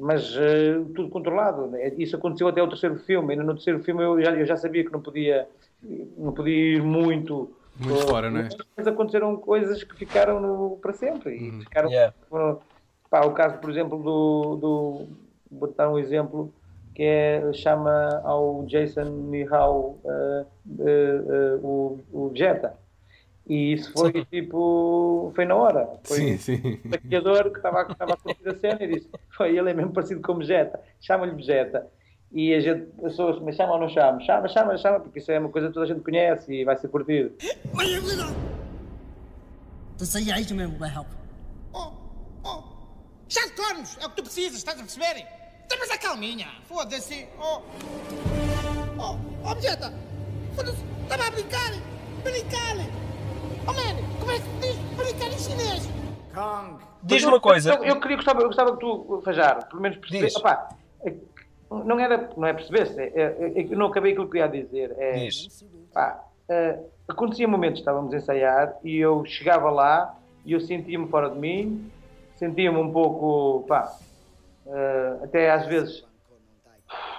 mas 0.00 0.34
eh, 0.36 0.80
tudo 0.94 1.10
controlado. 1.10 1.66
né? 1.66 1.92
Isso 1.98 2.16
aconteceu 2.16 2.48
até 2.48 2.62
o 2.62 2.68
terceiro 2.68 2.96
filme. 3.00 3.32
Ainda 3.32 3.44
no 3.44 3.54
terceiro 3.54 3.80
filme 3.80 4.02
eu 4.02 4.20
já, 4.22 4.30
eu 4.32 4.46
já 4.46 4.56
sabia 4.56 4.84
que 4.84 4.92
não 4.92 5.00
podia, 5.00 5.46
não 6.16 6.32
podia 6.32 6.76
ir 6.76 6.82
muito. 6.82 7.54
Muito 7.80 8.06
fora, 8.06 8.30
não 8.30 8.40
é? 8.40 8.48
Mas 8.76 8.86
aconteceram 8.86 9.36
coisas 9.36 9.82
que 9.82 9.94
ficaram 9.96 10.40
no, 10.40 10.78
para 10.82 10.92
sempre. 10.92 11.36
E 11.36 11.50
Uhum. 11.50 11.60
ficaram, 11.60 11.90
Yeah. 11.90 12.14
foram- 12.28 12.60
pá, 13.10 13.24
o 13.26 13.32
caso, 13.32 13.58
por 13.58 13.70
exemplo, 13.70 13.98
do, 14.02 14.56
do. 14.56 15.06
Vou 15.50 15.72
dar 15.76 15.90
um 15.90 15.98
exemplo 15.98 16.52
que 16.94 17.02
é, 17.02 17.52
chama 17.52 18.20
ao 18.24 18.64
Jason 18.66 19.04
Mihal 19.10 19.98
eh, 20.04 20.44
eh, 20.80 21.22
eh, 21.28 21.58
o, 21.62 21.98
o 22.12 22.30
Jetta. 22.34 22.74
E 23.48 23.72
isso 23.72 23.92
foi 23.92 24.24
tipo. 24.26 25.32
Foi 25.34 25.44
na 25.44 25.56
hora. 25.56 25.88
Foi 26.04 26.16
Sim, 26.18 26.36
sim. 26.38 26.80
o 26.84 26.88
maquiador 26.88 27.50
que 27.50 27.56
estava 27.56 27.80
a 27.80 28.16
curtir 28.16 28.48
a 28.48 28.54
cena 28.54 28.78
e 28.84 28.94
disse: 28.94 29.08
Foi, 29.36 29.56
ele 29.56 29.70
é 29.70 29.74
mesmo 29.74 29.92
parecido 29.92 30.20
com 30.20 30.40
Jetta, 30.42 30.78
chama-lhe 31.00 31.42
Jetta 31.42 31.86
e 32.32 32.54
a 32.54 32.60
gente, 32.60 32.88
as 32.98 33.10
pessoas 33.10 33.40
me 33.40 33.52
chamam 33.52 33.74
ou 33.74 33.80
não 33.80 33.88
chamam? 33.88 34.20
Chama, 34.20 34.48
chama, 34.48 34.78
chama, 34.78 35.00
porque 35.00 35.18
isso 35.18 35.32
é 35.32 35.38
uma 35.38 35.48
coisa 35.48 35.68
que 35.68 35.74
toda 35.74 35.86
a 35.86 35.88
gente 35.88 36.00
conhece 36.00 36.52
e 36.52 36.64
vai 36.64 36.76
ser 36.76 36.88
curtido. 36.88 37.30
Tu 37.30 37.46
então 39.94 40.06
sei 40.06 40.30
aí 40.30 40.46
mesmo, 40.52 40.78
vai 40.78 40.94
help. 40.94 41.08
Oh, 41.72 41.92
oh, 42.44 42.62
já 43.28 43.44
de 43.46 43.52
cornos, 43.52 43.98
é 44.00 44.06
o 44.06 44.10
que 44.10 44.16
tu 44.16 44.22
precisas, 44.22 44.58
estás 44.58 44.78
a 44.78 44.82
perceber? 44.82 45.26
Então, 45.66 45.78
Tem 45.78 45.90
a 45.90 45.94
é 45.94 45.98
calminha, 45.98 46.48
foda-se. 46.64 47.26
Oh, 47.38 47.62
oh, 48.98 49.16
oh, 49.44 49.50
objeta, 49.50 49.92
foda-se, 50.54 50.78
estava 51.02 51.26
a 51.26 51.30
brincar, 51.32 51.72
brincar. 52.22 52.76
Oh, 53.66 53.72
man, 53.72 53.96
como 54.20 54.30
é 54.30 54.38
que 54.38 54.48
diz 54.60 54.76
brincar 54.96 55.26
em 55.26 55.38
chinês? 55.38 55.88
Kong. 56.32 56.78
diz 57.02 57.24
uma 57.24 57.40
coisa. 57.40 57.74
Eu, 57.74 57.78
eu, 57.78 57.84
eu, 57.86 58.00
queria, 58.00 58.16
gostava, 58.16 58.40
eu 58.40 58.46
gostava 58.46 58.72
que 58.74 58.80
tu, 58.80 59.20
Fajar, 59.24 59.68
pelo 59.68 59.82
menos 59.82 59.98
percebesse 59.98 60.40
é- 61.70 61.84
não 61.84 61.98
era, 62.00 62.30
não 62.36 62.46
é 62.46 62.52
perceber-se, 62.52 63.00
é, 63.00 63.12
é- 63.14 63.60
é 63.60 63.64
não 63.74 63.86
acabei 63.86 64.12
aquilo 64.12 64.28
que 64.28 64.38
eu 64.38 64.48
queria 64.48 64.62
dizer. 64.64 64.94
É, 64.98 65.26
pá, 65.92 66.22
eh, 66.48 66.78
acontecia 67.08 67.46
momentos, 67.48 67.80
estávamos 67.80 68.12
a 68.12 68.16
ensaiar 68.16 68.76
e 68.84 68.96
eu 68.98 69.24
chegava 69.24 69.70
lá 69.70 70.16
e 70.44 70.52
eu 70.52 70.60
sentia-me 70.60 71.08
fora 71.08 71.30
de 71.30 71.38
mim, 71.38 71.90
sentia-me 72.36 72.78
um 72.78 72.90
pouco, 72.92 73.66
pá, 73.68 73.92
eh, 74.66 75.18
até 75.24 75.50
às 75.50 75.66
vezes 75.66 76.04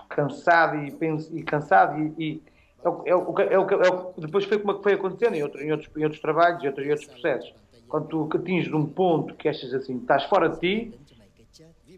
cansado 0.10 0.76
e, 0.78 1.40
e 1.40 1.44
cansado 1.44 1.98
e, 2.00 2.14
e 2.18 2.44
é 2.84 2.90
o, 2.90 3.04
é 3.06 3.16
o, 3.16 3.40
é 3.40 3.60
o, 3.60 3.84
é 3.84 3.90
o- 3.90 4.14
depois 4.18 4.44
foi 4.46 4.58
como 4.60 4.78
é 4.78 4.82
foi 4.82 4.94
acontecendo 4.94 5.36
em, 5.36 5.44
outro- 5.44 5.62
em 5.62 5.72
outros, 5.72 5.90
em 5.96 6.04
outros 6.04 6.22
trabalhos 6.22 6.64
e 6.64 6.68
outros, 6.68 6.86
em 6.86 6.90
outros 6.90 7.08
processos. 7.08 7.54
Quando 7.88 8.08
tu 8.08 8.30
atinges 8.38 8.74
um 8.74 8.86
ponto 8.86 9.36
que 9.36 9.48
achas 9.50 9.74
assim, 9.74 9.98
estás 9.98 10.24
fora 10.26 10.50
de 10.50 10.60
ti, 10.60 11.00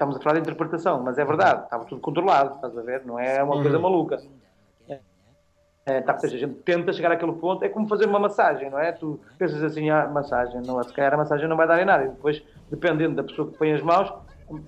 estamos 0.03 0.17
a 0.17 0.19
falar 0.21 0.35
de 0.35 0.41
interpretação, 0.41 1.01
mas 1.01 1.17
é 1.17 1.25
verdade, 1.25 1.63
estava 1.63 1.85
tudo 1.85 2.01
controlado, 2.01 2.55
estás 2.55 2.77
a 2.77 2.81
ver? 2.81 3.05
Não 3.05 3.17
é 3.19 3.41
uma 3.43 3.55
coisa 3.61 3.79
maluca. 3.79 4.17
É, 5.85 5.99
tá, 6.01 6.17
seja, 6.17 6.35
a 6.35 6.39
gente 6.39 6.53
tenta 6.61 6.93
chegar 6.93 7.11
àquele 7.11 7.33
ponto, 7.33 7.63
é 7.63 7.67
como 7.69 7.87
fazer 7.89 8.05
uma 8.07 8.19
massagem, 8.19 8.69
não 8.69 8.79
é? 8.79 8.91
Tu 8.93 9.19
pensas 9.37 9.61
assim, 9.63 9.89
ah, 9.89 10.07
massagem, 10.07 10.61
não, 10.61 10.81
se 10.81 10.93
calhar 10.93 11.13
a 11.13 11.17
massagem 11.17 11.47
não 11.47 11.57
vai 11.57 11.67
dar 11.67 11.81
em 11.81 11.85
nada, 11.85 12.05
e 12.05 12.09
depois, 12.09 12.41
dependendo 12.69 13.15
da 13.15 13.23
pessoa 13.23 13.51
que 13.51 13.57
põe 13.57 13.73
as 13.73 13.81
mãos, 13.81 14.09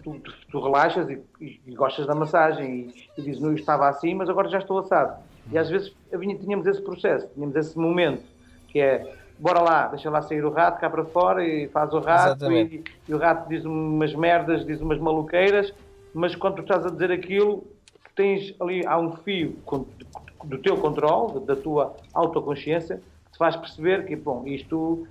tu, 0.03 0.19
tu- 0.19 0.33
tu 0.51 0.59
relaxas 0.61 1.09
e, 1.09 1.21
e- 1.39 1.61
e 1.67 1.75
gostas 1.75 2.05
da 2.05 2.13
massagem 2.15 2.69
e, 2.69 2.93
e 3.17 3.21
dizes, 3.21 3.39
não, 3.41 3.49
eu 3.49 3.55
estava 3.55 3.87
assim, 3.87 4.13
mas 4.13 4.29
agora 4.29 4.49
já 4.49 4.57
estou 4.57 4.77
assado. 4.79 5.15
E 5.49 5.57
às 5.57 5.69
vezes 5.69 5.95
vinha- 6.11 6.37
tínhamos 6.37 6.67
esse 6.67 6.81
processo, 6.83 7.29
tínhamos 7.33 7.55
esse 7.55 7.77
momento, 7.77 8.23
que 8.67 8.79
é, 8.81 9.15
bora 9.37 9.61
lá, 9.61 9.87
deixa 9.87 10.09
lá 10.09 10.21
sair 10.21 10.43
o 10.45 10.49
rato 10.49 10.79
cá 10.79 10.89
para 10.89 11.05
fora 11.05 11.45
e 11.45 11.67
faz 11.67 11.93
o 11.93 11.99
rato 11.99 12.51
e, 12.51 12.83
e 13.07 13.13
o 13.13 13.17
rato 13.17 13.49
diz 13.49 13.65
umas 13.65 14.13
merdas, 14.13 14.65
diz 14.65 14.81
umas 14.81 14.99
maluqueiras, 14.99 15.73
mas 16.13 16.35
quando 16.35 16.55
tu 16.55 16.61
estás 16.61 16.85
a 16.85 16.89
dizer 16.89 17.11
aquilo, 17.11 17.65
tens 18.15 18.55
ali, 18.59 18.85
há 18.85 18.97
um 18.97 19.15
fio 19.17 19.57
do 20.43 20.57
teu 20.59 20.77
controle, 20.77 21.45
da 21.45 21.55
tua 21.55 21.95
autoconsciência, 22.13 23.01
que 23.25 23.31
te 23.33 23.37
faz 23.37 23.55
perceber 23.55 24.05
que, 24.05 24.15
bom, 24.15 24.43
isto 24.45 25.07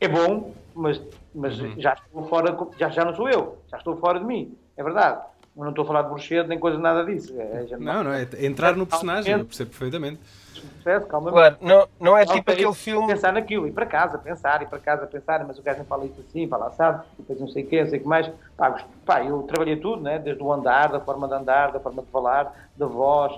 é 0.00 0.08
bom, 0.08 0.52
mas, 0.74 1.00
mas 1.34 1.54
já 1.78 1.94
estou 1.94 2.26
fora, 2.26 2.56
já, 2.78 2.88
já 2.88 3.04
não 3.04 3.14
sou 3.14 3.28
eu, 3.28 3.58
já 3.68 3.78
estou 3.78 3.96
fora 3.96 4.18
de 4.18 4.24
mim, 4.24 4.56
é 4.76 4.82
verdade. 4.82 5.22
Eu 5.56 5.62
não 5.62 5.70
estou 5.70 5.84
a 5.84 5.86
falar 5.86 6.02
de 6.02 6.08
bruxedo 6.08 6.48
nem 6.48 6.58
coisa 6.58 6.76
nada 6.78 7.04
disso. 7.04 7.32
É, 7.40 7.64
gente 7.64 7.80
Não, 7.80 8.02
não, 8.02 8.12
é 8.12 8.26
entrar 8.40 8.76
no 8.76 8.84
personagem, 8.84 9.32
eu 9.32 9.44
percebo 9.44 9.70
perfeitamente. 9.70 10.18
Processo, 10.84 11.06
calmamente. 11.06 11.34
Claro, 11.34 11.56
não, 11.60 11.88
não 11.98 12.18
é 12.18 12.26
Não, 12.26 12.34
tipo 12.34 12.50
aquele 12.50 12.74
filme. 12.74 13.06
Pensar 13.08 13.32
naquilo, 13.32 13.66
ir 13.66 13.72
para 13.72 13.86
casa, 13.86 14.18
pensar, 14.18 14.62
ir 14.62 14.68
para 14.68 14.78
casa, 14.78 15.06
pensar, 15.06 15.44
mas 15.46 15.58
o 15.58 15.62
gajo 15.62 15.78
não 15.78 15.86
fala 15.86 16.04
isso 16.04 16.20
assim, 16.20 16.46
fala 16.46 16.68
assado, 16.68 17.02
depois 17.18 17.40
não 17.40 17.48
sei 17.48 17.64
o 17.64 17.66
quê, 17.66 17.82
não 17.82 17.88
sei 17.88 17.98
o 17.98 18.02
que 18.02 18.08
mais. 18.08 18.30
Pá, 18.56 18.84
pá, 19.04 19.24
eu 19.24 19.42
trabalhei 19.42 19.76
tudo, 19.76 20.02
né? 20.02 20.18
desde 20.18 20.42
o 20.42 20.52
andar, 20.52 20.92
da 20.92 21.00
forma 21.00 21.26
de 21.26 21.34
andar, 21.34 21.72
da 21.72 21.80
forma 21.80 22.02
de 22.02 22.08
falar, 22.08 22.54
da 22.76 22.86
voz, 22.86 23.32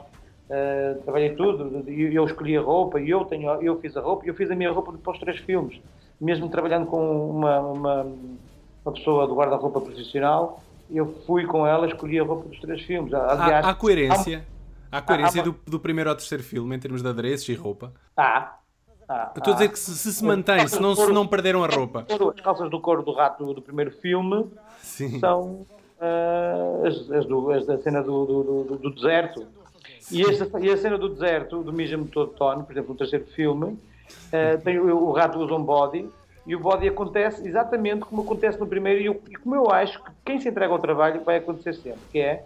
eh, 0.50 0.96
trabalhei 1.04 1.34
tudo. 1.34 1.88
E 1.88 2.14
eu 2.14 2.24
escolhi 2.24 2.56
a 2.56 2.60
roupa, 2.60 3.00
e 3.00 3.08
eu, 3.08 3.24
tenho, 3.24 3.48
eu 3.62 3.78
fiz 3.80 3.96
a 3.96 4.00
roupa, 4.00 4.26
eu 4.26 4.34
fiz 4.34 4.50
a 4.50 4.56
minha 4.56 4.72
roupa 4.72 4.92
para 4.92 5.12
os 5.12 5.18
três 5.18 5.38
filmes. 5.38 5.80
mesmo 6.20 6.48
trabalhando 6.48 6.86
com 6.86 7.30
uma, 7.30 7.60
uma, 7.60 8.06
uma 8.84 8.92
pessoa 8.92 9.26
do 9.26 9.34
guarda-roupa 9.34 9.80
profissional, 9.80 10.60
eu 10.90 11.06
fui 11.26 11.44
com 11.46 11.66
ela, 11.66 11.86
escolhi 11.86 12.18
a 12.18 12.24
roupa 12.24 12.48
dos 12.48 12.60
três 12.60 12.82
filmes. 12.82 13.12
Aliás, 13.12 13.64
Há, 13.64 13.70
há 13.70 13.74
coerência. 13.74 14.38
Há 14.38 14.55
coerência 15.02 15.40
há- 15.40 15.44
do, 15.44 15.54
do 15.66 15.80
primeiro 15.80 16.10
ao 16.10 16.16
terceiro 16.16 16.42
filme 16.44 16.74
em 16.76 16.78
termos 16.78 17.02
de 17.02 17.08
adereços 17.08 17.48
e 17.48 17.54
roupa. 17.54 17.92
há- 18.16 18.56
há- 19.08 19.32
Eu 19.34 19.38
estou 19.38 19.52
a 19.52 19.56
há- 19.56 19.58
dizer 19.58 19.68
que 19.70 19.78
se 19.78 19.94
se, 19.96 20.12
se 20.12 20.24
mantém, 20.24 20.66
se 20.68 20.80
não, 20.80 20.94
se 20.94 21.10
não 21.12 21.26
perderam 21.26 21.62
a 21.64 21.68
roupa. 21.68 22.06
As 22.08 22.40
calças 22.40 22.70
do 22.70 22.80
couro 22.80 23.02
do 23.02 23.12
rato 23.12 23.52
do, 23.54 23.62
primeiro 23.62 23.90
filme 23.90 24.46
Sim. 24.80 25.18
são 25.20 25.66
ah, 26.00 26.86
as, 26.86 27.10
as 27.10 27.26
do- 27.26 27.50
as 27.50 27.66
da 27.66 27.78
cena 27.78 28.02
do, 28.02 28.24
do, 28.26 28.76
do- 28.78 28.90
deserto. 28.94 29.46
E, 30.10 30.22
esta- 30.22 30.60
e 30.60 30.70
a 30.70 30.76
cena 30.76 30.96
do 30.98 31.08
deserto, 31.08 31.62
do 31.62 31.72
Mija-me 31.72 32.06
todo 32.06 32.30
Tony, 32.32 32.62
por 32.62 32.72
exemplo, 32.72 32.90
no 32.92 32.96
terceiro 32.98 33.24
filme, 33.26 33.78
ah, 34.32 34.58
tem 34.62 34.78
o, 34.78 34.94
o 35.08 35.12
rato 35.12 35.38
usa 35.38 35.54
um 35.54 35.62
body 35.64 36.08
e 36.46 36.54
o 36.54 36.60
body 36.60 36.86
acontece 36.88 37.44
exatamente 37.46 38.00
como 38.02 38.22
acontece 38.22 38.58
no 38.60 38.66
primeiro 38.66 39.00
e, 39.00 39.06
eu- 39.06 39.20
e 39.28 39.34
como 39.36 39.54
eu 39.56 39.70
acho 39.70 40.00
que 40.04 40.10
quem 40.24 40.38
se 40.38 40.48
entrega 40.48 40.72
ao 40.72 40.78
trabalho 40.78 41.24
vai 41.24 41.36
acontecer 41.38 41.74
sempre, 41.74 41.98
que 42.12 42.20
é 42.20 42.44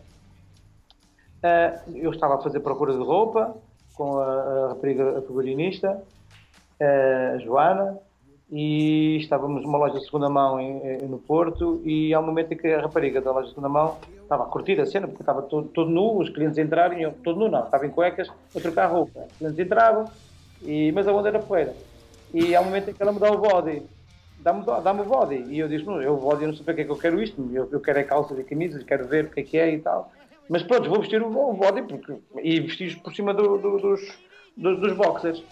ah, 1.42 1.81
eu 1.94 2.11
estava 2.11 2.35
a 2.37 2.38
fazer 2.40 2.61
procura 2.61 2.92
de 2.92 2.98
roupa 2.98 3.57
com 3.94 4.18
a, 4.18 4.72
a 4.72 5.22
figurinista, 5.26 6.03
a 6.81 7.38
Joana, 7.38 7.98
e 8.50 9.18
estávamos 9.18 9.62
numa 9.62 9.79
loja 9.79 9.98
de 9.98 10.05
segunda 10.05 10.29
mão 10.29 10.59
em- 10.59 10.81
em- 10.85 11.09
no 11.09 11.18
Porto 11.18 11.81
e 11.85 12.12
há 12.12 12.18
um 12.18 12.26
momento 12.26 12.53
em 12.53 12.57
que 12.57 12.66
a 12.68 12.81
rapariga 12.81 13.20
da 13.20 13.31
loja 13.31 13.44
de 13.44 13.50
segunda 13.50 13.68
mão 13.68 13.98
estava 14.22 14.42
a 14.44 14.46
curtir 14.46 14.81
a 14.81 14.87
cena 14.87 15.07
porque 15.07 15.22
estava 15.22 15.42
todo, 15.42 15.68
todo 15.68 15.90
nu, 15.90 16.18
os 16.18 16.31
clientes 16.31 16.59
entraram 16.59 16.98
e 16.98 17.03
eu, 17.03 17.12
todo 17.22 17.38
nu 17.38 17.48
não, 17.48 17.64
estava 17.64 17.87
em 17.87 17.90
cuecas 17.90 18.29
a 18.57 18.61
trocar 18.61 18.87
roupa. 18.87 19.20
Os 19.20 19.38
clientes 19.38 19.59
entravam, 19.59 20.11
e, 20.62 20.90
mas 20.92 21.07
a 21.07 21.12
onda 21.12 21.29
era 21.29 21.38
poeira. 21.38 21.74
E 22.35 22.55
há 22.55 22.61
um 22.61 22.64
momento 22.64 22.90
em 22.90 22.94
que 22.94 23.03
ela 23.03 23.12
me 23.12 23.20
dá 23.20 23.31
o 23.31 23.38
body, 23.38 23.83
dá-me 24.40 24.64
dá 24.64 24.92
o 24.92 25.05
body. 25.05 25.37
E 25.48 25.59
eu 25.59 25.68
disse, 25.68 25.85
não, 25.85 26.00
eu 26.03 26.14
o 26.14 26.20
body 26.20 26.42
eu 26.42 26.48
não 26.48 26.55
sei 26.55 26.64
para 26.64 26.74
que 26.74 26.81
é 26.81 26.85
que 26.85 26.90
eu 26.90 26.98
quero 26.98 27.22
isto, 27.22 27.40
eu, 27.53 27.68
eu 27.70 27.81
quero 27.81 27.98
é 27.98 28.05
calças 28.05 28.38
e 28.38 28.44
camisas, 28.44 28.83
quero 28.83 29.07
ver 29.07 29.26
o 29.26 29.31
que 29.31 29.40
é 29.40 29.42
que 29.44 29.59
é 29.59 29.70
e 29.74 29.79
tal. 29.81 30.12
Mas 30.51 30.63
pronto, 30.65 30.89
vou 30.91 31.01
vestir 31.01 31.23
o, 31.23 31.29
o 31.29 31.55
body 31.55 31.83
porque, 31.83 32.13
e 32.43 32.61
vestir 32.61 33.01
por 33.03 33.15
cima 33.15 33.33
do- 33.33 33.57
do- 33.59 33.79
dos, 33.79 34.01
dos, 34.57 34.81
dos 34.81 34.93
boxers. 34.97 35.43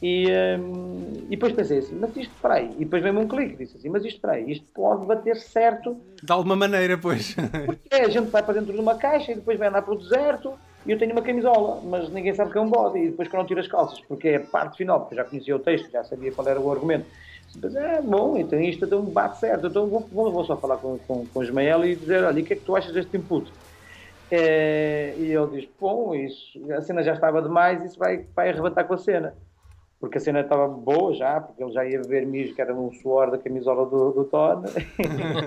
E, 0.00 0.26
hum, 0.60 1.26
e 1.26 1.30
depois 1.30 1.52
pensei 1.54 1.78
assim, 1.78 1.96
mas 1.98 2.16
isto, 2.16 2.34
espera 2.34 2.54
aí. 2.54 2.70
E 2.78 2.84
depois 2.84 3.02
veio-me 3.02 3.20
um 3.20 3.28
clique, 3.28 3.56
disse 3.56 3.76
assim, 3.76 3.88
mas 3.88 4.04
isto, 4.04 4.16
espera 4.16 4.34
aí, 4.34 4.50
isto 4.52 4.66
pode 4.74 5.06
bater 5.06 5.36
certo 5.36 5.96
De 6.22 6.32
alguma 6.32 6.56
maneira, 6.56 6.96
pois. 6.98 7.34
porque 7.66 7.94
a 7.94 8.08
gente 8.08 8.30
vai 8.30 8.42
para 8.42 8.54
dentro 8.54 8.72
de 8.72 8.80
uma 8.80 8.96
caixa 8.96 9.32
e 9.32 9.36
depois 9.36 9.58
vai 9.58 9.68
andar 9.68 9.82
para 9.82 9.94
o 9.94 9.98
deserto 9.98 10.58
e 10.86 10.90
eu 10.90 10.98
tenho 10.98 11.12
uma 11.12 11.22
camisola, 11.22 11.80
mas 11.82 12.10
ninguém 12.10 12.34
sabe 12.34 12.52
que 12.52 12.58
é 12.58 12.60
um 12.60 12.68
body. 12.68 12.98
E 12.98 13.10
depois 13.10 13.28
quando 13.28 13.42
eu 13.42 13.46
tiro 13.46 13.60
as 13.60 13.68
calças, 13.68 14.00
porque 14.02 14.28
é 14.28 14.36
a 14.36 14.40
parte 14.46 14.76
final, 14.76 15.00
porque 15.00 15.14
eu 15.14 15.18
já 15.18 15.24
conhecia 15.24 15.56
o 15.56 15.58
texto, 15.58 15.90
já 15.90 16.04
sabia 16.04 16.30
qual 16.32 16.46
era 16.46 16.60
o 16.60 16.70
argumento. 16.70 17.08
Mas, 17.62 17.74
é 17.74 18.02
bom, 18.02 18.36
então 18.36 18.60
isto 18.60 18.84
então 18.84 19.02
bate 19.06 19.38
certo. 19.40 19.66
Então 19.68 19.88
vou, 19.88 20.06
vou, 20.12 20.30
vou 20.30 20.44
só 20.44 20.60
falar 20.60 20.76
com, 20.76 20.98
com, 20.98 21.26
com 21.26 21.38
o 21.38 21.42
Ismael 21.42 21.84
e 21.86 21.96
dizer, 21.96 22.22
olha, 22.24 22.42
o 22.42 22.44
que 22.44 22.52
é 22.52 22.56
que 22.56 22.64
tu 22.64 22.76
achas 22.76 22.92
deste 22.92 23.16
input? 23.16 23.50
É, 24.36 25.14
e 25.18 25.30
ele 25.32 25.60
diz, 25.60 25.68
bom, 25.80 26.14
isso, 26.14 26.60
a 26.72 26.80
cena 26.80 27.02
já 27.02 27.14
estava 27.14 27.40
demais, 27.40 27.84
isso 27.84 27.98
vai, 27.98 28.26
vai 28.34 28.50
arrebentar 28.50 28.84
com 28.84 28.94
a 28.94 28.98
cena. 28.98 29.34
Porque 30.00 30.18
a 30.18 30.20
cena 30.20 30.40
estava 30.40 30.68
boa 30.68 31.14
já, 31.14 31.40
porque 31.40 31.62
ele 31.62 31.72
já 31.72 31.84
ia 31.86 32.00
beber 32.00 32.26
mijo, 32.26 32.54
que 32.54 32.60
era 32.60 32.74
um 32.74 32.92
suor 32.92 33.30
da 33.30 33.38
camisola 33.38 33.86
do, 33.86 34.10
do 34.12 34.24
Tony. 34.24 34.64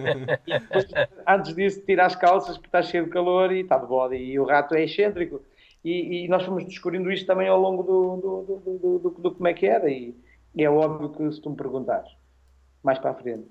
Antes 1.27 1.53
disso, 1.53 1.81
tira 1.85 2.05
as 2.05 2.15
calças 2.15 2.57
porque 2.57 2.67
está 2.69 2.81
cheio 2.81 3.03
de 3.05 3.09
calor 3.11 3.51
e 3.51 3.61
está 3.61 3.77
de 3.77 3.85
bode. 3.85 4.15
E 4.15 4.39
o 4.39 4.45
rato 4.45 4.73
é 4.75 4.83
excêntrico. 4.83 5.41
E, 5.83 6.23
e 6.25 6.27
nós 6.27 6.43
fomos 6.43 6.65
descobrindo 6.65 7.11
isto 7.11 7.27
também 7.27 7.47
ao 7.47 7.59
longo 7.59 7.83
do, 7.83 8.15
do, 8.17 8.41
do, 8.43 8.79
do, 8.79 8.99
do- 8.99 9.09
do 9.21 9.31
como 9.31 9.47
é 9.47 9.53
que 9.53 9.67
era. 9.67 9.89
E, 9.89 10.15
e 10.55 10.63
é 10.63 10.69
óbvio 10.69 11.09
que 11.09 11.31
se 11.31 11.41
tu 11.41 11.49
me 11.51 11.55
perguntares 11.55 12.09
mais 12.83 12.97
para 12.99 13.11
a 13.11 13.15
frente 13.15 13.45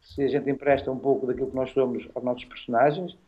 se 0.00 0.22
a 0.22 0.28
gente 0.28 0.48
empresta 0.48 0.90
um 0.90 0.98
pouco 0.98 1.26
daquilo 1.26 1.48
que 1.50 1.56
nós 1.56 1.70
somos 1.72 2.08
aos 2.14 2.24
nossos 2.24 2.44
personagens, 2.44 3.18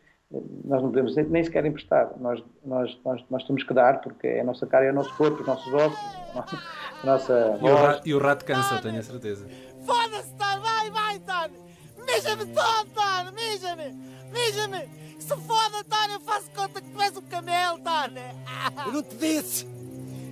nós 0.63 0.81
não 0.81 0.89
podemos 0.89 1.15
nem- 1.15 1.43
sequer 1.43 1.65
emprestar. 1.65 2.11
Nós, 2.19 2.41
nós, 2.65 2.97
nós, 3.03 3.21
nós 3.29 3.43
temos 3.43 3.63
que 3.63 3.73
dar, 3.73 3.99
porque 4.01 4.27
é 4.27 4.41
a 4.41 4.43
nossa 4.43 4.65
cara, 4.65 4.85
é 4.85 4.91
o 4.91 4.95
nosso 4.95 5.13
corpo, 5.15 5.41
os 5.41 5.47
nossos 5.47 5.73
ossos, 5.73 5.99
a 6.33 7.05
nossa 7.05 7.59
E 7.61 7.69
o, 7.69 7.75
rato, 7.75 8.07
e 8.07 8.13
o 8.13 8.19
rato 8.19 8.45
cansa, 8.45 8.79
tenho 8.81 8.99
a 8.99 9.03
certeza. 9.03 9.45
Foda-se, 9.85 10.33
Tano! 10.35 10.61
Vai, 10.61 10.89
vai, 10.89 11.19
Tano! 11.19 11.53
Mija-me 12.05 12.45
todo, 12.45 12.89
Tano! 12.93 13.31
Mija-me! 13.33 13.91
Mija-me! 14.31 14.89
Se 15.19 15.35
foda, 15.35 15.83
Tano! 15.89 16.13
Eu 16.13 16.19
faço 16.21 16.49
conta 16.51 16.81
que 16.81 16.89
tu 16.89 17.01
és 17.01 17.17
um 17.17 17.21
camelo, 17.23 17.79
Tano! 17.79 18.15
Eu 18.87 18.91
não 18.93 19.03
te 19.03 19.15
disse! 19.15 19.67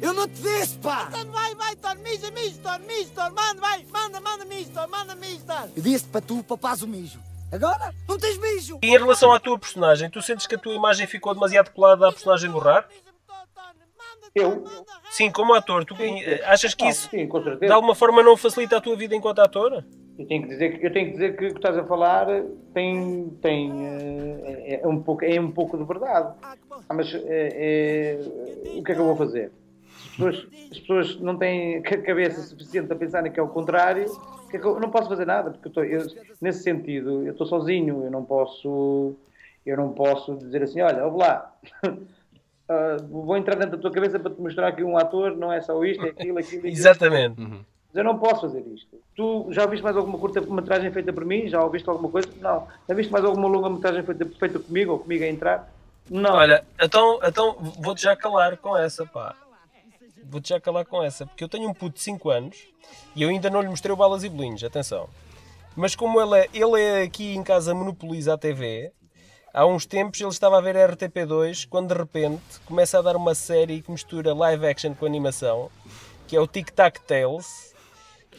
Eu 0.01 0.13
não 0.13 0.27
te 0.29 0.41
disse, 0.41 0.77
pá! 0.77 1.07
Tano, 1.07 1.31
vai, 1.31 1.53
vai, 1.55 1.75
Tano! 1.75 2.01
Mija, 2.01 2.31
mija, 2.31 2.57
Tano! 2.61 2.85
Mija, 2.85 3.09
Tano! 3.13 3.35
Manda, 3.35 3.59
vai! 3.59 3.85
Manda, 3.91 4.21
manda, 4.21 4.45
mijo, 4.45 4.69
Tano! 4.69 4.89
Manda, 4.89 5.15
mijo, 5.15 5.43
Tano! 5.43 5.71
Eu 5.75 5.83
disse 5.83 6.05
para 6.05 6.21
tu 6.21 6.41
papares 6.43 6.81
o 6.83 6.87
mijo! 6.87 7.19
Agora 7.51 7.93
não 8.07 8.17
tens 8.17 8.37
mijo! 8.37 8.79
E 8.81 8.87
em 8.87 8.97
relação 8.97 9.31
à 9.31 9.39
tua 9.39 9.57
personagem, 9.57 10.09
tu 10.09 10.21
sentes 10.21 10.45
que 10.45 10.53
a 10.55 10.57
tua 10.57 10.73
imagem 10.73 11.07
ficou 11.07 11.33
demasiado 11.33 11.71
colada 11.71 12.07
à 12.07 12.11
personagem 12.11 12.51
do! 12.51 12.59
Manda, 12.59 12.87
Eu? 14.35 14.63
Sim, 15.09 15.31
como 15.31 15.55
ator, 15.55 15.83
tu 15.83 15.95
eh, 15.99 16.43
achas 16.45 16.75
que 16.75 16.83
Não, 16.83 16.91
isso 16.91 17.09
Sim, 17.09 17.27
com 17.27 17.41
de 17.41 17.71
alguma 17.71 17.95
forma 17.95 18.21
não 18.21 18.37
facilita 18.37 18.77
a 18.77 18.81
tua 18.81 18.95
vida 18.95 19.15
enquanto 19.15 19.39
ator? 19.39 19.83
Eu 20.19 20.27
tenho 20.27 20.43
que 20.43 20.49
dizer 20.49 20.77
que, 20.77 20.85
eu 20.85 20.93
tenho 20.93 21.05
que, 21.07 21.11
dizer 21.13 21.37
que 21.37 21.45
o 21.47 21.51
que 21.51 21.57
estás 21.57 21.77
a 21.77 21.83
falar 21.85 22.27
tem, 22.73 23.29
tem 23.41 23.71
eh, 23.87 24.81
é, 24.83 24.87
um 24.87 25.01
pouco, 25.01 25.25
é 25.25 25.39
um 25.39 25.51
pouco 25.51 25.75
de 25.75 25.83
verdade. 25.85 26.35
Ah, 26.87 26.93
mas 26.93 27.11
eh, 27.13 28.19
o 28.77 28.83
que 28.83 28.91
é 28.91 28.95
que 28.95 29.01
eu 29.01 29.05
vou 29.05 29.15
fazer? 29.15 29.51
As 30.03 30.09
pessoas, 30.11 30.47
as 30.71 30.79
pessoas 30.79 31.19
não 31.19 31.35
têm 31.37 31.81
ca- 31.81 32.01
cabeça 32.01 32.41
suficiente 32.43 32.91
a 32.91 32.95
pensarem 32.95 33.31
que 33.31 33.39
é 33.39 33.43
o 33.43 33.47
contrário. 33.47 34.05
É 34.57 34.59
que 34.59 34.65
eu, 34.65 34.79
não 34.79 34.89
posso 34.89 35.09
fazer 35.09 35.25
nada, 35.25 35.51
porque 35.51 35.67
eu 35.67 35.69
estou- 35.69 35.83
eu, 35.83 36.05
nesse 36.41 36.63
sentido 36.63 37.23
eu 37.25 37.31
estou 37.31 37.47
sozinho, 37.47 38.03
eu 38.03 38.11
não 38.11 38.23
posso 38.23 39.15
eu 39.65 39.77
não 39.77 39.91
posso 39.91 40.35
dizer 40.37 40.63
assim, 40.63 40.81
olha, 40.81 41.05
ouve 41.05 41.19
lá, 41.19 41.53
ah, 42.69 42.97
vou 43.09 43.37
entrar 43.37 43.55
dentro 43.55 43.77
da 43.77 43.81
tua 43.81 43.91
cabeça 43.91 44.19
para 44.19 44.31
te 44.31 44.41
mostrar 44.41 44.71
que 44.71 44.83
um 44.83 44.97
ator 44.97 45.35
não 45.35 45.51
é 45.51 45.61
só 45.61 45.83
isto, 45.83 46.03
é 46.05 46.09
aquilo, 46.09 46.39
aquilo, 46.39 46.59
aquilo. 46.65 46.67
Exatamente. 46.67 47.39
Mas 47.41 47.95
eu 47.95 48.03
não 48.03 48.19
posso 48.19 48.41
fazer 48.41 48.61
isto. 48.67 48.99
Tu 49.15 49.47
já 49.51 49.63
ouviste 49.63 49.83
mais 49.83 49.97
alguma 49.97 50.17
curta-metragem 50.17 50.91
feita 50.91 51.11
por 51.11 51.25
mim? 51.25 51.47
Já 51.47 51.63
ouviste 51.63 51.89
alguma 51.89 52.09
coisa? 52.09 52.29
Não. 52.39 52.67
Já 52.87 52.93
viste 52.95 53.11
mais 53.11 53.25
alguma 53.25 53.47
longa-metragem 53.47 54.03
feita, 54.03 54.25
feita 54.39 54.59
comigo 54.59 54.93
ou 54.93 54.99
comigo 54.99 55.23
a 55.23 55.27
entrar? 55.27 55.69
Não. 56.09 56.35
Olha, 56.35 56.63
então, 56.81 57.19
então 57.23 57.55
vou-te 57.79 58.03
já 58.03 58.15
calar 58.15 58.57
com 58.57 58.77
essa, 58.77 59.05
pá. 59.05 59.35
Vou-te 60.23 60.49
já 60.49 60.59
calar 60.59 60.85
com 60.85 61.03
essa, 61.03 61.25
porque 61.25 61.43
eu 61.43 61.49
tenho 61.49 61.69
um 61.69 61.73
puto 61.73 61.95
de 61.95 62.01
5 62.01 62.29
anos 62.29 62.57
e 63.15 63.23
eu 63.23 63.29
ainda 63.29 63.49
não 63.49 63.61
lhe 63.61 63.67
mostrei 63.67 63.93
o 63.93 63.97
Balas 63.97 64.23
e 64.23 64.29
Bolinhos, 64.29 64.63
atenção. 64.63 65.09
Mas 65.75 65.95
como 65.95 66.19
ele 66.19 66.39
é, 66.39 66.49
ele 66.53 66.81
é 66.81 67.03
aqui 67.03 67.35
em 67.35 67.43
casa 67.43 67.73
monopoliza 67.73 68.33
a 68.33 68.37
TV, 68.37 68.91
há 69.53 69.65
uns 69.65 69.85
tempos 69.85 70.19
ele 70.19 70.29
estava 70.29 70.57
a 70.57 70.61
ver 70.61 70.77
a 70.77 70.89
RTP2 70.89 71.67
quando 71.69 71.93
de 71.93 71.99
repente 71.99 72.41
começa 72.65 72.99
a 72.99 73.01
dar 73.01 73.15
uma 73.15 73.35
série 73.35 73.81
que 73.81 73.91
mistura 73.91 74.33
live 74.33 74.65
action 74.65 74.93
com 74.93 75.05
animação, 75.05 75.69
que 76.27 76.35
é 76.35 76.39
o 76.39 76.47
Tic 76.47 76.69
Tac 76.71 76.99
Tales. 77.01 77.69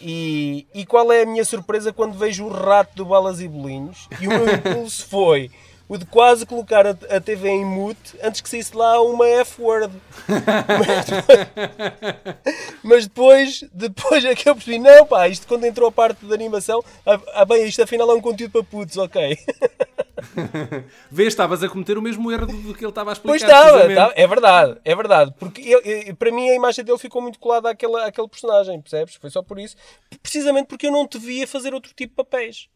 E, 0.02 0.66
e 0.72 0.86
qual 0.86 1.12
é 1.12 1.22
a 1.22 1.26
minha 1.26 1.44
surpresa 1.44 1.92
quando 1.92 2.16
vejo 2.16 2.46
o 2.46 2.48
rato 2.48 2.94
do 2.96 3.04
Balas 3.04 3.40
e 3.40 3.48
Bolinhos? 3.48 4.08
E 4.20 4.26
o 4.26 4.30
meu 4.30 4.54
impulso 4.54 5.06
foi 5.06 5.50
o 5.90 5.98
de 5.98 6.06
quase 6.06 6.46
colocar 6.46 6.86
a, 6.86 6.90
a 7.10 7.20
TV 7.20 7.48
em 7.48 7.64
mute 7.64 8.16
antes 8.22 8.40
que 8.40 8.48
saísse 8.48 8.76
lá 8.76 9.02
uma 9.02 9.26
F-word. 9.26 9.92
Mas 12.82 13.08
depois, 13.08 13.64
depois 13.72 14.24
é 14.24 14.34
que 14.36 14.48
eu 14.48 14.54
percebi, 14.54 14.78
não 14.78 15.04
pá, 15.04 15.26
isto 15.28 15.48
quando 15.48 15.64
entrou 15.64 15.88
a 15.88 15.92
parte 15.92 16.24
da 16.24 16.32
animação, 16.34 16.80
ah, 17.04 17.20
ah, 17.34 17.44
bem, 17.44 17.66
isto 17.66 17.82
afinal 17.82 18.08
é 18.08 18.14
um 18.14 18.20
conteúdo 18.20 18.52
para 18.52 18.62
putos, 18.62 18.96
ok. 18.98 19.36
Vês, 21.10 21.28
estavas 21.28 21.64
a 21.64 21.68
cometer 21.68 21.98
o 21.98 22.02
mesmo 22.02 22.30
erro 22.30 22.46
do 22.46 22.72
que 22.72 22.84
ele 22.84 22.90
estava 22.90 23.10
a 23.10 23.14
explicar. 23.14 23.32
Pois 23.32 23.42
estava, 23.42 24.12
é 24.14 24.26
verdade, 24.28 24.80
é 24.84 24.94
verdade. 24.94 25.34
Porque 25.40 25.60
ele- 25.60 25.88
ele- 25.88 26.14
para 26.14 26.30
mim 26.30 26.50
a 26.50 26.54
imagem 26.54 26.84
dele 26.84 26.98
ficou 26.98 27.20
muito 27.20 27.40
colada 27.40 27.68
àquele 27.68 28.28
personagem, 28.28 28.80
percebes? 28.80 29.16
Foi 29.16 29.28
só 29.28 29.42
por 29.42 29.58
isso. 29.58 29.74
Precisamente 30.22 30.66
porque 30.66 30.86
eu 30.86 30.92
não 30.92 31.08
te 31.08 31.18
via 31.18 31.48
fazer 31.48 31.74
outro 31.74 31.92
tipo 31.96 32.12
de 32.12 32.16
papéis. 32.16 32.68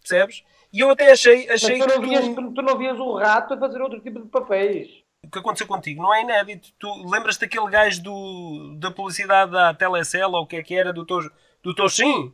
Percebes? 0.00 0.44
E 0.74 0.80
eu 0.80 0.90
até 0.90 1.12
achei, 1.12 1.48
achei 1.48 1.78
tu 1.78 1.86
não, 1.86 2.00
que 2.00 2.08
vias, 2.08 2.24
tu- 2.24 2.34
tu, 2.34 2.50
tu 2.54 2.62
não 2.62 2.76
vias 2.76 2.98
o 2.98 3.16
rato 3.16 3.54
a 3.54 3.56
fazer 3.56 3.80
outro 3.80 4.00
tipo 4.00 4.18
de 4.20 4.26
papéis. 4.26 4.88
o 5.24 5.30
que 5.30 5.38
aconteceu 5.38 5.68
contigo 5.68 6.02
não 6.02 6.12
é 6.12 6.22
inédito. 6.22 6.68
Tu 6.80 6.88
lembras-te 7.08 7.42
daquele 7.42 7.70
gajo 7.70 8.02
do, 8.02 8.76
da 8.80 8.90
publicidade 8.90 9.52
da 9.52 9.72
Telecel 9.72 10.32
ou 10.32 10.42
o 10.42 10.46
que 10.46 10.56
é 10.56 10.62
que 10.64 10.74
era 10.74 10.92
do, 10.92 11.06
Tor, 11.06 11.32
do 11.62 11.72
Toxin? 11.74 12.32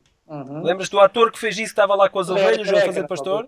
Lembras-te 0.63 0.93
do 0.93 1.01
ator 1.01 1.31
que 1.31 1.39
fez 1.39 1.57
isso 1.57 1.65
que 1.67 1.71
estava 1.73 1.95
lá 1.95 2.09
com 2.09 2.19
as 2.19 2.31
ovelhas 2.31 2.67
a 2.67 2.73
careca, 2.73 2.87
fazer 2.87 3.07
pastor? 3.07 3.47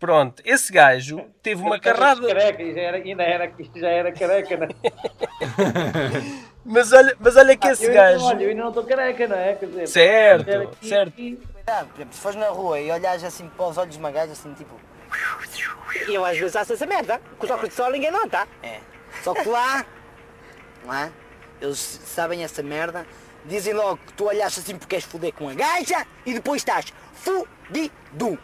Pronto, 0.00 0.42
esse 0.44 0.72
gajo 0.72 1.24
teve 1.42 1.60
uma 1.62 1.78
carrada. 1.78 2.26
Careca, 2.26 2.72
já 2.74 2.80
era, 2.80 2.96
ainda 2.98 3.22
era, 3.22 3.52
isto 3.58 3.78
já 3.78 3.88
era 3.88 4.10
careca, 4.12 4.56
não 4.56 4.64
é? 4.66 4.68
Mas 6.64 6.92
olha, 6.92 7.16
mas 7.18 7.34
olha 7.36 7.56
que 7.56 7.66
esse 7.68 7.84
eu, 7.84 7.90
ainda- 7.90 8.02
gajo. 8.12 8.24
Olha, 8.26 8.42
eu 8.42 8.48
ainda 8.50 8.60
não 8.62 8.68
estou 8.68 8.84
careca, 8.84 9.26
não 9.26 9.36
é? 9.36 9.54
Dizer, 9.54 9.86
Certo, 9.88 10.50
aqui- 11.08 11.38
por 11.84 11.94
exemplo, 11.96 12.14
se 12.14 12.20
fores 12.20 12.38
na 12.38 12.48
rua 12.48 12.80
e 12.80 12.90
olhares 12.90 13.24
assim 13.24 13.48
para 13.48 13.66
os 13.66 13.78
olhos 13.78 13.94
de 13.94 13.98
uma 13.98 14.10
gaja, 14.10 14.32
assim, 14.32 14.52
tipo... 14.54 14.74
E 16.08 16.14
eu 16.14 16.24
às 16.24 16.38
vezes 16.38 16.52
faço 16.52 16.72
essa 16.72 16.86
merda, 16.86 17.20
com 17.38 17.44
os 17.44 17.50
óculos 17.50 17.70
de 17.70 17.74
sol 17.74 17.90
ninguém 17.90 18.10
nota. 18.10 18.46
É. 18.62 18.80
Só 19.22 19.34
que 19.34 19.48
lá, 19.48 19.84
não 20.84 20.94
é? 20.94 21.10
Eles 21.60 21.78
sabem 21.78 22.44
essa 22.44 22.62
merda 22.62 23.06
dizem 23.48 23.72
logo 23.72 23.98
que 23.98 24.12
tu 24.12 24.26
olhaste 24.26 24.60
assim 24.60 24.72
porque 24.72 24.96
queres 24.96 25.04
foder 25.04 25.32
com 25.32 25.48
a 25.48 25.54
gaja 25.54 26.06
e 26.24 26.34
depois 26.34 26.60
estás 26.60 26.92
fudido. 27.14 28.38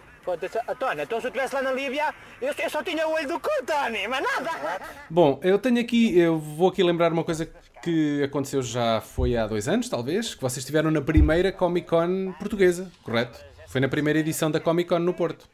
Tony, 0.79 1.03
então 1.03 1.20
se 1.20 1.27
eu 1.27 1.29
estivesse 1.29 1.55
lá 1.55 1.61
na 1.61 1.70
Líbia, 1.70 2.14
eu, 2.41 2.55
eu 2.57 2.70
só 2.70 2.83
tinha 2.83 3.07
o 3.07 3.12
olho 3.12 3.29
do 3.29 3.39
cu, 3.39 3.51
Tony, 3.66 4.09
mas 4.09 4.25
nada. 4.25 4.81
Bom, 5.11 5.39
eu 5.43 5.59
tenho 5.59 5.79
aqui, 5.79 6.18
eu 6.18 6.39
vou 6.39 6.70
aqui 6.70 6.83
lembrar 6.83 7.12
uma 7.12 7.22
coisa 7.22 7.45
que 7.85 8.22
aconteceu 8.22 8.62
já 8.62 8.99
foi 9.03 9.37
há 9.37 9.47
dois 9.47 9.68
anos, 9.68 9.91
talvez, 9.91 10.35
que 10.35 10.41
vocês 10.41 10.59
estiveram 10.59 10.91
na 10.91 11.03
primeira 11.03 11.53
Comic 11.53 11.87
Con 11.87 12.32
portuguesa, 12.39 12.91
correto? 13.03 13.39
Foi 13.68 13.78
na 13.78 13.89
primeira 13.89 14.18
edição 14.18 14.51
da 14.51 14.59
Comic 14.59 14.89
Con 14.89 15.01
no 15.01 15.12
Porto. 15.12 15.47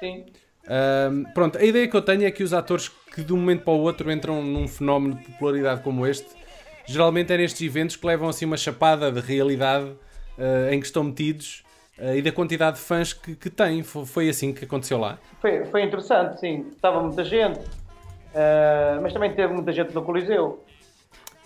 Sim. 0.00 0.26
Ahm, 0.66 1.24
pronto, 1.32 1.58
a 1.58 1.62
ideia 1.62 1.86
que 1.86 1.96
eu 1.96 2.02
tenho 2.02 2.24
é 2.24 2.30
que 2.32 2.42
os 2.42 2.52
atores 2.52 2.88
que 2.88 3.22
de 3.22 3.32
um 3.32 3.36
momento 3.36 3.62
para 3.62 3.72
o 3.72 3.78
outro 3.78 4.10
entram 4.10 4.42
num 4.42 4.66
fenómeno 4.66 5.14
de 5.14 5.24
popularidade 5.26 5.80
como 5.82 6.04
este, 6.04 6.26
geralmente 6.86 7.32
é 7.32 7.36
nestes 7.36 7.62
eventos 7.62 7.94
que 7.94 8.04
levam 8.04 8.28
assim 8.28 8.46
uma 8.46 8.56
chapada 8.56 9.12
de 9.12 9.20
realidade 9.20 9.92
ah, 10.36 10.74
em 10.74 10.80
que 10.80 10.86
estão 10.86 11.04
metidos 11.04 11.62
ah, 12.00 12.16
e 12.16 12.20
da 12.20 12.32
quantidade 12.32 12.78
de 12.78 12.82
fãs 12.82 13.12
que, 13.12 13.36
que 13.36 13.48
têm. 13.48 13.84
Foi, 13.84 14.04
foi 14.04 14.28
assim 14.28 14.52
que 14.52 14.64
aconteceu 14.64 14.98
lá. 14.98 15.18
Foi, 15.40 15.64
foi 15.66 15.84
interessante, 15.84 16.40
sim. 16.40 16.66
Estava 16.74 17.00
muita 17.00 17.22
gente, 17.22 17.60
eh, 18.34 18.98
mas 19.00 19.12
também 19.12 19.32
teve 19.34 19.52
muita 19.52 19.72
gente 19.72 19.94
no 19.94 20.02
Coliseu. 20.02 20.64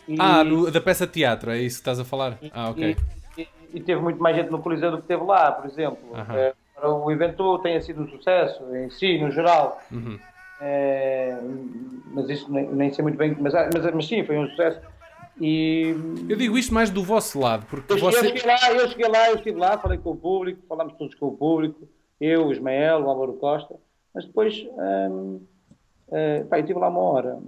E, 0.09 0.17
Ah, 0.19 0.45
no- 0.45 0.71
da 0.71 0.81
peça 0.81 1.07
de 1.07 1.13
teatro, 1.13 1.51
é 1.51 1.59
isso 1.59 1.77
que 1.77 1.81
estás 1.83 1.99
a 1.99 2.05
falar? 2.05 2.39
Ah, 2.53 2.71
ok. 2.71 2.97
e, 3.39 3.43
e- 3.43 3.49
e 3.75 3.81
teve 3.81 4.01
muito 4.01 4.21
mais 4.23 4.37
gente 4.37 4.51
no 4.51 4.61
Coliseu 4.61 4.91
do 4.91 5.01
que 5.01 5.09
teve 5.09 5.23
lá, 5.25 5.51
por 5.53 5.67
exemplo. 5.67 5.99
Para 6.75 6.93
o 6.93 7.11
evento 7.11 7.59
tenha 7.61 7.81
sido 7.81 8.03
um 8.03 8.09
sucesso 8.09 8.63
em 8.77 8.91
si, 8.91 9.19
no 9.19 9.31
geral. 9.31 9.81
Eh, 10.61 11.37
mas 12.13 12.29
isso 12.31 12.51
nem, 12.53 12.67
nem 12.69 12.93
sei 12.93 13.03
muito 13.03 13.17
bem, 13.19 13.37
mas, 13.41 13.53
mas, 13.53 13.95
mas 13.95 14.07
sim, 14.07 14.25
foi 14.25 14.39
um 14.39 14.49
sucesso. 14.51 14.81
E 15.41 15.95
Eu 16.29 16.37
digo 16.37 16.57
isto 16.57 16.73
mais 16.73 16.91
do 16.91 17.03
vosso 17.03 17.41
lado, 17.41 17.67
porque 17.69 17.93
eu, 17.93 17.99
você... 17.99 18.19
eu 18.19 18.25
cheguei 18.25 18.43
lá, 18.47 18.71
eu 18.73 18.89
cheguei 18.89 19.09
lá, 19.09 19.29
eu 19.31 19.35
estive 19.37 19.59
lá, 19.59 19.77
falei 19.79 19.99
com 19.99 20.11
o 20.11 20.17
público, 20.17 20.63
falámos 20.69 20.95
todos 20.95 21.15
com 21.17 21.27
o 21.27 21.37
público, 21.37 21.89
eu, 22.21 22.47
o 22.47 22.53
Ismael, 22.53 23.01
o 23.05 23.11
Álvaro 23.11 23.33
Costa, 23.35 23.75
mas 24.15 24.25
depois 24.25 24.55
hum, 25.11 25.41
eh, 26.13 26.45
pá, 26.49 26.59
eu 26.59 26.61
estive 26.61 26.79
lá 26.79 26.89
uma 26.89 27.01
hora. 27.01 27.39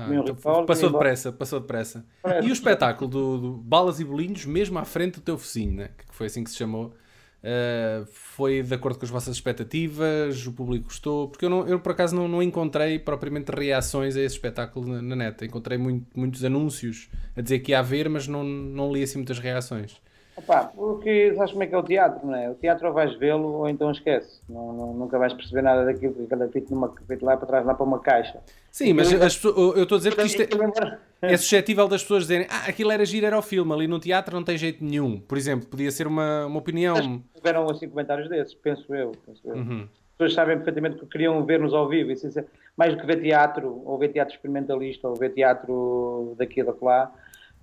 Ah, 0.00 0.06
então 0.22 0.34
passou 0.66 0.90
depressa, 0.92 1.32
passou 1.32 1.58
depressa. 1.60 2.04
E 2.42 2.48
o 2.48 2.52
espetáculo 2.52 3.10
do, 3.10 3.38
do 3.38 3.52
Balas 3.54 3.98
e 3.98 4.04
Bolinhos, 4.04 4.44
mesmo 4.44 4.78
à 4.78 4.84
frente 4.84 5.14
do 5.14 5.20
teu 5.22 5.36
focinho, 5.36 5.72
né? 5.72 5.90
que 5.98 6.14
foi 6.14 6.26
assim 6.28 6.44
que 6.44 6.50
se 6.50 6.56
chamou, 6.56 6.94
uh, 7.42 8.06
foi 8.12 8.62
de 8.62 8.72
acordo 8.74 8.96
com 8.98 9.04
as 9.04 9.10
vossas 9.10 9.34
expectativas, 9.34 10.46
o 10.46 10.52
público 10.52 10.84
gostou, 10.84 11.28
porque 11.28 11.44
eu, 11.44 11.50
não, 11.50 11.66
eu 11.66 11.80
por 11.80 11.92
acaso 11.92 12.14
não, 12.14 12.28
não 12.28 12.40
encontrei 12.40 12.98
propriamente 12.98 13.50
reações 13.50 14.14
a 14.16 14.20
esse 14.20 14.36
espetáculo 14.36 14.86
na, 14.86 15.02
na 15.02 15.16
net. 15.16 15.44
Encontrei 15.44 15.76
muito- 15.78 16.06
muitos 16.14 16.44
anúncios 16.44 17.08
a 17.36 17.40
dizer 17.40 17.58
que 17.58 17.72
ia 17.72 17.80
haver, 17.80 18.08
mas 18.08 18.28
não, 18.28 18.44
não 18.44 18.92
li 18.92 19.02
assim 19.02 19.18
muitas 19.18 19.38
reações. 19.40 19.96
Opa, 20.38 20.66
porque 20.72 21.34
sabes 21.34 21.50
como 21.50 21.64
é 21.64 21.66
que 21.66 21.74
é 21.74 21.78
o 21.78 21.82
teatro, 21.82 22.24
não 22.24 22.34
é? 22.34 22.48
O 22.48 22.54
teatro 22.54 22.86
ou 22.86 22.94
vais 22.94 23.12
vê-lo 23.18 23.54
ou 23.54 23.68
então 23.68 23.90
esquece. 23.90 24.40
Não, 24.48 24.72
não- 24.72 24.94
nunca 24.94 25.18
vais 25.18 25.32
perceber 25.32 25.62
nada 25.62 25.84
daquilo, 25.84 26.14
porque 26.14 26.32
é 26.32 26.48
feito, 26.48 26.72
numa, 26.72 26.94
feito 27.08 27.24
lá 27.24 27.36
para 27.36 27.46
trás, 27.48 27.66
lá 27.66 27.74
para 27.74 27.84
uma 27.84 27.98
caixa. 27.98 28.38
Sim, 28.70 28.92
mas 28.92 29.10
Eu- 29.12 29.18
pessoas- 29.18 29.76
eu 29.76 29.82
estou 29.82 29.96
a 29.96 29.98
dizer 29.98 30.14
que 30.14 30.22
isto 30.22 30.42
é, 30.42 30.48
Eu 30.52 30.58
lembro- 30.58 30.96
é 31.20 31.36
suscetível 31.36 31.88
das 31.88 32.02
pessoas 32.02 32.22
dizerem 32.22 32.46
ah, 32.48 32.68
aquilo 32.68 32.92
era 32.92 33.04
giro, 33.04 33.26
era 33.26 33.36
o 33.36 33.42
filme, 33.42 33.72
ali 33.72 33.88
no 33.88 33.98
teatro 33.98 34.36
não 34.36 34.44
tem 34.44 34.56
jeito 34.56 34.84
nenhum. 34.84 35.18
Por 35.18 35.36
exemplo, 35.36 35.66
podia 35.68 35.90
ser 35.90 36.06
uma, 36.06 36.46
uma 36.46 36.58
opinião. 36.60 37.20
Tiveram 37.34 37.68
assim 37.68 37.88
comentários 37.88 38.28
desses, 38.28 38.54
penso 38.54 38.94
eu. 38.94 39.10
Penso 39.26 39.42
eu. 39.44 39.56
Uhum. 39.56 39.82
As 39.82 40.16
pessoas 40.18 40.34
sabem 40.34 40.56
perfeitamente 40.56 40.98
que 40.98 41.06
queriam 41.06 41.44
ver-nos 41.44 41.74
ao 41.74 41.88
vivo, 41.88 42.12
isso, 42.12 42.28
isso 42.28 42.40
mais 42.76 42.94
do 42.94 43.00
que 43.00 43.06
ver 43.06 43.20
teatro, 43.20 43.82
ou 43.84 43.98
ver 43.98 44.08
teatro 44.12 44.34
experimentalista, 44.34 45.08
ou 45.08 45.16
ver 45.16 45.30
teatro 45.30 46.34
daqui 46.38 46.60
e 46.60 46.64
da 46.64 46.74
lá. 46.80 47.12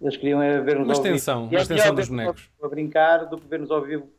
Eles 0.02 0.18
queriam 0.18 0.42
é 0.42 0.60
ver-nos 0.62 0.90
ao 0.90 0.96
vivo. 1.04 1.16
extensão, 1.16 1.44
E 1.46 1.50
uma 1.50 1.60
é 1.60 1.62
extensão 1.62 1.96
dos 1.96 2.10
bonecos. 2.10 2.50
A 2.62 2.68
brincar 2.68 3.26
do 3.26 3.38
que 3.38 3.48
ver-nos 3.48 3.72
ao 3.72 3.82
vivo, 3.82 4.10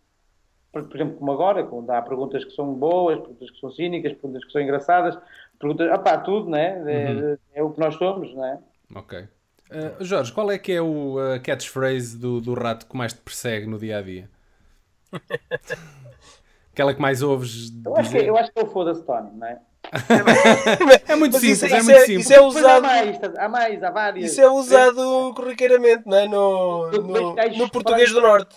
por, 0.72 0.84
por 0.84 0.96
exemplo, 0.96 1.16
como 1.16 1.32
agora, 1.32 1.64
quando 1.64 1.90
há 1.90 2.00
perguntas 2.02 2.44
que 2.44 2.50
são 2.52 2.72
boas, 2.74 3.18
perguntas 3.18 3.50
que 3.50 3.60
são 3.60 3.70
cínicas, 3.70 4.12
perguntas 4.12 4.44
que 4.44 4.52
são 4.52 4.60
engraçadas, 4.60 5.18
perguntas, 5.58 5.90
opá, 5.92 6.18
tudo, 6.18 6.48
né? 6.50 6.82
É, 6.86 7.12
Uhum. 7.12 7.36
é 7.54 7.62
o 7.62 7.70
que 7.70 7.80
nós 7.80 7.94
somos, 7.96 8.34
né? 8.34 8.58
Ok. 8.94 9.18
Uh, 9.68 10.04
Jorge, 10.04 10.32
qual 10.32 10.50
é 10.50 10.58
que 10.58 10.72
é 10.72 10.80
o 10.80 11.16
uh, 11.16 11.40
catchphrase 11.42 12.16
do, 12.16 12.40
do 12.40 12.54
rato 12.54 12.86
que 12.86 12.96
mais 12.96 13.12
te 13.12 13.20
persegue 13.20 13.66
no 13.66 13.78
dia 13.78 13.98
a 13.98 14.02
dia? 14.02 14.30
Aquela 16.72 16.94
que 16.94 17.00
mais 17.00 17.22
ouves 17.22 17.72
Eu 17.84 17.96
acho 17.96 18.10
que, 18.10 18.18
eu 18.18 18.36
acho 18.36 18.52
que 18.52 18.60
é 18.60 18.62
o 18.62 18.66
foda-se 18.66 19.02
Tony, 19.04 19.30
não 19.34 19.46
é? 19.46 19.58
É 21.08 21.14
muito 21.16 21.32
Mas 21.34 21.40
simples, 21.42 21.62
isso- 21.62 21.64
é 21.64 21.78
isso 21.78 21.84
muito 21.84 21.90
é- 21.96 22.00
simples. 22.00 22.24
isso 22.24 22.32
é 22.32 22.38
Pois 22.38 22.56
há 22.56 22.58
usado, 22.60 22.82
mais, 22.82 23.20
há 23.38 23.48
mais, 23.48 23.82
há 23.82 23.90
várias. 23.90 24.30
isso 24.32 24.40
é 24.40 24.48
usado 24.50 25.32
corriqueiramente, 25.34 26.02
não 26.06 26.16
é? 26.16 26.28
No, 26.28 26.90
no, 26.90 27.34
no 27.58 27.70
português 27.70 28.12
do 28.12 28.20
Norte. 28.20 28.56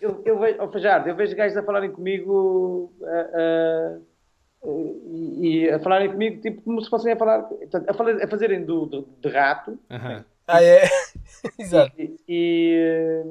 Eu, 0.00 0.22
eu 0.24 0.38
vejo, 0.40 0.56
oh, 0.60 0.68
Fajardo, 0.68 1.08
eu 1.08 1.14
vejo 1.14 1.36
gajos 1.36 1.56
a 1.56 1.62
falarem 1.62 1.92
comigo 1.92 2.92
ah, 3.04 3.30
ah, 3.34 3.96
e, 4.64 5.64
e 5.64 5.70
a 5.70 5.78
falarem 5.78 6.10
comigo 6.10 6.40
tipo 6.42 6.60
como 6.62 6.82
se 6.82 6.90
fossem 6.90 7.12
a 7.12 7.16
falar, 7.16 7.46
a, 7.88 7.94
falar- 7.94 8.22
a 8.24 8.26
fazerem 8.28 8.64
do, 8.64 8.86
do- 8.86 9.08
de 9.22 9.28
rato 9.28 9.78
Aham. 9.90 10.24
Ah, 10.52 10.62
é? 10.62 10.88
Exato. 11.58 11.92
e, 11.98 12.14
e, 12.28 13.24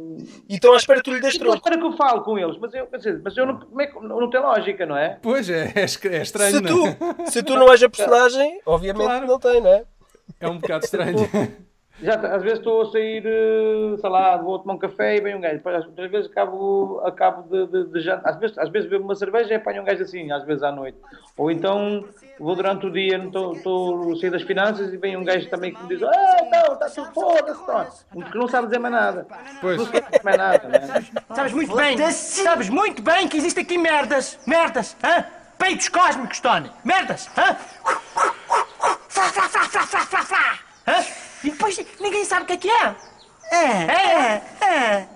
E 0.50 0.56
estão 0.56 0.74
à 0.74 0.78
espera 0.78 1.00
que 1.00 1.06
tu 1.06 1.14
lhe 1.14 1.20
des 1.22 1.36
então, 1.36 1.46
troco. 1.48 1.58
espera 1.58 1.78
que 1.78 1.86
eu 1.86 1.92
falo 1.98 2.24
com 2.24 2.40
eles, 2.40 2.58
mas 2.60 2.74
eu, 2.74 2.88
mas 3.24 3.38
eu 3.38 3.46
não, 3.46 3.60
como 3.60 3.82
é 3.82 3.88
que- 3.88 4.00
não, 4.00 4.20
não 4.22 4.30
tem 4.30 4.40
lógica, 4.42 4.86
não 4.86 4.98
é? 4.98 5.20
Pois 5.22 5.50
é, 5.50 5.72
é, 5.76 5.82
é 5.82 6.22
estranho. 6.22 6.56
Se 6.56 6.62
não 6.62 6.70
tu, 6.96 7.22
é? 7.22 7.26
se 7.28 7.44
tu 7.44 7.56
não 7.56 7.72
és 7.72 7.84
a 7.84 7.90
personagem, 7.90 8.62
obviamente 8.66 9.06
Claro. 9.06 9.28
não 9.28 9.40
tem, 9.40 9.62
não 9.62 9.70
é? 9.70 9.84
É 10.40 10.48
um 10.48 10.58
bocado 10.58 10.86
estranho. 10.86 11.18
Já, 12.02 12.14
às 12.16 12.42
vezes 12.44 12.60
estou 12.60 12.82
a 12.82 12.92
sair, 12.92 13.24
eh, 13.26 13.98
sei 14.00 14.10
lá, 14.10 14.38
vou 14.38 14.58
tomar 14.60 14.76
um 14.76 14.78
café 14.78 15.18
e 15.18 15.22
vem 15.22 15.36
um 15.36 15.42
gajo. 15.42 15.56
Depois, 15.58 15.86
Outras 15.86 16.10
vezes 16.10 16.32
acabo, 16.32 17.02
acabo 17.06 17.44
de, 17.50 17.68
de, 17.68 17.92
de 17.92 18.00
jantar. 18.00 18.30
Às 18.32 18.40
vezes, 18.40 18.58
às 18.58 18.70
vezes 18.70 18.90
bebo 18.90 19.04
uma 19.04 19.16
cerveja 19.16 19.52
e 19.52 19.56
apanho 19.56 19.82
um 19.82 19.86
gajo 19.86 20.04
assim, 20.04 20.32
às 20.32 20.46
vezes 20.46 20.64
à 20.64 20.72
noite. 20.72 20.98
Ou 21.38 21.52
então 21.52 22.06
vou 22.40 22.56
durante 22.56 22.86
o 22.86 22.92
dia, 22.92 23.18
estou- 23.18 23.54
estou 23.54 24.14
a 24.14 24.16
sair 24.16 24.30
das 24.30 24.44
finanças 24.44 24.94
e 24.94 24.98
vem 24.98 25.18
um 25.18 25.26
gajo 25.26 25.50
também 25.50 25.74
que 25.74 25.82
me 25.84 25.90
diz: 25.90 26.02
Ah, 26.04 26.38
não, 26.50 26.74
está 26.74 26.90
tudo 26.90 27.14
foda-se, 27.14 27.66
Tony." 27.66 27.88
Porque 28.14 28.38
não 28.38 28.48
sabe 28.48 28.68
dizer 28.68 28.80
mais 28.80 28.94
nada. 28.94 29.28
Pois. 29.60 29.78
Não 29.78 29.86
sabe 29.86 30.06
dizer 30.06 30.24
mais 30.24 30.38
nada, 30.38 30.68
não 30.70 30.76
é? 30.96 31.02
Sabes 31.36 31.54
muito 31.54 31.76
bem, 31.76 31.98
sabes 32.12 32.70
muito 32.70 33.02
bem 33.02 33.28
que 33.28 33.36
existem 33.38 33.64
aqui 33.64 33.78
merdas, 33.78 34.40
merdas, 34.48 34.96
hã? 35.04 35.26
Peitos 35.58 35.90
cósmicos, 35.90 36.40
Tony, 36.40 36.72
merdas, 36.86 37.30
hã? 37.38 37.56
Frá, 39.10 39.24
frá, 39.26 39.50
frá, 39.50 39.64
frá, 39.66 39.82
frá, 39.86 40.00
frá, 40.06 40.24
frá. 40.24 40.60
Hã? 40.88 41.19
E 41.44 41.52
depois 41.52 41.80
ninguém 42.00 42.26
sabe 42.26 42.44
o 42.44 42.46
que 42.46 42.54
é 42.54 42.58
que 42.58 42.70
é. 42.70 42.96
É, 43.52 43.66
é, 43.66 44.66
é. 44.66 45.08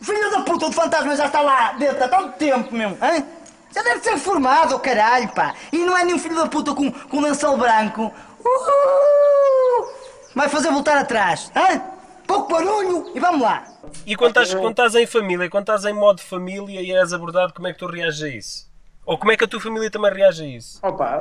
O 0.00 0.04
filho 0.04 0.30
da 0.30 0.40
puta 0.42 0.66
do 0.66 0.72
fantasma 0.72 1.14
já 1.16 1.26
está 1.26 1.40
lá 1.40 1.72
dentro 1.72 2.04
há 2.04 2.08
tanto 2.08 2.38
tempo, 2.38 2.74
meu. 2.74 2.90
Hein? 2.90 3.26
Já 3.72 3.82
deve 3.82 4.02
ser 4.02 4.18
formado, 4.18 4.74
oh, 4.74 4.80
caralho, 4.80 5.28
pá. 5.28 5.54
E 5.72 5.78
não 5.78 5.96
é 5.96 6.04
nenhum 6.04 6.18
filho 6.18 6.36
da 6.36 6.46
puta 6.46 6.74
com, 6.74 6.90
com 6.90 7.20
lençol 7.20 7.56
branco. 7.56 8.12
Uhul! 8.44 9.92
Vai 10.34 10.48
fazer 10.48 10.70
voltar 10.70 10.96
atrás, 10.98 11.52
hein? 11.54 11.80
Pouco 12.26 12.52
barulho 12.52 13.10
e 13.14 13.20
vamos 13.20 13.42
lá. 13.42 13.64
E 14.06 14.16
quando 14.16 14.30
estás, 14.30 14.54
quando 14.54 14.70
estás 14.70 14.94
em 14.94 15.06
família, 15.06 15.50
quando 15.50 15.62
estás 15.62 15.84
em 15.84 15.92
modo 15.92 16.20
família 16.20 16.80
e 16.80 16.92
és 16.92 17.12
abordado, 17.12 17.52
como 17.52 17.66
é 17.68 17.72
que 17.72 17.78
tu 17.78 17.86
reages 17.86 18.22
a 18.22 18.28
isso? 18.28 18.70
Ou 19.04 19.18
como 19.18 19.32
é 19.32 19.36
que 19.36 19.44
a 19.44 19.48
tua 19.48 19.60
família 19.60 19.90
também 19.90 20.12
reage 20.12 20.44
a 20.44 20.46
isso? 20.46 20.78
Opa, 20.82 21.18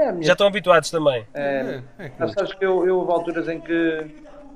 é 0.00 0.12
minha 0.12 0.24
Já 0.24 0.32
estão 0.32 0.46
habituados 0.46 0.90
também. 0.90 1.24
É, 1.34 1.80
é 1.98 2.12
Ah, 2.18 2.28
sabes 2.28 2.52
que 2.54 2.64
eu, 2.64 2.86
eu 2.86 2.98
houve 2.98 3.12
alturas 3.12 3.48
em 3.48 3.60
que 3.60 4.06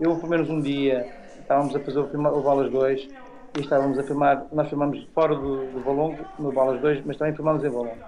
eu, 0.00 0.16
pelo 0.16 0.28
menos 0.28 0.48
um 0.48 0.60
dia, 0.60 1.06
estávamos 1.40 1.74
a 1.76 1.80
fazer 1.80 1.98
o, 2.00 2.08
filma, 2.08 2.30
o 2.30 2.42
Balas 2.42 2.70
2 2.70 3.08
e 3.56 3.60
estávamos 3.60 3.98
a 3.98 4.02
filmar, 4.02 4.46
nós 4.52 4.68
filmamos 4.68 5.06
fora 5.14 5.34
do, 5.34 5.66
do 5.66 5.80
Balongo, 5.80 6.26
no 6.38 6.50
Balas 6.52 6.80
2, 6.80 7.04
mas 7.04 7.16
também 7.16 7.34
filmamos 7.34 7.62
em 7.64 7.70
Balongo. 7.70 7.98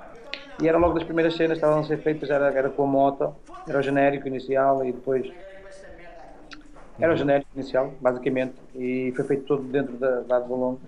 E 0.61 0.69
era 0.69 0.79
logo 0.79 0.95
das 0.95 1.05
primeiras 1.05 1.37
cenas, 1.37 1.59
estavam 1.59 1.81
a 1.81 1.85
ser 1.85 1.99
feitas, 1.99 2.31
era, 2.31 2.47
era 2.47 2.71
com 2.71 2.85
a 2.85 2.87
moto, 2.87 3.35
era 3.67 3.79
o 3.79 3.83
genérico 3.83 4.27
inicial 4.29 4.85
e 4.85 4.93
depois. 4.93 5.31
Era 6.99 7.13
o 7.13 7.17
genérico 7.17 7.51
inicial, 7.55 7.93
basicamente, 8.01 8.55
e 8.75 9.13
foi 9.17 9.25
feito 9.25 9.45
todo 9.45 9.63
dentro 9.65 9.97
da, 9.97 10.21
da 10.21 10.41
de 10.41 10.49
Balongo, 10.49 10.81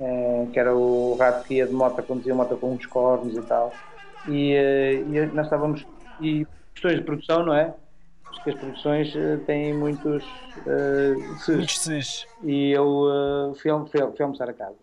eh, 0.00 0.46
que 0.52 0.58
era 0.58 0.74
o 0.74 1.14
rato 1.14 1.46
que 1.46 1.54
ia 1.54 1.66
de 1.66 1.72
moto, 1.72 2.02
conduzia 2.02 2.32
a 2.32 2.36
moto 2.36 2.56
com 2.56 2.72
uns 2.72 2.86
cornos 2.86 3.36
e 3.36 3.42
tal. 3.42 3.72
E, 4.28 4.52
eh, 4.52 4.94
e 4.94 5.26
nós 5.26 5.46
estávamos. 5.46 5.86
E 6.20 6.46
questões 6.72 6.96
de 6.96 7.04
produção, 7.04 7.44
não 7.44 7.54
é? 7.54 7.74
Porque 8.24 8.50
as 8.50 8.56
produções 8.56 9.14
eh, 9.16 9.38
têm 9.46 9.74
muitos. 9.74 10.24
ses. 11.44 11.56
Muitos 11.56 11.78
ses. 11.78 12.26
E 12.42 12.72
eu 12.72 13.06
eh, 13.10 13.54
fui, 13.60 13.70
fui, 13.88 14.00
fui 14.12 14.22
almoçar 14.22 14.48
a 14.48 14.52
casa. 14.52 14.76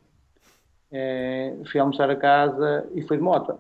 Eh, 0.92 1.56
fui 1.72 1.80
almoçar 1.80 2.10
a 2.10 2.16
casa 2.16 2.88
e 2.94 3.02
fui 3.02 3.18
de 3.18 3.24
moto. 3.24 3.60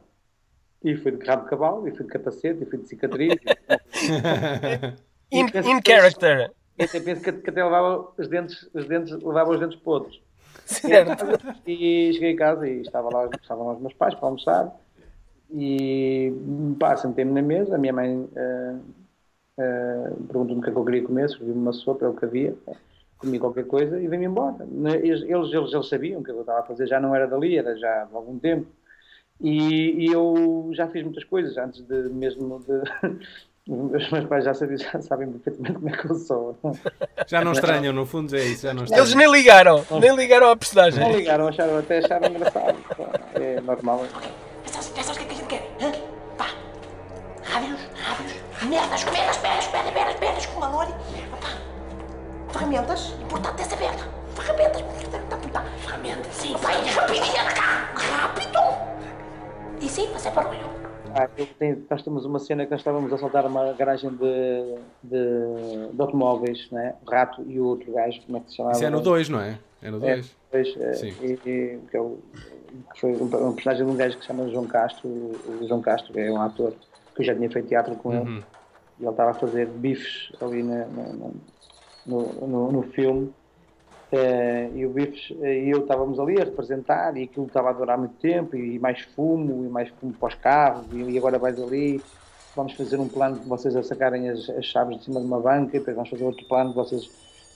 E 0.83 0.95
fui 0.95 1.11
de 1.11 1.25
rabo 1.25 1.43
de 1.43 1.49
cavalo, 1.49 1.87
e 1.87 1.91
fui 1.91 2.05
de 2.05 2.11
capacete, 2.11 2.61
e 2.61 2.65
fui 2.65 2.77
de 2.77 2.87
cicatriz. 2.87 3.35
In, 5.31 5.47
in 5.47 5.81
character. 5.83 6.51
e 6.77 6.83
até 6.83 6.99
penso 6.99 7.23
que, 7.23 7.31
que 7.31 7.49
até 7.49 7.63
levava 7.63 8.07
os 8.15 8.27
dentes, 8.27 8.69
os 8.71 8.87
dentes, 8.87 9.13
levava 9.13 9.49
os 9.49 9.59
dentes 9.59 9.79
podres. 9.79 10.21
Certo. 10.63 11.25
E 11.65 12.11
cheguei 12.13 12.33
a 12.35 12.37
casa 12.37 12.69
e 12.69 12.81
estava 12.81 13.09
lá, 13.11 13.27
estavam 13.41 13.65
lá 13.65 13.73
os 13.73 13.81
meus 13.81 13.93
pais 13.93 14.13
para 14.13 14.27
almoçar. 14.27 14.71
E 15.55 16.33
pá, 16.79 16.97
sentei-me 16.97 17.31
na 17.31 17.41
mesa. 17.41 17.75
A 17.75 17.77
minha 17.77 17.93
mãe 17.93 18.27
eh, 18.35 18.75
eh, 19.59 20.09
perguntou-me 20.27 20.59
o 20.59 20.63
que 20.63 20.69
é 20.69 20.73
que 20.73 20.79
eu 20.79 20.85
queria 20.85 21.03
comer, 21.03 21.29
serviu-me 21.29 21.61
uma 21.61 21.73
sopa, 21.73 22.05
é 22.05 22.07
o 22.07 22.13
que 22.13 22.25
havia. 22.25 22.55
comi 23.17 23.39
qualquer 23.39 23.65
coisa 23.65 24.01
e 24.01 24.07
vim-me 24.07 24.25
embora. 24.25 24.65
Né, 24.65 24.95
Eles, 24.97 25.21
eles, 25.23 25.53
eles, 25.73 25.87
sabiam 25.87 26.23
que 26.23 26.31
eu 26.31 26.41
estava 26.41 26.59
a 26.59 26.63
fazer, 26.63 26.87
já 26.87 26.99
não 26.99 27.15
era 27.15 27.27
dali, 27.27 27.57
era 27.57 27.77
já 27.77 27.89
há 28.03 28.07
algum 28.15 28.39
tempo. 28.39 28.67
E, 29.39 30.05
e 30.05 30.11
eu 30.11 30.69
já 30.73 30.87
fiz 30.87 31.03
muitas 31.03 31.23
coisas 31.23 31.57
antes 31.57 31.81
de 31.81 32.09
mesmo 32.09 32.63
de. 32.67 33.17
Os 33.65 34.11
meus 34.11 34.25
pais 34.25 34.43
já 34.43 34.53
sabem, 34.53 34.75
já 34.75 35.01
sabem 35.01 35.31
perfeitamente 35.31 35.75
como 35.75 35.87
é 35.87 35.97
que 35.97 36.11
eu 36.11 36.15
sou. 36.15 36.57
Já 37.25 37.45
não 37.45 37.53
estranham, 37.53 37.93
no 37.93 38.05
fundo 38.05 38.35
é 38.35 38.43
isso. 38.43 38.63
Já 38.63 38.73
não 38.73 38.83
estranham. 38.83 39.05
Eles 39.05 39.15
nem 39.15 39.31
ligaram, 39.31 39.85
nem 40.01 40.13
ligaram 40.13 40.49
à 40.49 40.55
personagem. 40.57 40.99
Não 40.99 41.15
ligaram, 41.15 41.47
acharam, 41.47 41.77
até 41.77 41.99
acharam 41.99 42.27
engraçado. 42.27 42.77
É 43.35 43.61
normal. 43.61 44.05
Sabes 44.65 45.22
Rádios, 47.53 47.79
rádios, 47.95 48.33
merdas, 48.67 49.03
merdas, 49.05 49.41
merdas, 49.41 49.71
merdas, 49.71 49.93
merdas, 49.93 50.19
merdas, 50.19 50.45
com 50.47 50.59
valor. 50.59 50.87
Ferramentas, 52.51 53.13
importante 53.21 53.61
essa 53.61 53.75
merda. 53.75 54.03
Ferramentas, 54.35 54.81
tá, 55.29 55.37
tá. 55.51 55.61
ferramentas, 55.85 56.33
sim. 56.33 56.55
Vai, 56.57 56.81
rapidinho, 56.89 57.35
cá, 57.55 57.91
rápido. 57.95 58.59
E 59.81 59.87
sim, 59.87 60.07
fazer 60.07 60.31
barulho. 60.31 60.73
Ah, 61.15 61.29
eu 61.37 61.45
tenho- 61.59 61.85
nós 61.89 62.01
temos 62.01 62.25
uma 62.25 62.39
cena 62.39 62.65
que 62.65 62.71
nós 62.71 62.79
estávamos 62.79 63.13
a 63.13 63.17
saltar 63.19 63.45
uma 63.45 63.71
garagem 63.73 64.09
de, 64.09 64.75
de, 65.03 65.91
de 65.93 66.01
automóveis, 66.01 66.67
né? 66.71 66.95
o 67.05 67.11
rato 67.11 67.43
e 67.47 67.59
o 67.59 67.65
outro 67.65 67.91
gajo, 67.93 68.19
como 68.25 68.37
é 68.37 68.41
que 68.41 68.49
se 68.49 68.57
chamava? 68.57 68.75
Isso 68.75 68.85
é 68.85 68.89
no 68.89 68.99
2, 68.99 69.29
não 69.29 69.39
é? 69.39 69.59
É 69.83 69.91
no 69.91 70.03
É, 70.03 70.15
2. 70.15 70.35
pois, 70.49 70.75
é, 70.81 70.93
Sim. 70.93 71.13
e, 71.21 71.33
e- 71.47 71.79
que 71.91 71.97
é 71.97 72.01
o, 72.01 72.17
que 72.95 72.99
foi 72.99 73.11
um, 73.11 73.25
um 73.25 73.53
personagem 73.53 73.85
de 73.85 73.91
um 73.91 73.95
gajo 73.95 74.15
que 74.15 74.21
se 74.21 74.27
chama 74.27 74.49
João 74.49 74.65
Castro. 74.65 75.07
O 75.07 75.59
o 75.61 75.67
João 75.67 75.81
Castro 75.81 76.19
é 76.19 76.31
um 76.31 76.41
ator 76.41 76.73
que 77.15 77.21
eu 77.21 77.25
já 77.25 77.35
tinha 77.35 77.49
feito 77.49 77.67
teatro 77.67 77.95
com 77.95 78.13
ele. 78.13 78.29
Uhum. 78.29 78.43
E 78.99 79.03
ele 79.03 79.11
estava 79.11 79.31
a 79.31 79.33
fazer 79.33 79.67
bifes 79.67 80.31
ali 80.41 80.63
na- 80.63 80.85
na- 80.87 81.31
no, 82.05 82.47
no, 82.47 82.71
no 82.71 82.83
filme. 82.83 83.33
Eh, 84.11 84.69
e 84.75 84.85
o 84.85 84.91
bifes, 84.91 85.35
eh, 85.41 85.63
e 85.63 85.69
eu 85.71 85.79
estávamos 85.79 86.19
ali 86.19 86.39
a 86.39 86.43
representar 86.43 87.17
e 87.17 87.23
aquilo 87.23 87.47
estava 87.47 87.71
a 87.71 87.73
durar 87.73 87.97
muito 87.97 88.13
tempo 88.17 88.55
e, 88.55 88.77
mais 88.77 89.01
fumo 89.01 89.65
e 89.65 89.69
mais 89.69 89.89
fumo 89.89 90.13
para 90.13 90.27
os 90.27 90.35
carros 90.35 90.85
e, 90.93 90.97
e 91.13 91.17
agora 91.17 91.39
vais 91.39 91.59
ali 91.59 91.99
vamos 92.55 92.73
fazer 92.73 92.99
um 92.99 93.07
plano 93.07 93.39
de 93.39 93.49
vocês 93.49 93.75
a 93.75 93.81
sacarem 93.81 94.29
as, 94.29 94.47
as 94.51 94.65
chaves 94.65 94.99
de 94.99 95.05
cima 95.05 95.19
de 95.19 95.25
uma 95.25 95.39
banca 95.39 95.75
e 95.75 95.79
depois 95.79 95.95
vamos 95.95 96.11
fazer 96.11 96.23
outro 96.25 96.45
plano 96.45 96.69
de 96.69 96.75
vocês 96.75 97.09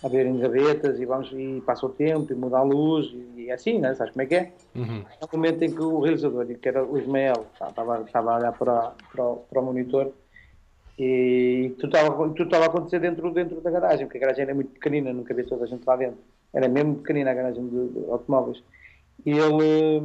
abrirem 0.03 0.37
gavetas 0.37 0.99
e 0.99 1.05
vamos 1.05 1.31
e 1.33 1.61
passa 1.65 1.85
o 1.85 1.89
tempo 1.89 2.31
e 2.31 2.35
muda 2.35 2.57
a 2.57 2.63
luz 2.63 3.07
e, 3.35 3.49
é 3.49 3.53
assim, 3.53 3.79
né? 3.79 3.93
sabes 3.95 4.13
como 4.13 4.23
é 4.23 4.25
que 4.25 4.35
é? 4.35 4.53
Uhum. 4.75 5.03
É 5.21 5.35
momento 5.35 5.63
em 5.63 5.73
que 5.73 5.81
o 5.81 5.99
realizador, 5.99 6.45
que 6.45 6.67
era 6.69 6.85
o 6.85 6.97
Ismael, 6.99 7.45
tá, 7.57 7.69
estava, 7.69 8.01
estava 8.01 8.31
a 8.31 8.37
olhar 8.37 8.51
para, 8.53 8.93
para, 9.11 9.23
o- 9.25 9.37
para 9.37 9.61
o 9.61 9.65
monitor 9.65 10.13
e 10.97 11.73
tudo 11.79 11.95
estava, 11.95 12.15
tudo 12.29 12.43
estava 12.43 12.65
a 12.65 12.67
acontecer 12.67 12.99
dentro, 12.99 13.31
dentro 13.31 13.61
da 13.61 13.71
garagem, 13.71 14.05
porque 14.07 14.17
a 14.17 14.21
garagem 14.21 14.43
era 14.43 14.53
muito 14.55 14.71
pequenina, 14.71 15.13
não 15.13 15.23
cabia 15.23 15.45
toda 15.45 15.63
a 15.63 15.67
gente 15.67 15.85
lá 15.85 15.95
dentro. 15.95 16.19
Era 16.53 16.67
mesmo 16.67 16.95
pequenina 16.97 17.31
a 17.31 17.33
garagem 17.33 17.67
de, 17.67 17.87
de 17.89 18.09
automóveis. 18.09 18.63
E 19.25 19.31
ele. 19.31 20.01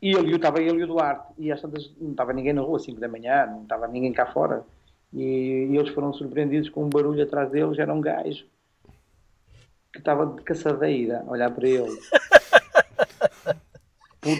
E 0.00 0.10
ele, 0.16 0.32
eu 0.32 0.36
estava 0.36 0.60
ele 0.62 0.78
e 0.80 0.84
o 0.84 0.86
Duarte, 0.86 1.32
e 1.38 1.50
às 1.50 1.60
tantas 1.60 1.92
não 2.00 2.12
estava 2.12 2.32
ninguém 2.32 2.52
na 2.52 2.62
rua, 2.62 2.78
5 2.78 3.00
da 3.00 3.08
manhã, 3.08 3.46
não 3.46 3.62
estava 3.62 3.88
ninguém 3.88 4.12
cá 4.12 4.26
fora. 4.26 4.64
E, 5.12 5.68
e 5.70 5.76
eles 5.76 5.90
foram 5.94 6.12
surpreendidos 6.12 6.68
com 6.68 6.84
um 6.84 6.90
barulho 6.90 7.22
atrás 7.22 7.50
deles, 7.50 7.78
era 7.78 7.92
um 7.92 8.00
gajo 8.00 8.44
que 9.92 9.98
estava 9.98 10.26
de 10.26 10.42
caçadeira 10.42 11.24
a 11.26 11.30
olhar 11.30 11.50
para 11.50 11.68
ele. 11.68 11.98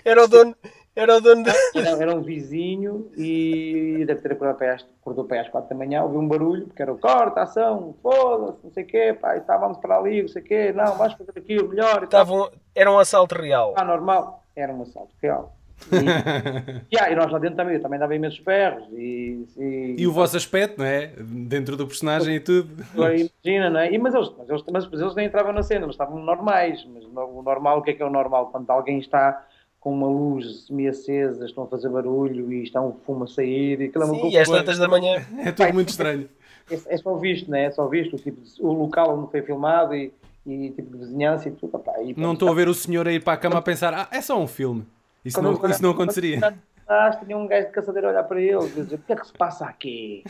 Era 0.04 0.24
o 0.24 0.28
dono, 0.28 0.54
era 0.94 1.16
o 1.16 1.20
dono 1.20 1.44
da... 1.44 1.52
Era, 1.74 2.02
era 2.02 2.14
um 2.14 2.20
vizinho 2.20 3.10
e 3.16 4.04
deve 4.04 4.20
ter 4.20 4.32
acordado 4.32 4.56
para 4.56 4.66
aí 4.66 4.74
às, 4.74 4.84
acordou 5.00 5.24
para 5.24 5.40
às 5.40 5.48
4 5.48 5.70
da 5.70 5.76
manhã, 5.76 6.02
ouviu 6.02 6.20
um 6.20 6.26
barulho, 6.26 6.66
porque 6.66 6.82
era 6.82 6.92
o 6.92 6.98
corta, 6.98 7.42
ação, 7.42 7.94
foda-se, 8.02 8.58
não 8.64 8.72
sei 8.72 8.82
o 8.82 8.86
quê, 8.86 9.16
pá, 9.18 9.36
estávamos 9.36 9.78
para 9.78 9.96
ali, 9.96 10.22
não 10.22 10.28
sei 10.28 10.42
o 10.42 10.44
quê, 10.44 10.72
não, 10.72 10.96
vamos 10.96 11.14
fazer 11.14 11.38
aquilo 11.38 11.68
melhor. 11.68 12.02
Estavam, 12.02 12.50
era 12.74 12.90
um 12.90 12.98
assalto 12.98 13.36
real. 13.36 13.74
Ah, 13.76 13.84
normal, 13.84 14.44
era 14.56 14.74
um 14.74 14.82
assalto 14.82 15.14
real. 15.22 15.56
E, 16.90 16.98
ah, 16.98 17.10
e 17.10 17.14
nós 17.14 17.30
lá 17.30 17.38
dentro 17.38 17.56
também, 17.56 17.74
eu 17.76 17.82
também 17.82 17.98
dava 17.98 18.14
imensos 18.14 18.38
ferros 18.38 18.84
e, 18.92 19.44
e, 19.58 19.94
E 19.98 20.06
o 20.06 20.12
vosso 20.12 20.36
aspecto, 20.36 20.78
não 20.78 20.84
é? 20.86 21.12
Dentro 21.18 21.76
do 21.76 21.86
personagem 21.86 22.36
e 22.36 22.40
tudo. 22.40 22.68
Imagina, 22.94 23.70
não 23.70 23.80
é? 23.80 23.92
E, 23.92 23.98
mas, 23.98 24.14
eles, 24.14 24.30
mas, 24.38 24.48
eles, 24.48 24.62
mas, 24.70 24.86
mas 24.90 25.00
eles 25.00 25.14
nem 25.14 25.26
entravam 25.26 25.52
na 25.52 25.62
cena, 25.62 25.84
eles 25.84 25.94
estavam 25.94 26.18
normais. 26.22 26.84
Mas 26.92 27.04
o 27.04 27.42
normal, 27.42 27.78
o 27.78 27.82
que 27.82 27.90
é 27.90 27.94
que 27.94 28.02
é 28.02 28.06
o 28.06 28.10
normal? 28.10 28.46
Quando 28.50 28.68
alguém 28.70 28.98
está 28.98 29.44
com 29.80 29.92
uma 29.92 30.08
luz 30.08 30.66
semi-acesa, 30.66 31.44
estão 31.46 31.64
a 31.64 31.66
fazer 31.68 31.88
barulho 31.88 32.52
e 32.52 32.62
está 32.64 32.80
um 32.82 32.92
fumo 33.06 33.24
a 33.24 33.26
sair. 33.28 33.80
E 33.80 33.84
aquilo 33.84 34.04
é 34.04 34.06
uma 34.06 34.14
Sim, 34.14 34.20
coisa- 34.20 34.36
e 34.36 34.40
às 34.40 34.48
tantas 34.48 34.78
da 34.78 34.88
manhã. 34.88 35.22
É 35.44 35.52
tudo 35.52 35.72
muito 35.74 35.88
estranho. 35.90 36.28
É, 36.70 36.74
é 36.74 36.96
só 36.96 37.14
visto, 37.16 37.50
não 37.50 37.56
é? 37.56 37.64
É 37.64 37.70
só 37.70 37.86
visto 37.86 38.16
o, 38.16 38.18
tipo, 38.18 38.40
de- 38.40 38.60
o 38.62 38.72
local 38.72 39.16
onde 39.18 39.30
foi 39.30 39.42
filmado 39.42 39.94
e, 39.94 40.12
e 40.46 40.70
tipo 40.70 40.90
de 40.92 40.98
vizinhança 40.98 41.48
e 41.48 41.52
tudo. 41.52 41.76
opá, 41.76 41.92
e, 42.02 42.14
Não 42.18 42.32
estou 42.32 42.48
a 42.50 42.54
ver 42.54 42.68
o 42.68 42.74
senhor 42.74 43.06
a 43.06 43.12
ir 43.12 43.22
para 43.22 43.34
a 43.34 43.36
cama 43.36 43.58
a 43.58 43.62
pensar, 43.62 43.94
ah, 43.94 44.08
é 44.10 44.20
só 44.20 44.38
um 44.38 44.46
filme. 44.46 44.84
Isso 45.24 45.42
não, 45.42 45.52
isso 45.68 45.82
não 45.82 45.90
aconteceria. 45.90 46.54
Ah, 46.88 47.10
tinha 47.22 47.36
um 47.36 47.46
gajo 47.46 47.66
de 47.66 47.72
caçadeira 47.72 48.08
a 48.08 48.10
olhar 48.12 48.24
para 48.24 48.40
ele 48.40 48.64
e 48.64 48.70
dizer: 48.70 48.94
o 48.94 48.98
que 48.98 49.12
é 49.12 49.16
que 49.16 49.26
se 49.26 49.32
passa 49.34 49.66
aqui? 49.66 50.24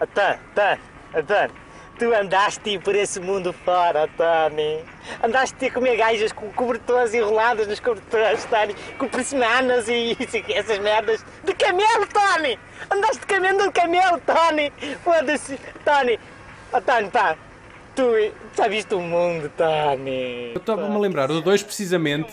Antônio, 0.00 0.40
Antônio, 0.50 0.80
Antônio, 1.14 1.54
tu 1.98 2.14
andaste 2.14 2.78
por 2.80 2.94
esse 2.94 3.20
mundo 3.20 3.52
fora, 3.52 4.08
Tony. 4.16 4.84
Andaste 5.22 5.66
a 5.66 5.72
comer 5.72 5.96
gajas 5.96 6.32
com 6.32 6.50
cobertores 6.52 7.14
enroladas 7.14 7.68
nos 7.68 7.80
cobertores, 7.80 8.44
Tony, 8.46 8.74
com 8.98 9.08
persianas 9.08 9.88
e 9.88 10.16
essas 10.48 10.78
merdas. 10.78 11.24
De 11.44 11.54
camelo, 11.54 12.06
Tony! 12.06 12.58
Andaste 12.90 13.20
de 13.20 13.26
camelo 13.26 13.62
de 13.62 13.72
camelo, 13.72 14.20
Tony! 14.20 14.72
Foda-se, 15.04 15.58
Tony! 15.84 16.18
Oh, 16.72 16.80
Tony, 16.80 17.10
pá, 17.10 17.36
tu 18.02 18.32
já 18.56 18.68
viste 18.68 18.94
o 18.94 19.00
mundo, 19.00 19.50
Tony! 19.56 20.52
Eu 20.54 20.58
estava-me 20.58 20.94
a 20.94 20.98
lembrar 20.98 21.26
do 21.26 21.40
2 21.40 21.62
precisamente 21.62 22.32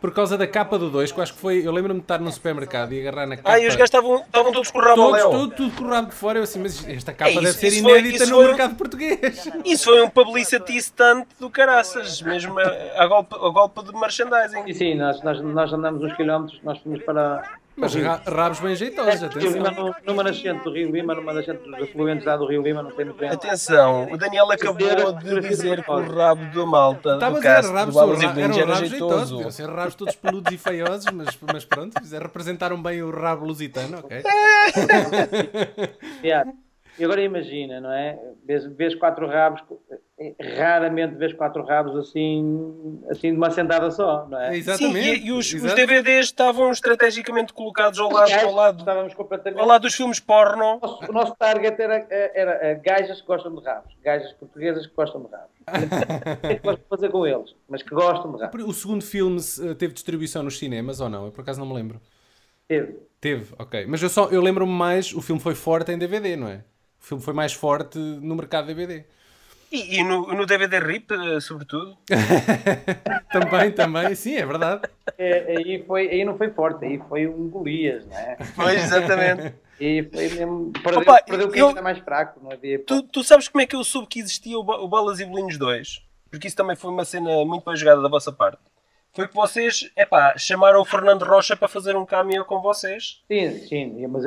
por 0.00 0.12
causa 0.12 0.36
da 0.36 0.46
capa 0.46 0.78
do 0.78 0.90
2, 0.90 1.12
que 1.12 1.18
eu 1.18 1.22
acho 1.22 1.32
que 1.32 1.40
foi. 1.40 1.66
Eu 1.66 1.72
lembro-me 1.72 2.00
de 2.00 2.04
estar 2.04 2.18
num 2.18 2.30
supermercado 2.30 2.92
e 2.92 3.00
agarrar 3.00 3.26
na 3.26 3.36
capa. 3.36 3.52
Ah, 3.52 3.58
e 3.58 3.66
os 3.66 3.74
gajos 3.74 3.84
estavam, 3.88 4.22
todos 4.30 4.70
com 4.70 4.78
o 4.78 4.82
rabo 4.82 4.96
Todos, 4.96 5.22
tudo, 5.22 5.54
tudo 5.54 5.76
com 5.76 5.84
o 5.84 5.88
rabo 5.88 6.08
de 6.10 6.14
fora. 6.14 6.38
Eu 6.38 6.42
assim, 6.42 6.58
mas 6.58 6.86
esta 6.88 7.12
capa 7.12 7.30
É, 7.30 7.32
isso- 7.34 7.42
deve 7.42 7.52
ser 7.58 7.66
isso 7.68 7.82
foi- 7.82 7.90
inédita 7.92 8.24
isso 8.24 8.32
no 8.32 8.36
foi- 8.38 8.46
mercado 8.48 8.74
português. 8.74 9.48
Isso 9.64 9.84
foi 9.84 10.02
um 10.02 10.10
publicity 10.10 10.82
stunt 10.82 11.26
do 11.40 11.48
caraças, 11.48 12.20
mesmo 12.20 12.58
a, 12.60 13.02
a 13.02 13.06
golpe, 13.06 13.34
a 13.34 13.48
golpe 13.48 13.82
de 13.84 13.92
merchandising. 13.98 14.64
E 14.66 14.74
sim, 14.74 14.94
nós, 14.94 15.22
nós, 15.22 15.40
nós 15.40 15.72
andamos 15.72 16.02
uns 16.02 16.12
quilómetros, 16.16 16.60
nós 16.62 16.78
fomos 16.80 17.02
para. 17.02 17.42
Mas 17.76 17.94
ra- 17.94 18.22
rabos 18.26 18.60
bem 18.60 18.76
jeitosos, 18.76 19.34
Rio 19.34 19.50
Lima, 19.52 19.66
atenção. 19.68 19.86
no- 19.86 19.94
numa 20.06 20.22
nascente 20.22 20.62
do 20.62 20.72
Rio 20.72 20.90
Lima, 20.92 21.14
numa 21.14 21.32
nascente 21.32 21.64
dos 21.64 21.82
afluentes 21.82 22.24
lá 22.24 22.36
do 22.36 22.46
Rio 22.46 22.62
Lima, 22.62 22.82
não 22.82 22.90
tem 22.92 23.04
muito 23.04 23.18
bem. 23.18 23.28
Atenção, 23.30 24.08
o 24.12 24.16
Daniel 24.16 24.50
acabou 24.52 25.12
de 25.14 25.40
dizer 25.40 25.82
que 25.82 25.90
o 25.90 26.14
rabo 26.14 26.44
da 26.54 26.66
malta 26.66 27.14
Estava 27.14 27.26
a 27.26 27.30
do 27.30 27.36
dizer 27.42 27.54
cast 27.54 27.70
do 27.70 27.74
rabos, 27.76 27.94
Balas 27.94 28.22
e 28.22 28.60
era 28.60 28.74
jeitoso. 28.76 29.34
Deviam 29.36 29.50
ser 29.50 29.68
rabos 29.68 29.94
todos 29.96 30.14
peludos 30.14 30.52
e 30.52 30.58
feiosos, 30.58 31.06
mas, 31.12 31.36
mas 31.52 31.64
pronto, 31.64 31.94
representaram 32.20 32.80
bem 32.80 33.02
o 33.02 33.10
rabo 33.10 33.44
lusitano, 33.46 33.98
ok? 33.98 34.22
Yeah. 36.22 36.50
E 36.98 37.04
agora 37.04 37.20
imagina, 37.22 37.80
não 37.80 37.90
é? 37.90 38.18
Vês, 38.44 38.64
vês 38.66 38.94
quatro 38.94 39.26
rabos, 39.26 39.62
raramente 40.56 41.16
vês 41.16 41.32
quatro 41.32 41.64
rabos 41.64 41.96
assim, 41.96 43.02
assim 43.10 43.32
de 43.32 43.36
uma 43.36 43.50
sentada 43.50 43.90
só, 43.90 44.26
não 44.28 44.40
é? 44.40 44.54
Sim, 44.62 44.96
e, 44.96 45.26
e 45.26 45.32
os, 45.32 45.52
os 45.52 45.74
DVDs 45.74 46.26
estavam 46.26 46.70
estrategicamente 46.70 47.52
colocados 47.52 47.98
ao 47.98 48.10
lado, 48.10 48.32
ao 48.32 48.52
lado, 48.52 48.78
Estávamos 48.78 49.14
completamente... 49.14 49.60
ao 49.60 49.66
lado 49.66 49.82
dos 49.82 49.94
filmes 49.94 50.20
porno. 50.20 50.78
O 51.08 51.12
nosso 51.12 51.34
target 51.34 51.80
era, 51.80 52.06
era, 52.10 52.52
eh, 52.62 52.74
gajas 52.76 53.20
que 53.20 53.26
gostam 53.26 53.54
de 53.54 53.64
rabos, 53.64 53.92
gajas 54.02 54.32
portuguesas 54.34 54.86
que 54.86 54.94
gostam 54.94 55.22
de 55.22 55.28
rabos. 55.28 55.54
O 56.34 56.36
que 56.36 56.46
é 56.46 56.56
que 56.56 56.64
vamos 56.64 56.80
fazer 56.88 57.08
com 57.08 57.26
eles? 57.26 57.54
Mas 57.68 57.82
que 57.82 57.94
gostam 57.94 58.32
de 58.32 58.42
rabos. 58.42 58.64
O 58.64 58.72
segundo 58.72 59.02
filme 59.02 59.40
eh, 59.40 59.74
teve 59.74 59.94
distribuição 59.94 60.42
nos 60.42 60.58
cinemas 60.58 61.00
ou 61.00 61.08
não? 61.08 61.26
Eu 61.26 61.32
por 61.32 61.40
acaso 61.40 61.58
não 61.58 61.66
me 61.66 61.74
lembro. 61.74 62.00
Teve. 62.68 62.98
Teve, 63.20 63.54
ok. 63.58 63.86
Mas 63.86 64.02
eu, 64.02 64.08
só, 64.08 64.28
eu 64.28 64.40
lembro-me 64.40 64.72
mais, 64.72 65.12
o 65.12 65.20
filme 65.20 65.40
foi 65.40 65.54
forte 65.54 65.90
em 65.90 65.98
DVD, 65.98 66.36
não 66.36 66.48
é? 66.48 66.62
O 67.04 67.06
filme 67.06 67.22
foi 67.22 67.34
mais 67.34 67.52
forte 67.52 67.98
no 67.98 68.34
mercado 68.34 68.66
DVD. 68.66 69.04
E, 69.70 69.98
e 69.98 70.02
no, 70.02 70.26
no 70.32 70.46
DVD 70.46 70.78
RIP, 70.78 71.12
eh, 71.12 71.38
sobretudo. 71.38 71.98
também, 73.30 73.70
também, 73.72 74.14
sim, 74.14 74.36
é 74.36 74.46
verdade. 74.46 74.88
É, 75.18 75.54
aí, 75.54 75.84
foi, 75.86 76.08
aí 76.08 76.24
não 76.24 76.38
foi 76.38 76.48
forte, 76.50 76.86
aí 76.86 76.98
foi 77.06 77.26
um 77.26 77.50
Golias, 77.50 78.06
não 78.06 78.16
é? 78.16 78.38
Pois, 78.56 78.82
exatamente. 78.84 79.54
E 79.78 80.02
foi 80.10 80.28
mesmo. 80.30 80.72
Perdeu, 80.82 81.00
Opa, 81.02 81.22
perdeu 81.26 81.50
quem 81.50 81.60
eu- 81.60 81.70
era 81.72 81.82
mais 81.82 81.98
fraco, 81.98 82.40
não 82.42 82.50
havia. 82.52 82.78
Tu, 82.78 83.02
tu 83.02 83.22
sabes 83.22 83.48
como 83.48 83.60
é 83.60 83.66
que 83.66 83.76
eu 83.76 83.84
soube 83.84 84.08
que 84.08 84.20
existia 84.20 84.58
o 84.58 84.88
Balas 84.88 85.20
e 85.20 85.26
Bolinhos 85.26 85.58
2? 85.58 86.02
Porque 86.30 86.46
isso 86.46 86.56
também 86.56 86.74
foi 86.74 86.90
uma 86.90 87.04
cena 87.04 87.44
muito 87.44 87.66
bem 87.66 87.76
jogada 87.76 88.00
da 88.00 88.08
vossa 88.08 88.32
parte. 88.32 88.62
Foi 89.14 89.28
que 89.28 89.34
vocês, 89.34 89.88
epá, 89.96 90.36
chamaram 90.36 90.80
o 90.80 90.84
Fernando 90.84 91.24
Rocha 91.24 91.56
para 91.56 91.68
fazer 91.68 91.94
um 91.94 92.04
cameo 92.04 92.44
com 92.44 92.60
vocês. 92.60 93.22
Sim, 93.28 93.58
sim, 93.68 94.06
mas 94.08 94.24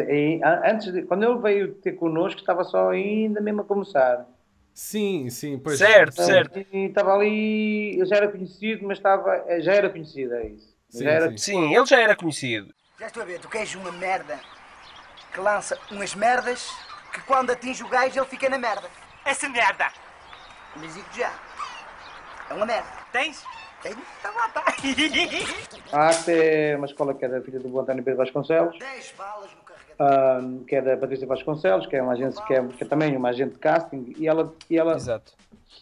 antes 0.63 0.93
de, 0.93 1.01
quando 1.03 1.23
ele 1.23 1.37
veio 1.39 1.73
ter 1.75 1.91
connosco, 1.93 2.39
estava 2.39 2.63
só 2.63 2.89
ainda 2.91 3.41
mesmo 3.41 3.61
a 3.61 3.65
começar. 3.65 4.25
Sim, 4.73 5.29
sim, 5.29 5.59
pois. 5.59 5.77
Certo, 5.77 6.13
Então, 6.13 6.25
certo. 6.25 6.59
E 6.71 6.85
estava 6.85 7.13
ali, 7.15 7.95
ele 7.97 8.05
já 8.05 8.15
era 8.15 8.27
conhecido, 8.29 8.87
mas 8.87 8.97
estava, 8.97 9.43
já 9.59 9.73
era 9.73 9.89
conhecido, 9.89 10.35
é 10.35 10.47
isso. 10.47 10.73
Sim, 10.89 11.03
já 11.03 11.11
era, 11.11 11.29
sim. 11.31 11.37
Sim, 11.37 11.75
ele 11.75 11.85
já 11.85 11.99
era 11.99 12.15
conhecido. 12.15 12.73
Já 12.97 13.07
estou 13.07 13.23
a 13.23 13.25
ver, 13.25 13.39
tu 13.39 13.49
queres 13.49 13.75
uma 13.75 13.91
merda 13.91 14.39
que 15.33 15.39
lança 15.41 15.77
umas 15.91 16.15
merdas 16.15 16.71
que 17.11 17.19
quando 17.21 17.49
atinge 17.51 17.83
o 17.83 17.89
gajo 17.89 18.17
ele 18.17 18.25
fica 18.27 18.47
na 18.49 18.57
merda. 18.57 18.87
essa 19.25 19.49
merda? 19.49 19.91
Mas 20.77 20.93
digo 20.93 21.07
já. 21.13 21.33
É 22.49 22.53
uma 22.53 22.65
merda. 22.65 22.87
Tens? 23.11 23.43
A 25.91 26.09
ACT 26.09 26.31
é 26.31 26.75
uma 26.77 26.85
escola 26.85 27.13
que 27.13 27.25
é 27.25 27.27
da 27.29 27.41
filha 27.41 27.59
do 27.59 27.79
António 27.79 28.03
Pedro 28.03 28.17
Vasconcelos, 28.23 28.77
10 28.77 29.13
balas 29.17 29.49
no 29.51 30.05
ahm, 30.05 30.63
que 30.65 30.75
é 30.75 30.81
da 30.81 30.97
Patrícia 30.97 31.25
Vasconcelos, 31.27 31.85
que 31.87 31.95
é 31.95 32.01
uma 32.01 32.13
agência 32.13 32.43
que 32.45 32.53
é, 32.53 32.63
que 32.65 32.83
é 32.83 32.87
também 32.87 33.15
uma 33.15 33.29
agente 33.29 33.53
de 33.53 33.59
casting, 33.59 34.13
e 34.17 34.27
ela, 34.27 34.53
e 34.69 34.77
ela 34.77 34.95
Exato. 34.95 35.33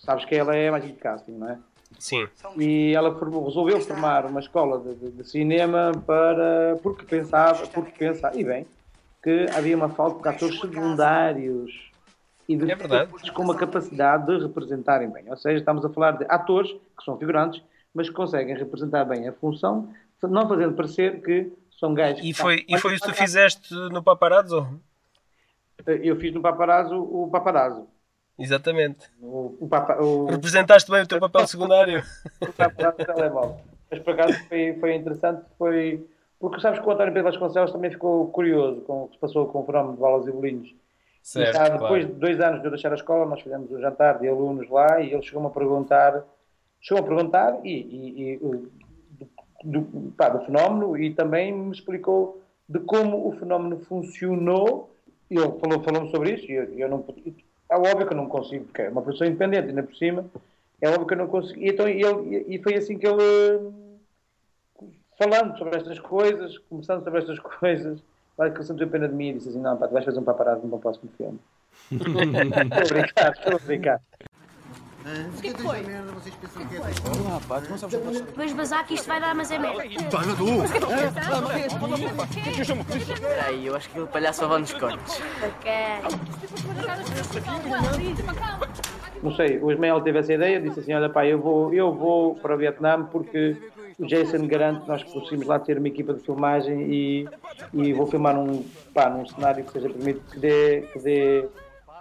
sabes 0.06 0.26
que 0.26 0.36
ela 0.36 0.56
é 0.56 0.70
uma 0.70 0.78
agente 0.78 0.93
de 0.93 0.99
casting, 0.99 1.32
não 1.34 1.49
é? 1.49 1.58
Sim. 1.99 2.28
E 2.58 2.93
ela 2.93 3.16
formou- 3.18 3.45
resolveu 3.45 3.80
formar 3.82 4.26
uma 4.26 4.39
escola 4.39 4.80
de, 4.80 4.95
de- 4.95 5.12
de 5.12 5.30
cinema 5.30 5.91
para 6.06 6.78
porque 6.84 7.06
pensava, 7.06 7.66
porque 7.68 7.91
pensava, 7.97 8.38
e 8.38 8.43
bem, 8.43 8.66
que 9.24 9.45
havia 9.56 9.76
uma 9.76 9.89
falta 9.89 10.22
de 10.22 10.36
atores 10.36 10.60
secundários 10.60 11.72
e 12.47 12.56
de 12.56 12.70
É 12.72 12.76
com 13.34 13.41
uma 13.43 13.56
capacidade 13.56 14.26
de 14.28 14.43
representarem 14.45 15.10
bem. 15.10 15.24
Ou 15.30 15.38
seja, 15.38 15.58
estamos 15.58 15.84
a 15.86 15.89
falar 15.89 16.12
de 16.12 16.26
atores 16.30 16.70
que 16.72 17.03
são 17.03 17.18
figurantes, 17.18 17.62
mas 17.96 18.10
conseguem 18.10 18.56
representar 18.56 19.06
bem 19.06 19.28
a 19.28 19.34
função, 19.34 19.89
não 20.22 20.48
fazendo 20.48 20.76
parecer 20.76 21.22
que 21.24 21.52
são 21.80 21.93
gajos. 21.93 22.24
E 22.24 22.34
foi, 22.34 22.66
e 22.68 22.78
foi 22.78 22.93
isso 22.93 23.06
que 23.06 23.12
tu 23.12 23.18
fizeste 23.18 23.74
no 23.74 24.04
Paparazzo? 24.04 24.68
Eu 25.86 26.16
fiz 26.18 26.34
no 26.34 26.41
paparazzo 26.41 26.96
o 26.96 27.30
paparazzo. 27.30 27.88
Exatamente. 28.39 29.08
O, 29.22 29.56
o, 29.60 29.68
papa, 29.68 30.02
o, 30.02 30.26
Representaste 30.26 30.89
bem 30.89 31.04
o 31.04 31.08
teu 31.08 31.20
papel 31.20 31.46
secundário. 31.48 32.04
paparazzo 32.58 32.98
do 32.98 33.06
telemóvel. 33.06 33.58
Mas 33.89 34.00
por 34.00 34.14
acaso 34.14 34.34
foi, 34.48 34.78
foi 34.80 34.96
interessante, 34.96 35.43
foi 35.58 36.06
porque 36.39 36.60
sabes 36.60 36.80
que 36.80 36.88
o 36.88 36.91
António 36.91 37.14
Pedro 37.14 37.32
Vasconcelos 37.32 37.72
também 37.72 37.91
ficou 37.91 38.30
curioso 38.30 38.82
com 38.82 39.04
o 39.04 39.08
que 39.08 39.16
se 39.16 39.20
passou 39.20 39.48
com 39.48 39.62
o 39.62 39.66
fenómeno 39.66 39.96
de 39.96 40.02
balas 40.02 40.28
e 40.28 40.32
bolinhos. 40.32 40.76
Certo, 41.22 41.50
e 41.50 41.54
já 41.54 41.64
depois 41.70 42.04
claro. 42.04 42.06
de 42.06 42.14
dois 42.14 42.39
anos 42.39 42.60
de 42.60 42.68
eu 42.68 42.72
deixar 42.72 42.91
a 42.91 42.96
escola, 42.96 43.26
nós 43.26 43.41
fizemos 43.41 43.72
um 43.72 43.80
jantar 43.80 44.20
de 44.20 44.28
alunos 44.28 44.70
lá 44.70 45.02
e 45.02 45.12
ele 45.12 45.24
chegou-me 45.24 45.48
a 45.48 45.52
perguntar, 45.52 46.24
chegou 46.86 47.03
a 47.03 47.07
perguntar 47.07 47.65
e, 47.65 47.71
e- 47.71 48.33
e, 48.33 48.38
do, 48.38 49.81
do- 49.81 50.11
pá, 50.11 50.29
do 50.29 50.45
fenómeno 50.45 50.95
e 50.97 51.13
também 51.13 51.51
me 51.51 51.71
explicou 51.71 52.41
de 52.69 52.79
como 52.79 53.27
o 53.27 53.31
fenómeno 53.39 53.79
funcionou. 53.86 54.91
Ele 55.29 55.41
falou, 55.59 55.83
falou 55.83 56.07
sobre 56.11 56.36
isso 56.36 56.45
e 56.45 56.53
eu, 56.53 56.63
eu 56.77 56.88
não 56.88 57.03
é 57.71 57.75
óbvio 57.75 58.05
que 58.05 58.13
eu 58.13 58.17
não 58.17 58.27
consigo, 58.29 58.65
porque 58.65 58.83
é 58.83 58.89
uma 58.89 59.01
pessoa 59.01 59.27
independente, 59.27 59.69
ainda 59.69 59.81
por 59.81 59.95
cima, 59.95 60.25
é 60.79 60.88
óbvio 60.88 61.07
que 61.07 61.13
eu 61.13 61.17
não 61.17 61.27
consigo. 61.27 61.59
E, 61.59 61.69
então, 61.69 61.88
ele, 61.88 62.45
e 62.47 62.61
foi 62.61 62.75
assim 62.75 62.99
que 62.99 63.07
ele, 63.07 63.23
eh, 63.23 64.86
falando 65.17 65.57
sobre 65.57 65.77
estas 65.77 65.99
coisas, 65.99 66.59
começando 66.69 67.03
sobre 67.03 67.19
estas 67.19 67.39
coisas, 67.59 67.99
vai 68.38 68.51
que 68.51 68.57
ele 68.57 68.65
sentiu 68.65 68.88
pena 68.88 69.07
de 69.07 69.15
mim 69.15 69.29
e 69.29 69.33
disse 69.33 69.49
assim: 69.49 69.59
Não, 69.61 69.75
pá, 69.77 69.88
tu 69.88 69.93
vais 69.93 70.05
fazer 70.05 70.19
um 70.19 70.23
paparazzo 70.23 70.67
num 70.67 70.77
próximo 70.77 71.09
filme. 71.17 71.39
estou 71.89 72.83
a 72.83 72.88
brincar, 72.88 73.31
estou 73.31 73.55
a 73.55 73.59
brincar. 73.59 74.01
O 75.06 75.41
que 75.41 75.53
foi? 75.62 75.84
Vais 78.36 78.53
bazar 78.53 78.88
que 78.88 78.95
isto 78.95 79.08
vai 79.08 79.22
dar, 79.22 79.36
mas 79.36 79.51
é 79.51 79.60
merda. 79.60 79.84
Peraí, 83.20 83.68
eu 83.68 83.76
acho 83.76 83.89
que 83.89 83.99
o 83.99 84.08
palhaço 84.08 84.39
só 84.39 84.47
vai 84.47 84.60
nos 84.62 84.74
cortes. 84.74 85.22
Não 89.22 89.36
sei, 89.36 89.60
o 89.60 89.72
Ismael 89.72 90.01
teve 90.01 90.20
essa 90.20 90.34
ideia, 90.34 90.60
disse 90.60 90.80
assim: 90.80 90.93
Olha, 90.93 91.10
pá, 91.10 91.26
eu 91.26 91.39
vou, 91.39 91.74
eu 91.74 91.93
vou 91.93 92.36
para 92.36 92.56
o 92.56 92.58
Vietnã 92.58 93.03
porque 93.03 93.56
o 93.99 94.06
Jason 94.08 94.47
garante 94.47 94.82
que 94.82 94.88
nós 94.88 95.03
conseguimos 95.03 95.45
lá 95.45 95.60
ter 95.60 95.78
uma 95.78 95.88
equipa 95.88 96.14
de 96.14 96.22
filmagem 96.22 96.82
e, 96.91 97.30
e 97.74 97.93
vou 97.93 98.08
filmar 98.08 98.36
num, 98.36 98.66
pá, 98.93 99.10
num 99.10 99.26
cenário 99.28 99.64
que 99.64 99.72
seja 99.72 99.89
permitido 99.89 100.32
que 100.32 100.39
dê, 100.39 100.82
que 100.82 100.99
dê, 100.99 101.45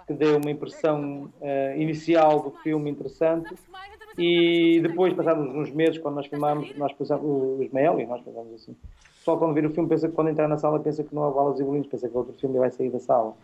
que 0.07 0.13
dê 0.13 0.27
uma 0.27 0.51
impressão 0.51 1.31
eh, 1.41 1.75
inicial 1.77 2.39
do 2.41 2.51
filme 2.51 2.89
interessante. 2.91 3.53
E 4.17 4.79
depois, 4.81 5.13
passados 5.13 5.45
uns 5.53 5.71
meses, 5.71 5.97
quando 5.97 6.15
nós 6.15 6.27
filmámos, 6.27 6.73
nós 6.77 6.93
pensamos, 6.93 7.25
o 7.25 7.61
Ismael 7.61 7.99
e 7.99 8.05
nós 8.05 8.21
pensamos 8.21 8.53
assim. 8.53 8.71
O 8.71 9.17
pessoal, 9.17 9.37
quando 9.39 9.53
vir 9.53 9.65
o 9.65 9.71
filme, 9.71 9.89
pensa 9.89 10.07
que 10.07 10.13
quando 10.13 10.29
entrar 10.29 10.47
na 10.47 10.57
sala, 10.57 10.79
pensa 10.79 11.03
que 11.03 11.13
não 11.13 11.25
há 11.25 11.31
balas 11.31 11.59
e 11.59 11.63
bolinhos, 11.63 11.87
pensa 11.87 12.07
que 12.07 12.15
é 12.15 12.17
outro 12.17 12.33
filme 12.33 12.55
e 12.55 12.59
vai 12.59 12.71
sair 12.71 12.91
da 12.91 12.99
sala. 12.99 13.35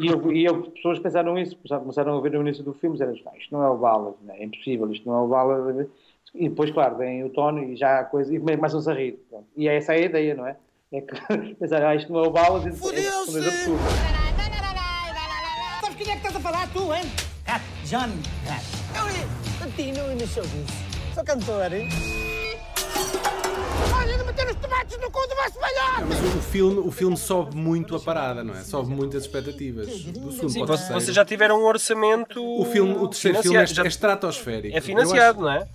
E, 0.00 0.08
eu, 0.08 0.32
e 0.32 0.44
eu, 0.44 0.62
pessoas 0.72 0.98
pensaram 0.98 1.38
isso, 1.38 1.56
começaram 1.56 2.18
a 2.18 2.20
ver 2.20 2.32
no 2.32 2.40
início 2.40 2.64
do 2.64 2.72
filme, 2.72 2.96
disseram, 2.96 3.14
"Ah, 3.26 3.38
isto 3.38 3.52
não 3.52 3.62
é 3.62 3.70
o 3.70 3.76
Balas, 3.76 4.14
não 4.20 4.34
é? 4.34 4.40
é 4.40 4.44
impossível, 4.44 4.90
isto 4.90 5.08
não 5.08 5.16
é 5.16 5.22
o 5.22 5.28
Balas. 5.28 5.86
E 6.34 6.48
depois, 6.48 6.70
claro, 6.72 6.96
vem 6.96 7.22
o 7.24 7.30
Tony 7.30 7.72
e 7.72 7.76
já 7.76 8.00
há 8.00 8.04
coisa, 8.04 8.34
e 8.34 8.40
começam-se 8.40 8.90
a 8.90 8.94
rir. 8.94 9.20
Pronto. 9.30 9.46
E 9.56 9.68
é 9.68 9.76
essa 9.76 9.92
a 9.92 9.98
ideia, 9.98 10.34
não 10.34 10.46
é? 10.46 10.56
É 10.92 11.00
que 11.00 11.14
pensaram, 11.54 11.86
ah, 11.86 11.94
isto 11.94 12.12
não 12.12 12.24
é 12.24 12.26
o 12.26 12.30
Balas, 12.30 12.66
e 12.66 12.70
depois 12.70 12.94
é 12.94 13.08
absurdo. 13.08 14.19
A 16.40 16.42
falar, 16.42 16.68
tu, 16.72 16.92
hein? 16.94 17.04
Cat, 17.44 17.62
John 17.84 18.08
Cat. 18.46 18.64
Eu, 18.96 19.92
não 19.92 20.12
iniciou 20.12 20.44
disso. 20.46 20.72
Sou 21.14 21.22
cantor, 21.24 21.72
hein? 21.72 21.88
Olha, 23.94 24.24
meter 24.24 24.46
os 24.48 24.56
tomates 24.56 24.98
no 24.98 25.10
cu 25.10 25.20
do 25.26 25.34
vosso 25.36 25.60
velhote! 25.60 26.04
Mas 26.08 26.34
o, 26.34 26.40
filme, 26.40 26.78
o 26.80 26.90
filme 26.90 27.16
sobe 27.16 27.54
muito 27.56 27.94
a 27.94 28.00
parada, 28.00 28.42
não 28.42 28.54
é? 28.54 28.62
Sobe 28.62 28.90
muito 28.90 29.16
as 29.16 29.24
expectativas. 29.24 29.86
Do 29.86 30.32
segundo 30.32 30.50
Sim, 30.50 30.64
vocês 30.64 30.88
terceiro. 30.88 31.12
já 31.12 31.24
tiveram 31.24 31.60
um 31.60 31.66
orçamento. 31.66 32.42
O 32.42 32.64
filme, 32.64 32.94
o 32.94 33.08
terceiro 33.08 33.42
filme 33.42 33.58
é, 33.58 33.60
é 33.62 33.86
estratosférico. 33.86 34.76
É 34.76 34.80
financiado, 34.80 35.40
Eu 35.40 35.42
não 35.44 35.50
é? 35.52 35.68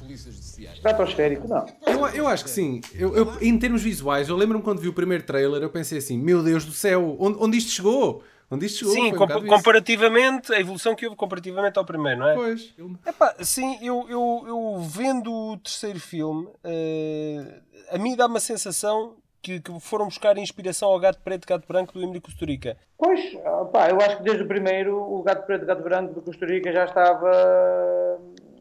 Estratosférico, 0.74 1.48
não. 1.48 1.66
Eu, 1.86 2.08
eu 2.08 2.28
acho 2.28 2.44
que 2.44 2.50
sim. 2.50 2.82
Eu, 2.94 3.16
eu- 3.16 3.38
em 3.42 3.58
termos 3.60 3.84
visuais, 3.84 4.30
eu 4.30 4.36
lembro-me 4.36 4.64
quando 4.64 4.80
vi 4.80 4.88
o 4.88 4.94
primeiro 4.94 5.24
trailer, 5.24 5.62
eu 5.62 5.70
pensei 5.70 6.00
assim: 6.00 6.18
Meu 6.18 6.42
Deus 6.42 6.66
do 6.66 6.72
céu, 6.72 7.16
onde, 7.20 7.38
onde 7.40 7.58
isto 7.58 7.72
chegou? 7.72 8.24
Onde 8.52 8.66
isto 8.68 8.80
chegou? 8.80 8.94
Sim, 8.94 9.00
Foi 9.02 9.08
um 9.10 9.12
compa- 9.14 9.26
bocado 9.34 9.46
isso. 9.48 9.56
comparativamente, 9.58 10.54
a 10.54 10.60
evolução 10.60 10.96
que 10.96 11.06
houve 11.06 11.18
comparativamente 11.18 11.80
ao 11.80 11.86
primeiro, 11.86 12.20
não 12.20 12.28
é? 12.30 12.36
Pois. 12.36 12.74
Epá, 13.06 13.36
sim, 13.42 13.78
eu, 13.82 14.06
eu, 14.10 14.44
eu 14.48 14.80
vendo 14.82 15.34
o 15.34 15.58
terceiro 15.58 16.00
filme, 16.00 16.48
eh, 16.64 17.60
a 17.90 17.98
mim 17.98 18.16
dá 18.16 18.28
uma 18.28 18.40
sensação 18.40 19.16
que, 19.42 19.60
que 19.60 19.80
foram 19.80 20.06
buscar 20.06 20.38
inspiração 20.38 20.90
ao 20.90 21.00
gato 21.00 21.20
preto, 21.24 21.48
gato 21.48 21.68
branco 21.68 21.94
do 21.94 22.02
Emily 22.02 22.22
Costurica. 22.22 22.78
Pois, 22.98 23.20
ah, 23.46 23.66
pá, 23.66 23.90
eu 23.90 23.98
acho 24.00 24.18
que 24.18 24.24
desde 24.24 24.44
o 24.44 24.48
primeiro 24.48 24.96
o 24.96 25.22
Gato 25.24 25.46
Preto 25.46 25.64
e 25.64 25.66
Gato 25.66 25.84
Branco 25.84 26.14
do 26.14 26.22
Costa 26.22 26.46
Rica 26.46 26.72
já 26.72 26.86
estava. 26.86 28.20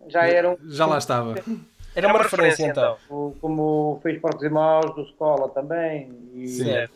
Já 0.09 0.27
era 0.27 0.51
um. 0.51 0.57
Já 0.69 0.87
lá 0.87 0.99
estava. 0.99 1.35
Era 1.95 2.09
uma 2.09 2.19
referência, 2.23 2.67
então. 2.67 2.97
O- 3.09 3.35
Como 3.41 4.01
fez 4.03 4.21
Porcos 4.21 4.43
e 4.43 4.49
Maus 4.49 4.95
do 4.95 5.07
Scola 5.07 5.49
também. 5.51 6.11
E, 6.35 6.49
Sim. 6.49 6.89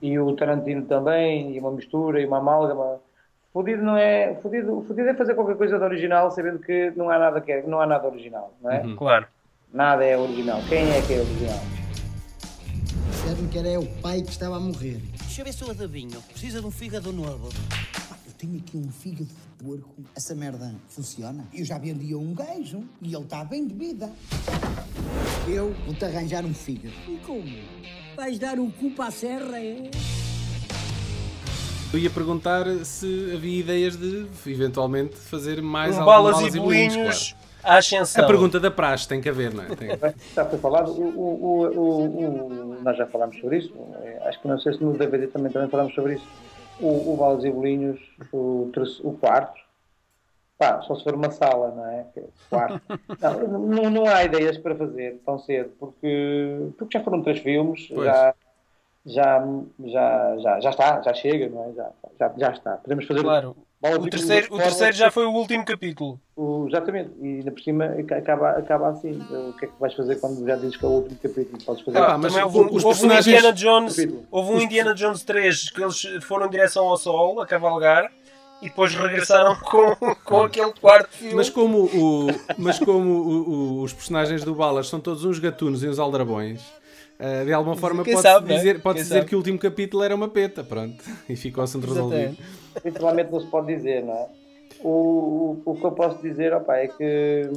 E 0.00 0.18
o 0.18 0.34
Tarantino 0.34 0.82
também. 0.86 1.54
E 1.54 1.60
uma 1.60 1.70
mistura 1.70 2.20
e 2.20 2.26
uma 2.26 2.38
amálgama. 2.38 3.00
Fudido 3.52 3.82
não 3.82 3.96
é. 3.96 4.34
Fudido, 4.42 4.84
fudido 4.86 5.08
é 5.08 5.14
fazer 5.14 5.34
qualquer 5.34 5.56
coisa 5.56 5.78
de 5.78 5.84
original 5.84 6.30
sabendo 6.30 6.58
que 6.58 6.92
não 6.96 7.08
há 7.10 7.18
nada, 7.18 7.40
que 7.40 7.52
é, 7.52 7.62
não 7.66 7.80
há 7.80 7.86
nada 7.86 8.06
original, 8.06 8.52
não 8.62 8.70
é? 8.70 8.94
Claro. 8.96 9.26
Nada 9.72 10.04
é 10.04 10.16
original. 10.16 10.60
Quem 10.68 10.90
é 10.90 11.02
que 11.02 11.14
é 11.14 11.18
original? 11.20 11.60
Disseram 13.10 13.48
que 13.48 13.58
era 13.58 13.80
o 13.80 13.86
pai 14.00 14.22
que 14.22 14.30
estava 14.30 14.56
a 14.56 14.60
morrer. 14.60 15.00
Deixa 15.20 15.40
eu 15.40 15.44
ver 15.44 15.52
se 15.52 15.64
o 15.64 15.70
adivinho. 15.70 16.20
Precisa 16.22 16.60
de 16.60 16.66
um 16.66 16.70
fígado 16.70 17.12
novo. 17.12 17.48
Pá, 18.08 18.16
eu 18.26 18.32
tenho 18.38 18.58
aqui 18.58 18.76
um 18.76 18.88
fígado 18.90 19.24
de 19.24 19.64
porco. 19.64 19.94
Essa 20.14 20.34
merda 20.34 20.74
funciona. 20.88 21.44
Eu 21.52 21.64
já 21.64 21.78
vendi 21.78 22.12
a 22.12 22.16
um 22.16 22.34
gajo 22.34 22.84
e 23.02 23.14
ele 23.14 23.24
está 23.24 23.44
bem 23.44 23.66
de 23.66 23.74
vida. 23.74 24.10
Eu 25.48 25.72
vou-te 25.84 26.04
arranjar 26.04 26.44
um 26.44 26.54
fígado. 26.54 26.94
E 27.08 27.18
como? 27.26 27.42
Vais 28.16 28.38
dar 28.38 28.58
o 28.58 28.70
cu 28.70 28.90
para 28.92 29.08
a 29.08 29.10
serra, 29.10 29.60
é? 29.60 29.90
Eu 31.92 31.98
ia 31.98 32.08
perguntar 32.08 32.64
se 32.82 33.30
havia 33.34 33.60
ideias 33.60 33.94
de 33.94 34.26
eventualmente 34.46 35.16
fazer 35.16 35.60
mais 35.60 35.96
Um 35.96 36.00
algum 36.00 36.10
balas 36.10 36.54
e 36.54 36.58
bolinhos 36.58 37.36
à 37.62 37.76
ascensão. 37.76 38.24
A 38.24 38.26
pergunta 38.26 38.58
da 38.58 38.70
praxe 38.70 39.06
tem 39.06 39.20
que 39.20 39.28
haver, 39.28 39.52
não 39.52 39.64
é? 39.64 39.66
Tem. 39.66 39.88
Já 40.34 40.46
foi 40.46 40.58
falado, 40.58 40.92
o, 40.92 41.02
o, 41.02 42.76
o, 42.76 42.82
nós 42.82 42.96
já 42.96 43.06
falámos 43.06 43.38
sobre 43.38 43.58
isso, 43.58 43.74
eh, 44.02 44.22
acho 44.24 44.40
que 44.40 44.48
não 44.48 44.58
sei 44.58 44.72
se 44.72 44.82
no 44.82 44.96
DVD 44.96 45.26
também, 45.26 45.52
também 45.52 45.68
falámos 45.68 45.94
sobre 45.94 46.14
isso. 46.14 46.26
O, 46.80 47.12
o 47.12 47.16
Balas 47.18 47.44
e 47.44 47.50
Bolinhos, 47.50 48.00
o, 48.32 48.70
o 49.04 49.12
quarto, 49.12 49.60
pá, 50.58 50.80
só 50.82 50.94
se 50.94 51.04
for 51.04 51.14
uma 51.14 51.30
sala, 51.30 51.70
não 51.74 51.86
é? 51.86 52.06
É 52.16 52.22
quarto. 52.50 52.80
Não, 53.18 53.58
não, 53.58 53.90
não 53.90 54.06
há 54.06 54.24
ideias 54.24 54.58
para 54.58 54.74
fazer 54.76 55.18
tão 55.24 55.38
cedo, 55.38 55.70
porque, 55.80 56.68
porque 56.76 56.98
já 56.98 57.02
foram 57.04 57.22
três 57.22 57.38
filmes, 57.38 57.86
Pois. 57.88 58.04
já, 58.04 58.34
já, 59.06 59.46
já, 59.86 60.36
já, 60.38 60.60
já 60.60 60.70
está, 60.70 61.00
já 61.02 61.14
chega, 61.14 61.48
não 61.48 61.64
é? 61.64 61.72
Já, 61.72 61.90
já, 62.18 62.34
já 62.36 62.50
está. 62.52 62.72
Podemos 62.76 63.06
fazer 63.06 63.22
Claro. 63.22 63.56
O 63.98 64.08
terceiro, 64.10 64.54
o 64.54 64.58
terceiro 64.58 64.92
já 64.94 65.10
foi 65.10 65.24
o 65.26 65.32
último 65.32 65.64
capítulo. 65.64 66.18
o- 66.36 66.66
exatamente, 66.68 67.10
e 67.20 67.38
ainda 67.38 67.52
por 67.52 67.60
cima 67.60 67.84
aca- 67.86 68.16
acaba, 68.18 68.50
acaba 68.50 68.88
assim. 68.88 69.12
O 69.30 69.52
que 69.54 69.66
é 69.66 69.68
que 69.68 69.74
vais 69.80 69.94
fazer 69.94 70.16
quando 70.16 70.44
já 70.46 70.56
dizes 70.56 70.76
que 70.76 70.84
é 70.84 70.88
o 70.88 70.92
último 70.92 71.18
capítulo? 71.22 71.58
Podes 71.64 71.82
fazer 71.84 71.98
Ah, 71.98 72.18
também 72.18 72.42
houve, 72.42 72.58
um- 72.58 72.86
houve 72.86 73.06
um 73.06 73.12
Indiana 73.18 73.52
Jones, 73.52 73.96
houve 74.30 74.52
um 74.52 74.60
Indiana 74.60 74.94
Jones 74.94 75.22
3 75.22 75.70
que 75.70 75.82
eles 75.82 76.02
foram 76.24 76.46
em 76.46 76.50
direção 76.50 76.86
ao 76.86 76.96
sol 76.96 77.40
a 77.40 77.46
cavalgar 77.46 78.10
e 78.66 78.68
depois 78.68 78.92
regressaram 78.94 79.54
com, 79.56 79.94
com 80.24 80.42
aquele 80.42 80.72
quarto 80.72 81.08
filme. 81.10 81.34
Mas 81.36 81.48
como, 81.48 81.84
o, 81.84 82.26
mas 82.58 82.78
como 82.80 83.10
o- 83.10 83.48
o- 83.78 83.82
os 83.82 83.92
personagens 83.92 84.42
do 84.42 84.54
Balas 84.56 84.88
são 84.88 84.98
todos 84.98 85.24
uns 85.24 85.38
gatunos 85.38 85.84
e 85.84 85.88
uns 85.88 86.00
aldrabões, 86.00 86.60
eh, 87.18 87.44
de 87.44 87.52
alguma 87.52 87.76
forma 87.76 88.02
pode-se 88.02 88.22
sabe, 88.22 88.48
né? 88.48 88.56
dizer, 88.56 88.82
pode 88.82 88.98
dizer 88.98 89.14
sabe? 89.18 89.26
que 89.26 89.34
o 89.36 89.38
último 89.38 89.58
capítulo 89.58 90.02
era 90.02 90.14
uma 90.14 90.28
peta, 90.28 90.64
pronto. 90.64 91.04
E 91.28 91.36
ficou 91.36 91.62
assunto 91.62 91.86
resolvido. 91.86 92.36
Literalmente 92.84 93.30
não 93.30 93.40
se 93.40 93.46
pode 93.46 93.68
dizer, 93.74 94.02
não 94.04 94.14
é? 94.14 94.26
o, 94.80 95.62
o, 95.64 95.70
o 95.70 95.76
que 95.76 95.84
eu 95.84 95.92
posso 95.92 96.20
dizer 96.20 96.52
opa, 96.52 96.76
é 96.76 96.88
que 96.88 97.48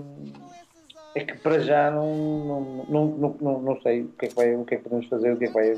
é 1.16 1.24
que 1.26 1.38
para 1.39 1.60
já 1.60 1.89
não, 1.89 2.86
não, 2.88 3.05
não, 3.07 3.36
não, 3.41 3.62
não, 3.62 3.82
sei 3.82 4.03
o 4.03 4.10
que, 4.10 4.28
é 4.28 4.30
que 4.30 4.36
vai, 4.36 4.55
o 4.55 4.64
que 4.64 4.76
é 4.76 4.78
que 4.78 4.84
podemos 4.84 5.07
fazer, 5.07 5.34
o 5.34 5.38
que 5.38 5.45
é 5.45 5.47
que 5.47 5.53
vai 5.53 5.76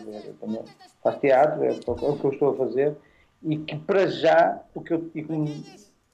faço 1.01 1.19
teatro, 1.19 1.63
é, 1.63 1.69
é 1.69 1.71
o 1.71 2.17
que 2.17 2.25
eu 2.25 2.31
estou 2.31 2.49
a 2.51 2.57
fazer, 2.57 2.95
e 3.43 3.57
que 3.57 3.75
para 3.77 4.07
já 4.07 4.61
o 4.73 4.81
que 4.81 4.93
eu, 4.93 5.01
que, 5.09 5.19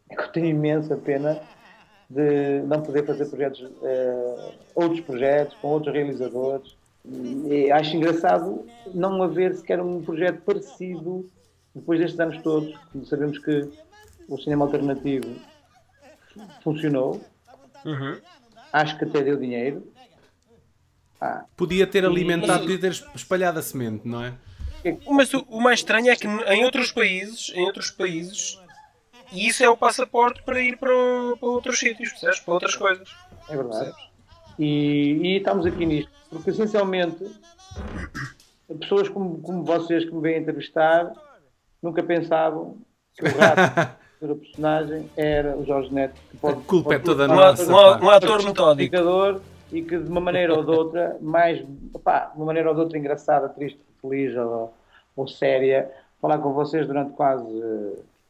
é 0.09 0.15
que 0.15 0.21
eu 0.21 0.27
tenho 0.29 0.47
imensa 0.47 0.95
pena 0.97 1.39
de 2.09 2.61
não 2.61 2.81
poder 2.81 3.05
fazer 3.05 3.25
projetos, 3.25 3.69
eh, 3.83 4.51
outros 4.73 5.01
projetos, 5.01 5.57
com 5.61 5.67
outros 5.69 5.93
realizadores. 5.93 6.75
E 7.05 7.69
acho 7.71 7.95
engraçado 7.97 8.65
não 8.93 9.21
haver 9.21 9.53
sequer 9.55 9.81
um 9.81 10.01
projeto 10.01 10.41
parecido 10.41 11.29
depois 11.75 11.99
destes 11.99 12.19
anos 12.19 12.41
todos. 12.41 12.73
Sabemos 13.09 13.37
que 13.39 13.69
o 14.27 14.37
cinema 14.37 14.65
alternativo 14.65 15.35
funcionou, 16.63 17.21
Uhum. 17.85 18.17
acho 18.73 18.97
que 18.97 19.05
até 19.05 19.21
deu 19.23 19.37
dinheiro. 19.37 19.85
Ah, 21.19 21.45
Podia 21.55 21.87
ter 21.87 22.05
alimentado, 22.05 22.61
podia 22.61 22.79
ter 22.79 22.91
espalhado 23.15 23.59
a 23.59 23.61
semente, 23.61 24.07
não 24.07 24.23
é? 24.23 24.33
Mas 25.09 25.33
o, 25.33 25.45
o 25.49 25.61
mais 25.61 25.79
estranho 25.79 26.09
é 26.09 26.15
que 26.15 26.27
em 26.27 26.63
outros 26.65 26.91
países, 26.91 27.51
em 27.55 27.65
outros 27.65 27.91
países, 27.91 28.59
e 29.31 29.47
isso 29.47 29.63
é 29.63 29.69
o 29.69 29.75
passaporte 29.77 30.41
para 30.43 30.61
ir 30.61 30.77
para, 30.77 30.89
para 31.39 31.49
outros 31.49 31.79
sítios, 31.79 32.11
percebes? 32.11 32.39
Para 32.39 32.53
outras 32.53 32.75
coisas. 32.75 33.09
É 33.49 33.55
verdade. 33.55 33.93
E, 34.59 35.19
e 35.23 35.37
estamos 35.37 35.65
aqui 35.65 35.85
nisto, 35.85 36.11
porque 36.29 36.49
essencialmente 36.49 37.17
pessoas 38.79 39.09
como, 39.09 39.39
como 39.41 39.63
vocês 39.63 40.05
que 40.05 40.13
me 40.13 40.21
vêm 40.21 40.39
entrevistar 40.39 41.11
nunca 41.81 42.01
pensavam 42.03 42.77
que 43.17 43.25
o 43.25 43.37
rato 43.37 43.97
da 44.21 44.35
personagem 44.35 45.09
era 45.15 45.55
o 45.55 45.65
Jorge 45.65 45.93
Neto. 45.93 46.19
Que 46.31 46.37
pode, 46.37 46.59
A 46.59 46.63
culpa 46.63 46.95
é 46.95 46.99
toda 46.99 47.25
um 47.25 47.35
nossa, 47.35 47.63
ator- 47.63 47.99
pá. 47.99 48.05
Um 48.05 48.09
ator 48.09 48.43
metódico. 48.43 48.95
E 49.71 49.81
que 49.81 49.97
de 49.97 50.09
uma 50.09 50.21
maneira 50.21 50.53
ou 50.53 50.63
de 50.63 50.71
outra, 50.71 51.17
mais, 51.21 51.61
pá, 52.03 52.27
de 52.27 52.37
uma 52.37 52.45
maneira 52.45 52.69
ou 52.69 52.75
de 52.75 52.81
outra 52.81 52.97
engraçada, 52.97 53.49
triste, 53.49 53.79
feliz 54.01 54.35
ou, 54.37 54.73
ou 55.17 55.27
séria, 55.27 55.91
falar 56.21 56.37
com 56.37 56.53
vocês 56.53 56.87
durante 56.87 57.11
quase 57.13 57.43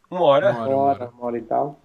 Uma 0.10 0.22
hora. 0.22 0.52
uma 0.52 0.68
hora, 0.76 1.10
uma 1.14 1.26
hora 1.28 1.38
e 1.38 1.42
tal. 1.42 1.80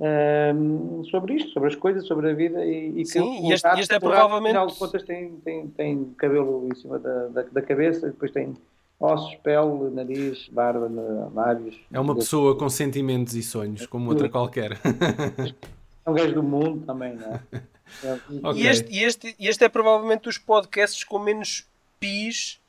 ehm, 0.00 1.02
sobre 1.10 1.34
isto, 1.34 1.50
sobre 1.52 1.68
as 1.70 1.74
coisas, 1.74 2.06
sobre 2.06 2.30
a 2.30 2.34
vida 2.34 2.64
e, 2.64 2.88
e 2.90 2.94
que 3.02 3.04
Sim, 3.06 3.20
o 3.20 3.48
e 3.50 3.52
este- 3.52 3.66
rato, 3.66 3.80
este 3.80 3.94
é 3.94 3.98
provavelmente- 4.00 4.56
afinal 4.56 4.66
de 4.66 4.74
contas 4.78 5.02
tem, 5.02 5.30
tem, 5.44 5.66
tem 5.68 6.04
cabelo 6.16 6.68
em 6.70 6.74
cima 6.76 6.98
da, 6.98 7.26
da, 7.28 7.42
da 7.42 7.62
cabeça, 7.62 8.06
depois 8.08 8.30
tem 8.30 8.54
ossos, 9.00 9.34
pele, 9.36 9.90
nariz, 9.92 10.48
barba, 10.48 10.88
lábios. 11.34 11.76
É 11.92 11.98
uma 12.00 12.14
pessoa 12.16 12.56
com 12.56 12.68
sentimentos 12.68 13.34
e 13.34 13.42
sonhos, 13.42 13.86
como 13.86 14.08
outra 14.10 14.28
qualquer. 14.28 14.72
É 16.06 16.10
um 16.10 16.14
gajo 16.14 16.32
do 16.32 16.42
mundo 16.42 16.86
também, 16.86 17.14
não 17.14 17.34
é? 17.34 17.40
É- 18.04 18.18
E, 18.54 18.66
este, 18.66 18.92
e, 18.92 19.02
este, 19.04 19.36
e 19.38 19.46
este 19.48 19.64
é 19.64 19.68
provavelmente 19.68 20.22
dos 20.24 20.36
podcasts 20.38 21.04
com 21.04 21.18
menos 21.18 21.66
pis 21.98 22.60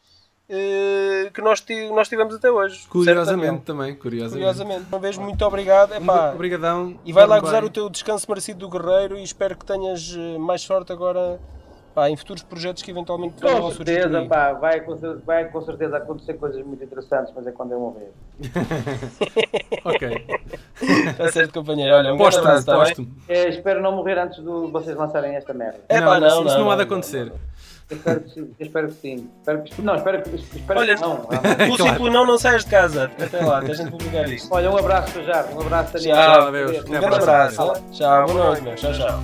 que 1.33 1.41
nós, 1.41 1.63
nós 1.91 2.09
tivemos 2.09 2.33
até 2.35 2.49
hoje. 2.49 2.87
Curiosamente 2.87 3.49
Certo, 3.51 3.63
também, 3.65 3.95
curiosamente. 3.95 4.39
Curiosamente. 4.39 4.85
Uma 4.89 4.99
vez, 4.99 5.17
muito 5.17 5.45
obrigado. 5.45 5.93
Epá, 5.93 6.31
Obrigadão. 6.31 6.99
E 7.05 7.13
vai 7.13 7.27
lá 7.27 7.39
gozar 7.39 7.61
bem. 7.61 7.69
o 7.69 7.73
teu 7.73 7.89
descanso 7.89 8.25
merecido 8.27 8.59
do 8.59 8.69
guerreiro 8.69 9.17
e 9.17 9.23
espero 9.23 9.55
que 9.55 9.63
tenhas 9.65 10.15
eh, 10.17 10.37
mais 10.39 10.61
sorte 10.61 10.91
agora 10.91 11.39
pá, 11.93 12.09
em 12.09 12.15
futuros 12.15 12.41
projetos 12.43 12.81
que 12.81 12.91
eventualmente 12.91 13.35
venham 13.39 13.61
Com 13.61 13.67
a 13.67 13.71
surgir. 13.71 13.93
certeza, 13.93 14.19
aí. 14.19 14.27
pá, 14.27 14.53
vai, 14.53 14.81
com 14.81 14.95
vai 15.25 15.45
com 15.49 15.61
certeza 15.61 15.97
acontecer 15.97 16.33
coisas 16.35 16.65
muito 16.65 16.83
interessantes, 16.83 17.31
mas 17.35 17.45
é 17.45 17.51
quando 17.51 17.73
eu 17.73 17.79
morrer. 17.79 18.11
ok. 19.85 20.25
Está 21.11 21.31
certo, 21.31 21.53
companheiro. 21.53 21.93
Olha, 21.93 22.13
um 22.13 22.17
grande 22.17 22.23
Posto-me, 22.23 22.47
abraço, 22.47 22.65
tá 22.65 22.71
bem? 22.73 22.81
posto-me. 22.81 23.13
É, 23.27 23.49
espero 23.49 23.81
não 23.81 23.91
morrer 23.95 24.17
antes 24.17 24.37
de 24.37 24.45
vocês 24.71 24.95
lançarem 24.95 25.35
esta 25.35 25.53
merda. 25.53 25.79
É 25.89 25.99
não, 25.99 26.07
pá, 26.07 26.19
não, 26.19 26.27
isso, 26.27 26.37
isso 26.45 26.57
não, 26.57 26.63
não 26.65 26.71
há 26.71 26.75
de 26.75 26.85
não, 26.85 26.85
acontecer. 26.91 27.33
Eu 27.89 27.97
espero 27.97 28.21
que 28.21 28.29
sim. 28.29 28.55
espero 28.59 28.87
que 28.87 28.93
sim. 28.93 29.29
Espero 29.39 29.63
que, 29.63 29.81
não, 29.81 29.95
espero 29.95 30.21
que, 30.21 30.35
espero 30.35 30.79
Olha, 30.79 30.95
que 30.95 31.01
não. 31.01 31.25
pelo 31.57 31.77
simples 31.77 32.13
não, 32.13 32.25
não 32.25 32.37
saias 32.37 32.63
de 32.63 32.69
casa. 32.69 33.11
Até 33.19 33.43
lá, 33.43 33.59
até 33.59 33.71
a 33.71 33.75
gente 33.75 33.91
publicar 33.91 34.29
isto. 34.29 34.47
Olha, 34.53 34.69
um 34.69 34.77
abraço 34.77 35.23
já, 35.23 35.45
um 35.45 35.61
abraço 35.61 35.97
a 35.97 35.99
Tchau, 35.99 36.47
adeus. 36.47 36.85
Um 36.85 36.91
grande 36.91 37.15
abraço. 37.15 37.73
Tchau, 37.91 38.27
boa 38.27 38.45
noite, 38.45 38.61
meu. 38.61 38.75
Tchau, 38.75 38.93
tchau. 38.93 39.23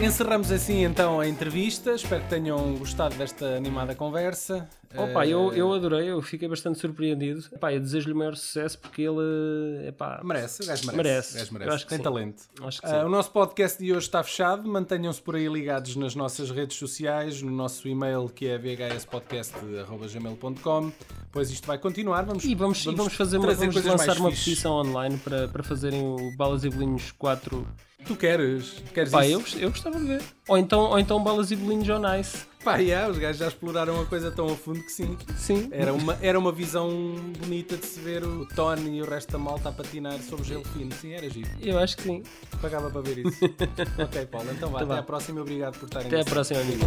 Encerramos 0.00 0.50
assim 0.50 0.84
então 0.84 1.20
a 1.20 1.28
entrevista. 1.28 1.92
Espero 1.92 2.22
que 2.22 2.28
tenham 2.28 2.74
gostado 2.76 3.14
desta 3.16 3.56
animada 3.56 3.94
conversa. 3.94 4.68
Opa, 4.96 5.26
Eh, 5.26 5.30
eu, 5.30 5.52
eu 5.52 5.72
adorei, 5.72 6.10
eu 6.10 6.22
fiquei 6.22 6.48
bastante 6.48 6.78
surpreendido. 6.78 7.44
Epá, 7.52 7.72
eu 7.72 7.80
desejo-lhe 7.80 8.12
o 8.12 8.16
maior 8.16 8.36
sucesso 8.36 8.78
porque 8.78 9.02
ele 9.02 9.88
epá, 9.88 10.20
Merece, 10.24 10.62
o 10.62 10.66
gajo 10.66 10.86
merece. 10.86 10.96
merece. 10.96 11.34
O 11.34 11.38
gajo 11.38 11.52
merece. 11.52 11.70
Eu 11.70 11.74
acho 11.74 11.84
que 11.84 11.88
Tem 11.90 11.98
sim. 11.98 12.04
talento. 12.04 12.42
Acho 12.62 12.82
que 12.82 12.88
sim. 12.88 12.94
o 12.96 13.08
nosso 13.08 13.30
podcast 13.30 13.78
de 13.82 13.92
hoje 13.92 14.06
está 14.06 14.22
fechado. 14.22 14.68
Mantenham-se 14.68 15.20
por 15.22 15.36
aí 15.36 15.48
ligados 15.48 15.96
nas 15.96 16.14
nossas 16.14 16.50
redes 16.50 16.76
sociais, 16.76 17.40
no 17.42 17.50
nosso 17.50 17.86
e-mail 17.88 18.28
que 18.28 18.46
é 18.46 18.58
vhspodcast.gmail.com. 18.58 20.92
Pois 21.32 21.50
isto 21.50 21.66
vai 21.66 21.78
continuar. 21.78 22.22
Vamos, 22.24 22.44
E 22.44 22.54
vamos, 22.54 22.84
e 22.84 22.94
vamos 22.94 23.14
fazer 23.14 23.38
uma, 23.38 23.52
vamos 23.54 23.84
lançar 23.84 24.16
uma 24.18 24.30
petição 24.30 24.72
online 24.74 25.16
para, 25.18 25.48
para 25.48 25.62
fazerem 25.62 26.02
o 26.02 26.34
Balas 26.36 26.64
e 26.64 26.70
Bolinhos 26.70 27.12
4. 27.12 27.66
Tu 28.06 28.14
queres? 28.16 28.82
Queres 28.94 29.10
Pá, 29.10 29.26
isso? 29.26 29.56
eu, 29.56 29.62
eu 29.64 29.70
gostava 29.70 29.98
de 29.98 30.04
ver. 30.06 30.22
Ou 30.48 30.56
então, 30.56 30.80
ou 30.80 30.98
então 30.98 31.22
Balas 31.22 31.50
e 31.50 31.56
Bolinhos 31.56 31.88
on 31.88 32.02
Ice. 32.18 32.46
Pá, 32.66 32.78
yeah, 32.78 33.06
é, 33.06 33.08
os 33.08 33.16
gajos 33.16 33.38
já 33.38 33.46
exploraram 33.46 34.00
a 34.00 34.06
coisa 34.06 34.32
tão 34.32 34.46
a 34.46 34.56
fundo 34.56 34.82
que 34.82 34.90
sim. 34.90 35.16
Sim. 35.36 35.68
Era 35.70 35.92
uma, 35.92 36.18
era 36.20 36.36
uma 36.36 36.50
visão 36.50 37.14
bonita 37.38 37.76
de 37.76 37.86
se 37.86 38.00
ver 38.00 38.24
o 38.24 38.44
Tony 38.44 38.98
e 38.98 39.02
o 39.02 39.08
resto 39.08 39.30
da 39.30 39.38
malta 39.38 39.68
a 39.68 39.72
patinar 39.72 40.18
sobre 40.18 40.44
gelo 40.44 40.64
fino. 40.64 40.92
Sim, 40.92 41.12
era 41.12 41.30
giro. 41.30 41.48
Eu 41.62 41.78
acho 41.78 41.96
que 41.96 42.02
sim. 42.02 42.24
Pagava 42.60 42.90
para 42.90 43.02
ver 43.02 43.18
isso. 43.18 43.38
ok, 44.02 44.26
Paulo, 44.26 44.50
então 44.50 44.68
vá. 44.70 44.80
Tá 44.80 44.84
até 44.84 44.94
bom. 44.94 45.00
à 45.00 45.02
próxima 45.04 45.38
e 45.38 45.42
obrigado 45.42 45.78
por 45.78 45.84
estarem 45.86 46.08
Até 46.08 46.22
à 46.22 46.24
próxima, 46.24 46.60
amigos. 46.60 46.82